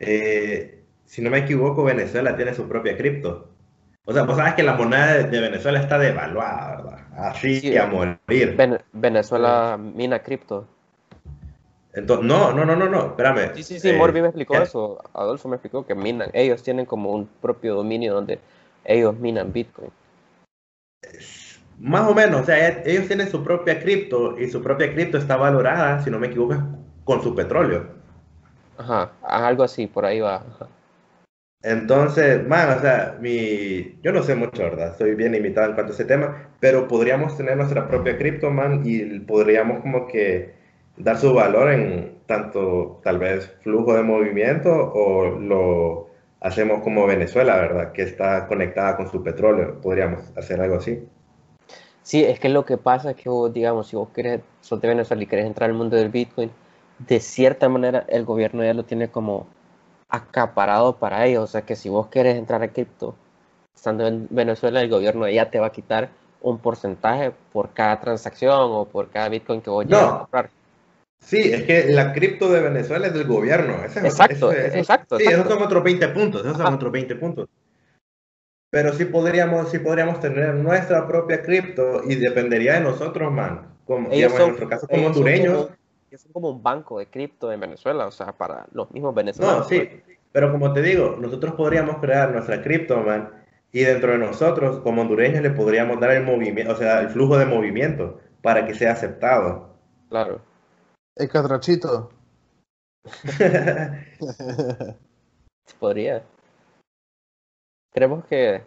Eh, 0.00 0.82
si 1.04 1.22
no 1.22 1.30
me 1.30 1.38
equivoco, 1.38 1.84
Venezuela 1.84 2.36
tiene 2.36 2.52
su 2.52 2.68
propia 2.68 2.96
cripto. 2.96 3.48
O 4.04 4.12
sea, 4.12 4.24
vos 4.24 4.36
sabes 4.36 4.54
que 4.54 4.64
la 4.64 4.74
moneda 4.74 5.22
de, 5.22 5.40
Venezuela 5.40 5.78
está 5.78 5.98
devaluada, 5.98 6.76
¿verdad? 6.76 6.98
Así 7.16 7.76
a 7.76 7.86
morir. 7.86 8.56
Venezuela 8.92 9.78
mina 9.78 10.18
cripto. 10.18 10.66
Entonces, 11.92 12.26
no, 12.26 12.52
no, 12.52 12.64
no, 12.64 12.74
no, 12.74 12.88
no, 12.88 13.06
espérame. 13.08 13.54
Sí, 13.54 13.62
sí, 13.62 13.78
sí, 13.78 13.92
Morbi 13.92 14.20
me 14.20 14.28
explicó 14.28 14.56
eso. 14.56 14.98
Adolfo 15.12 15.48
me 15.48 15.56
explicó 15.56 15.86
que 15.86 15.94
minan. 15.94 16.30
Ellos 16.32 16.62
tienen 16.62 16.86
como 16.86 17.12
un 17.12 17.28
propio 17.40 17.76
dominio 17.76 18.14
donde 18.14 18.40
ellos 18.84 19.16
minan 19.16 19.52
Bitcoin. 19.52 19.90
Más 21.78 22.08
o 22.08 22.14
menos, 22.14 22.42
o 22.42 22.44
sea, 22.44 22.68
e, 22.68 22.82
ellos 22.86 23.06
tienen 23.06 23.30
su 23.30 23.44
propia 23.44 23.80
cripto 23.80 24.38
y 24.40 24.50
su 24.50 24.60
propia 24.60 24.92
cripto 24.92 25.18
está 25.18 25.36
valorada, 25.36 26.02
si 26.02 26.10
no 26.10 26.18
me 26.18 26.28
equivoco, 26.28 26.54
con 27.04 27.22
su 27.22 27.34
petróleo. 27.34 27.86
Ajá, 28.78 29.12
algo 29.22 29.62
así, 29.62 29.86
por 29.86 30.04
ahí 30.04 30.20
va. 30.20 30.42
Entonces, 31.62 32.46
man, 32.48 32.76
o 32.76 32.80
sea, 32.80 33.16
mi, 33.20 33.98
yo 34.02 34.12
no 34.12 34.22
sé 34.22 34.34
mucho, 34.34 34.62
¿verdad? 34.62 34.96
Soy 34.98 35.14
bien 35.14 35.32
limitado 35.32 35.68
en 35.68 35.74
cuanto 35.74 35.92
a 35.92 35.94
ese 35.94 36.04
tema, 36.04 36.48
pero 36.58 36.88
podríamos 36.88 37.36
tener 37.36 37.56
nuestra 37.56 37.86
propia 37.86 38.18
cripto, 38.18 38.50
man, 38.50 38.82
y 38.84 39.20
podríamos 39.20 39.80
como 39.80 40.08
que 40.08 40.54
dar 40.96 41.16
su 41.16 41.32
valor 41.32 41.70
en 41.72 42.18
tanto, 42.26 43.00
tal 43.04 43.18
vez, 43.18 43.48
flujo 43.62 43.94
de 43.94 44.02
movimiento 44.02 44.70
o 44.70 45.38
lo 45.38 46.08
hacemos 46.40 46.82
como 46.82 47.06
Venezuela, 47.06 47.56
¿verdad? 47.56 47.92
Que 47.92 48.02
está 48.02 48.46
conectada 48.48 48.96
con 48.96 49.08
su 49.08 49.22
petróleo. 49.22 49.80
Podríamos 49.80 50.36
hacer 50.36 50.60
algo 50.60 50.76
así. 50.76 51.06
Sí, 52.02 52.24
es 52.24 52.40
que 52.40 52.48
lo 52.48 52.64
que 52.64 52.78
pasa 52.78 53.12
es 53.12 53.16
que 53.16 53.28
vos, 53.28 53.52
digamos, 53.52 53.86
si 53.86 53.96
vos 53.96 54.08
querés, 54.08 54.40
sos 54.60 54.80
de 54.80 54.88
Venezuela 54.88 55.22
y 55.22 55.26
querés 55.26 55.46
entrar 55.46 55.70
al 55.70 55.76
mundo 55.76 55.96
del 55.96 56.08
Bitcoin, 56.08 56.50
de 57.06 57.20
cierta 57.20 57.68
manera 57.68 58.04
el 58.08 58.24
gobierno 58.24 58.64
ya 58.64 58.74
lo 58.74 58.84
tiene 58.84 59.08
como 59.08 59.46
acaparado 60.08 60.96
para 60.96 61.26
ellos. 61.26 61.44
O 61.44 61.46
sea 61.46 61.62
que 61.62 61.76
si 61.76 61.88
vos 61.88 62.08
querés 62.08 62.36
entrar 62.36 62.62
a 62.62 62.68
cripto, 62.68 63.14
estando 63.74 64.06
en 64.06 64.28
Venezuela, 64.30 64.80
el 64.80 64.90
gobierno 64.90 65.28
ya 65.28 65.50
te 65.50 65.58
va 65.58 65.68
a 65.68 65.72
quitar 65.72 66.10
un 66.40 66.58
porcentaje 66.58 67.32
por 67.52 67.72
cada 67.72 68.00
transacción 68.00 68.68
o 68.72 68.84
por 68.84 69.10
cada 69.10 69.28
Bitcoin 69.28 69.60
que 69.60 69.70
vos 69.70 69.86
llegas 69.86 70.02
a 70.02 70.18
comprar. 70.18 70.50
Sí, 71.24 71.38
es 71.38 71.62
que 71.62 71.86
la 71.92 72.12
cripto 72.12 72.50
de 72.50 72.60
Venezuela 72.60 73.06
es 73.06 73.14
del 73.14 73.26
gobierno. 73.26 73.74
exacto, 73.84 74.52
exacto. 74.52 75.18
Sí, 75.18 75.24
esos 75.24 75.46
son 75.46 75.62
otros 75.62 75.84
20 75.84 76.08
puntos, 76.08 76.44
esos 76.44 76.56
son 76.56 76.74
otros 76.74 76.90
20 76.90 77.14
puntos. 77.14 77.48
Pero 78.70 78.92
sí 78.92 79.04
podríamos, 79.04 79.70
sí 79.70 79.78
podríamos 79.78 80.18
tener 80.18 80.54
nuestra 80.54 81.06
propia 81.06 81.42
cripto 81.42 82.02
y 82.08 82.16
dependería 82.16 82.74
de 82.74 82.80
nosotros, 82.80 83.30
man. 83.30 83.76
Como, 83.86 84.08
digamos, 84.08 84.40
en 84.40 84.46
nuestro 84.46 84.68
caso, 84.68 84.88
como 84.88 85.06
hondureños. 85.08 85.68
Son 86.18 86.32
como, 86.32 86.50
un 86.50 86.62
banco 86.62 86.98
de 86.98 87.06
cripto 87.06 87.52
en 87.52 87.60
Venezuela, 87.60 88.06
o 88.06 88.10
sea, 88.10 88.32
para 88.32 88.66
los 88.72 88.90
mismos 88.90 89.14
venezolanos. 89.14 89.58
No, 89.58 89.64
sí, 89.64 89.80
pues. 89.80 90.18
pero 90.32 90.52
como 90.52 90.72
te 90.72 90.82
digo, 90.82 91.16
nosotros 91.18 91.54
podríamos 91.54 91.96
crear 91.98 92.30
nuestra 92.30 92.62
cripto, 92.62 92.98
man, 92.98 93.30
y 93.72 93.80
dentro 93.84 94.12
de 94.12 94.18
nosotros, 94.18 94.80
como 94.80 95.02
hondureños, 95.02 95.42
le 95.42 95.50
podríamos 95.50 95.98
dar 95.98 96.10
el 96.10 96.24
movimiento, 96.24 96.72
o 96.72 96.76
sea, 96.76 97.00
el 97.00 97.08
flujo 97.08 97.38
de 97.38 97.46
movimiento 97.46 98.20
para 98.42 98.66
que 98.66 98.74
sea 98.74 98.92
aceptado. 98.92 99.74
Claro. 100.10 100.42
El 101.16 101.28
catrachito. 101.28 102.10
Podría. 105.80 106.22
Creemos 107.92 108.24
que 108.26 108.62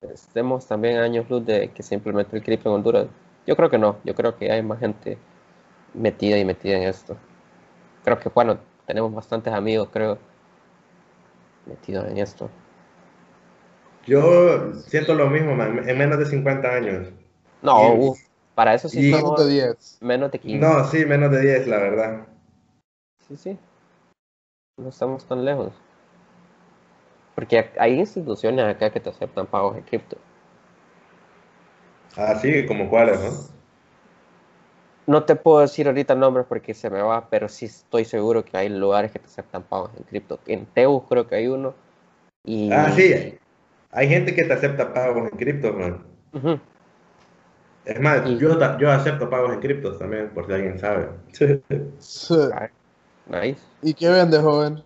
estemos 0.00 0.66
también 0.66 0.98
años 0.98 1.28
luz 1.28 1.44
de 1.44 1.70
que 1.72 1.82
se 1.82 1.94
implemente 1.94 2.36
el 2.36 2.42
cripto 2.42 2.68
en 2.70 2.76
Honduras. 2.76 3.06
Yo 3.46 3.56
creo 3.56 3.70
que 3.70 3.78
no. 3.78 3.98
Yo 4.04 4.14
creo 4.14 4.36
que 4.36 4.50
hay 4.50 4.62
más 4.62 4.80
gente 4.80 5.18
metida 5.94 6.38
y 6.38 6.44
metida 6.44 6.76
en 6.76 6.82
esto. 6.84 7.16
Creo 8.04 8.18
que, 8.18 8.28
bueno, 8.28 8.58
tenemos 8.86 9.12
bastantes 9.12 9.52
amigos, 9.52 9.88
creo, 9.92 10.18
metidos 11.66 12.08
en 12.08 12.18
esto. 12.18 12.48
Yo 14.06 14.72
siento 14.74 15.14
lo 15.14 15.28
mismo, 15.28 15.52
en 15.52 15.98
menos 15.98 16.18
de 16.18 16.26
50 16.26 16.68
años. 16.68 17.08
No, 17.62 18.14
para 18.54 18.74
eso 18.74 18.88
sí 18.88 19.10
Menos 19.10 19.44
de 19.44 19.52
10. 19.52 19.98
Menos 20.00 20.30
de 20.30 20.38
15. 20.38 20.58
No, 20.58 20.84
sí, 20.84 21.04
menos 21.04 21.30
de 21.32 21.40
10, 21.40 21.66
la 21.66 21.78
verdad. 21.78 22.26
Sí, 23.26 23.36
sí. 23.36 23.58
No 24.78 24.88
estamos 24.88 25.26
tan 25.26 25.44
lejos. 25.44 25.72
Porque 27.34 27.70
hay 27.78 27.98
instituciones 27.98 28.64
acá 28.64 28.90
que 28.90 29.00
te 29.00 29.10
aceptan 29.10 29.46
pagos 29.46 29.76
en 29.76 29.82
cripto. 29.82 30.16
Ah, 32.16 32.34
sí, 32.36 32.64
como 32.66 32.88
cuáles, 32.88 33.20
¿no? 33.20 33.55
No 35.06 35.22
te 35.24 35.36
puedo 35.36 35.60
decir 35.60 35.86
ahorita 35.86 36.14
nombres 36.14 36.46
porque 36.48 36.74
se 36.74 36.90
me 36.90 37.00
va, 37.00 37.28
pero 37.28 37.48
sí 37.48 37.66
estoy 37.66 38.04
seguro 38.04 38.44
que 38.44 38.56
hay 38.56 38.68
lugares 38.68 39.12
que 39.12 39.20
te 39.20 39.26
aceptan 39.26 39.62
pagos 39.62 39.90
en 39.96 40.02
cripto. 40.04 40.40
En 40.46 40.66
Teus 40.66 41.02
creo 41.08 41.28
que 41.28 41.36
hay 41.36 41.46
uno. 41.46 41.74
Y... 42.44 42.72
Ah, 42.72 42.90
sí. 42.90 43.38
Hay 43.92 44.08
gente 44.08 44.34
que 44.34 44.44
te 44.44 44.52
acepta 44.52 44.92
pagos 44.92 45.30
en 45.30 45.38
cripto, 45.38 45.72
man. 45.72 46.02
Es 47.84 48.00
más, 48.00 48.28
yo, 48.38 48.78
yo 48.78 48.90
acepto 48.90 49.30
pagos 49.30 49.52
en 49.52 49.60
criptos 49.60 49.98
también, 49.98 50.28
por 50.30 50.46
si 50.46 50.52
alguien 50.52 50.78
sabe. 50.78 51.08
Nice. 53.28 53.60
¿Y 53.82 53.92
qué 53.94 54.08
vende, 54.08 54.38
joven? 54.38 54.84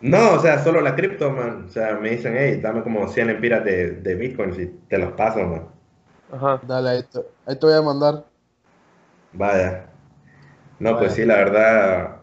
No, 0.00 0.32
o 0.34 0.38
sea, 0.40 0.62
solo 0.62 0.80
la 0.80 0.94
cripto, 0.94 1.30
man. 1.30 1.66
O 1.68 1.70
sea, 1.70 1.96
me 1.96 2.10
dicen, 2.10 2.34
hey, 2.36 2.60
dame 2.62 2.82
como 2.82 3.06
100 3.08 3.30
empiras 3.30 3.64
de, 3.64 3.92
de 3.92 4.14
Bitcoin 4.14 4.54
y 4.58 4.66
te 4.88 4.98
los 4.98 5.12
paso, 5.12 5.40
man. 5.40 5.68
Ajá. 6.32 6.60
Dale, 6.66 6.88
ahí 6.90 7.02
te, 7.02 7.20
ahí 7.46 7.56
te 7.56 7.66
voy 7.66 7.74
a 7.74 7.82
mandar. 7.82 8.31
Vaya. 9.32 9.86
No, 10.78 10.98
pues 10.98 11.14
sí, 11.14 11.24
la 11.24 11.36
verdad. 11.36 12.16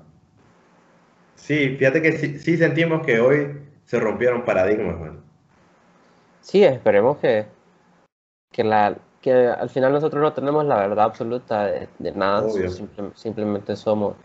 Sí, 1.35 1.75
fíjate 1.77 2.01
que 2.01 2.17
sí, 2.17 2.39
sí, 2.39 2.57
sentimos 2.57 3.05
que 3.05 3.19
hoy 3.19 3.61
se 3.85 3.99
rompieron 3.99 4.43
paradigmas, 4.43 4.99
man. 4.99 5.23
Sí, 6.41 6.63
esperemos 6.63 7.17
que, 7.17 7.45
que 8.51 8.63
la, 8.63 8.97
que 9.21 9.47
al 9.47 9.69
final 9.69 9.93
nosotros 9.93 10.21
no 10.21 10.33
tenemos 10.33 10.65
la 10.65 10.77
verdad 10.77 11.05
absoluta 11.05 11.65
de, 11.65 12.11
nada, 12.13 12.47
simplemente 13.15 13.75
somos 13.75 14.15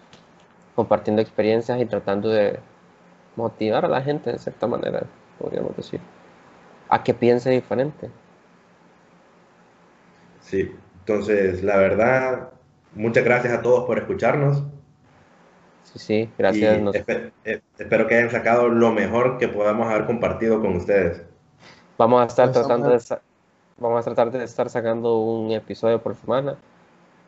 compartiendo 0.74 1.22
experiencias 1.22 1.80
y 1.80 1.86
tratando 1.86 2.28
de 2.28 2.58
motivar 3.36 3.84
a 3.84 3.88
la 3.88 4.02
gente 4.02 4.32
de 4.32 4.38
cierta 4.38 4.66
manera, 4.66 5.02
podríamos 5.38 5.76
decir, 5.76 6.00
a 6.88 7.02
que 7.02 7.14
piense 7.14 7.50
diferente. 7.50 8.10
Sí, 10.40 10.74
entonces 11.00 11.62
la 11.62 11.76
verdad, 11.76 12.53
muchas 12.94 13.24
gracias 13.24 13.52
a 13.52 13.62
todos 13.62 13.84
por 13.84 13.98
escucharnos. 13.98 14.62
Sí, 15.84 15.98
sí, 15.98 16.30
gracias. 16.38 16.80
Eh, 17.44 17.60
espero 17.78 18.06
que 18.06 18.16
hayan 18.16 18.30
sacado 18.30 18.68
lo 18.68 18.92
mejor 18.92 19.38
que 19.38 19.48
podamos 19.48 19.88
haber 19.88 20.06
compartido 20.06 20.60
con 20.60 20.76
ustedes. 20.76 21.22
Vamos 21.98 22.22
a 22.22 22.26
estar 22.26 22.46
pues, 22.50 22.58
tratando 22.58 22.88
de 22.88 22.98
vamos 23.76 24.00
a 24.00 24.14
tratar 24.14 24.30
de 24.30 24.44
estar 24.44 24.68
sacando 24.70 25.18
un 25.18 25.52
episodio 25.52 26.02
por 26.02 26.14
semana. 26.16 26.56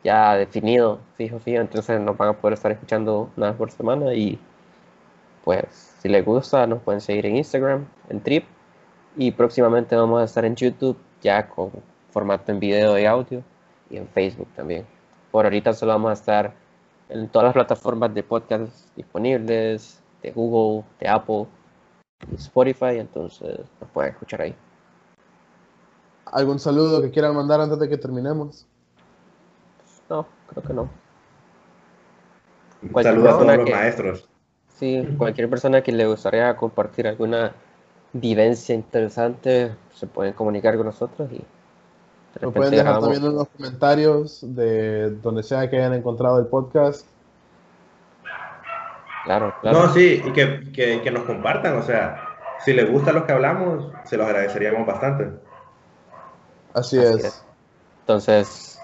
ya 0.03 0.35
definido, 0.35 0.99
fijo, 1.17 1.39
fijo, 1.39 1.61
entonces 1.61 1.99
nos 1.99 2.17
van 2.17 2.29
a 2.29 2.33
poder 2.33 2.53
estar 2.53 2.71
escuchando 2.71 3.29
una 3.35 3.47
vez 3.47 3.55
por 3.57 3.71
semana 3.71 4.13
y 4.13 4.39
pues 5.43 5.65
si 5.99 6.09
les 6.09 6.23
gusta 6.23 6.67
nos 6.67 6.81
pueden 6.81 7.01
seguir 7.01 7.25
en 7.25 7.37
Instagram, 7.37 7.85
en 8.09 8.21
Trip 8.21 8.45
y 9.15 9.31
próximamente 9.31 9.95
vamos 9.95 10.21
a 10.21 10.25
estar 10.25 10.45
en 10.45 10.55
YouTube 10.55 10.97
ya 11.21 11.47
con 11.49 11.71
formato 12.11 12.51
en 12.51 12.59
video 12.59 12.97
y 12.97 13.05
audio 13.05 13.43
y 13.89 13.97
en 13.97 14.07
Facebook 14.07 14.47
también. 14.55 14.96
Por 15.37 15.45
ahorita 15.45 15.71
solo 15.71 15.91
vamos 15.91 16.09
a 16.09 16.13
estar 16.13 16.53
en 17.09 17.29
todas 17.29 17.45
las 17.45 17.53
plataformas 17.53 18.11
de 18.11 18.23
podcast 18.23 18.73
disponibles, 18.95 20.01
de 20.23 20.31
Google, 20.31 20.83
de 20.99 21.07
Apple 21.07 21.45
y 22.31 22.35
Spotify, 22.37 22.97
entonces 22.97 23.59
nos 23.79 23.91
pueden 23.91 24.13
escuchar 24.13 24.41
ahí. 24.41 24.55
¿Algún 26.25 26.57
saludo 26.57 27.03
que 27.03 27.11
quieran 27.11 27.35
mandar 27.35 27.61
antes 27.61 27.77
de 27.77 27.87
que 27.87 27.99
terminemos? 27.99 28.65
No, 30.09 30.25
creo 30.47 30.63
que 30.63 30.73
no. 30.73 30.89
Saludos 33.03 33.35
a 33.35 33.37
todos 33.37 33.57
los 33.57 33.69
maestros. 33.69 34.29
Sí, 34.69 35.07
cualquier 35.19 35.51
persona 35.51 35.83
que 35.83 35.91
le 35.91 36.07
gustaría 36.07 36.57
compartir 36.57 37.07
alguna 37.07 37.53
vivencia 38.11 38.73
interesante, 38.73 39.75
se 39.93 40.07
pueden 40.07 40.33
comunicar 40.33 40.77
con 40.77 40.87
nosotros 40.87 41.31
y 41.31 41.45
lo 42.41 42.51
pueden 42.51 42.71
dejar 42.71 42.99
también 42.99 43.23
en 43.23 43.35
los 43.35 43.47
comentarios 43.49 44.39
de 44.41 45.11
donde 45.11 45.43
sea 45.43 45.69
que 45.69 45.77
hayan 45.77 45.93
encontrado 45.93 46.39
el 46.39 46.47
podcast. 46.47 47.07
Claro, 49.25 49.53
claro. 49.61 49.87
No, 49.87 49.93
sí, 49.93 50.21
y 50.25 50.31
que, 50.31 50.71
que, 50.71 51.01
que 51.01 51.11
nos 51.11 51.23
compartan, 51.23 51.77
o 51.77 51.83
sea, 51.83 52.27
si 52.63 52.73
les 52.73 52.89
gusta 52.89 53.11
lo 53.11 53.25
que 53.25 53.33
hablamos, 53.33 53.91
se 54.05 54.17
los 54.17 54.25
agradeceríamos 54.25 54.85
bastante. 54.87 55.31
Así, 56.73 56.97
es. 56.97 57.43
Entonces, 58.01 58.79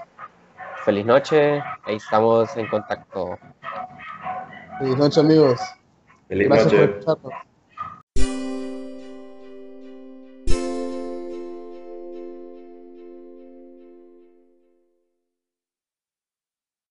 feliz 0.84 1.06
noche, 1.06 1.62
ahí 1.86 1.96
estamos 1.96 2.56
en 2.58 2.68
contacto. 2.68 3.38
Feliz 4.80 4.98
noche, 4.98 5.20
amigos. 5.22 5.62
Feliz 6.28 6.50
Gracias 6.50 6.74
noche. 6.74 6.88
por 6.88 6.98
escucharnos. 6.98 7.34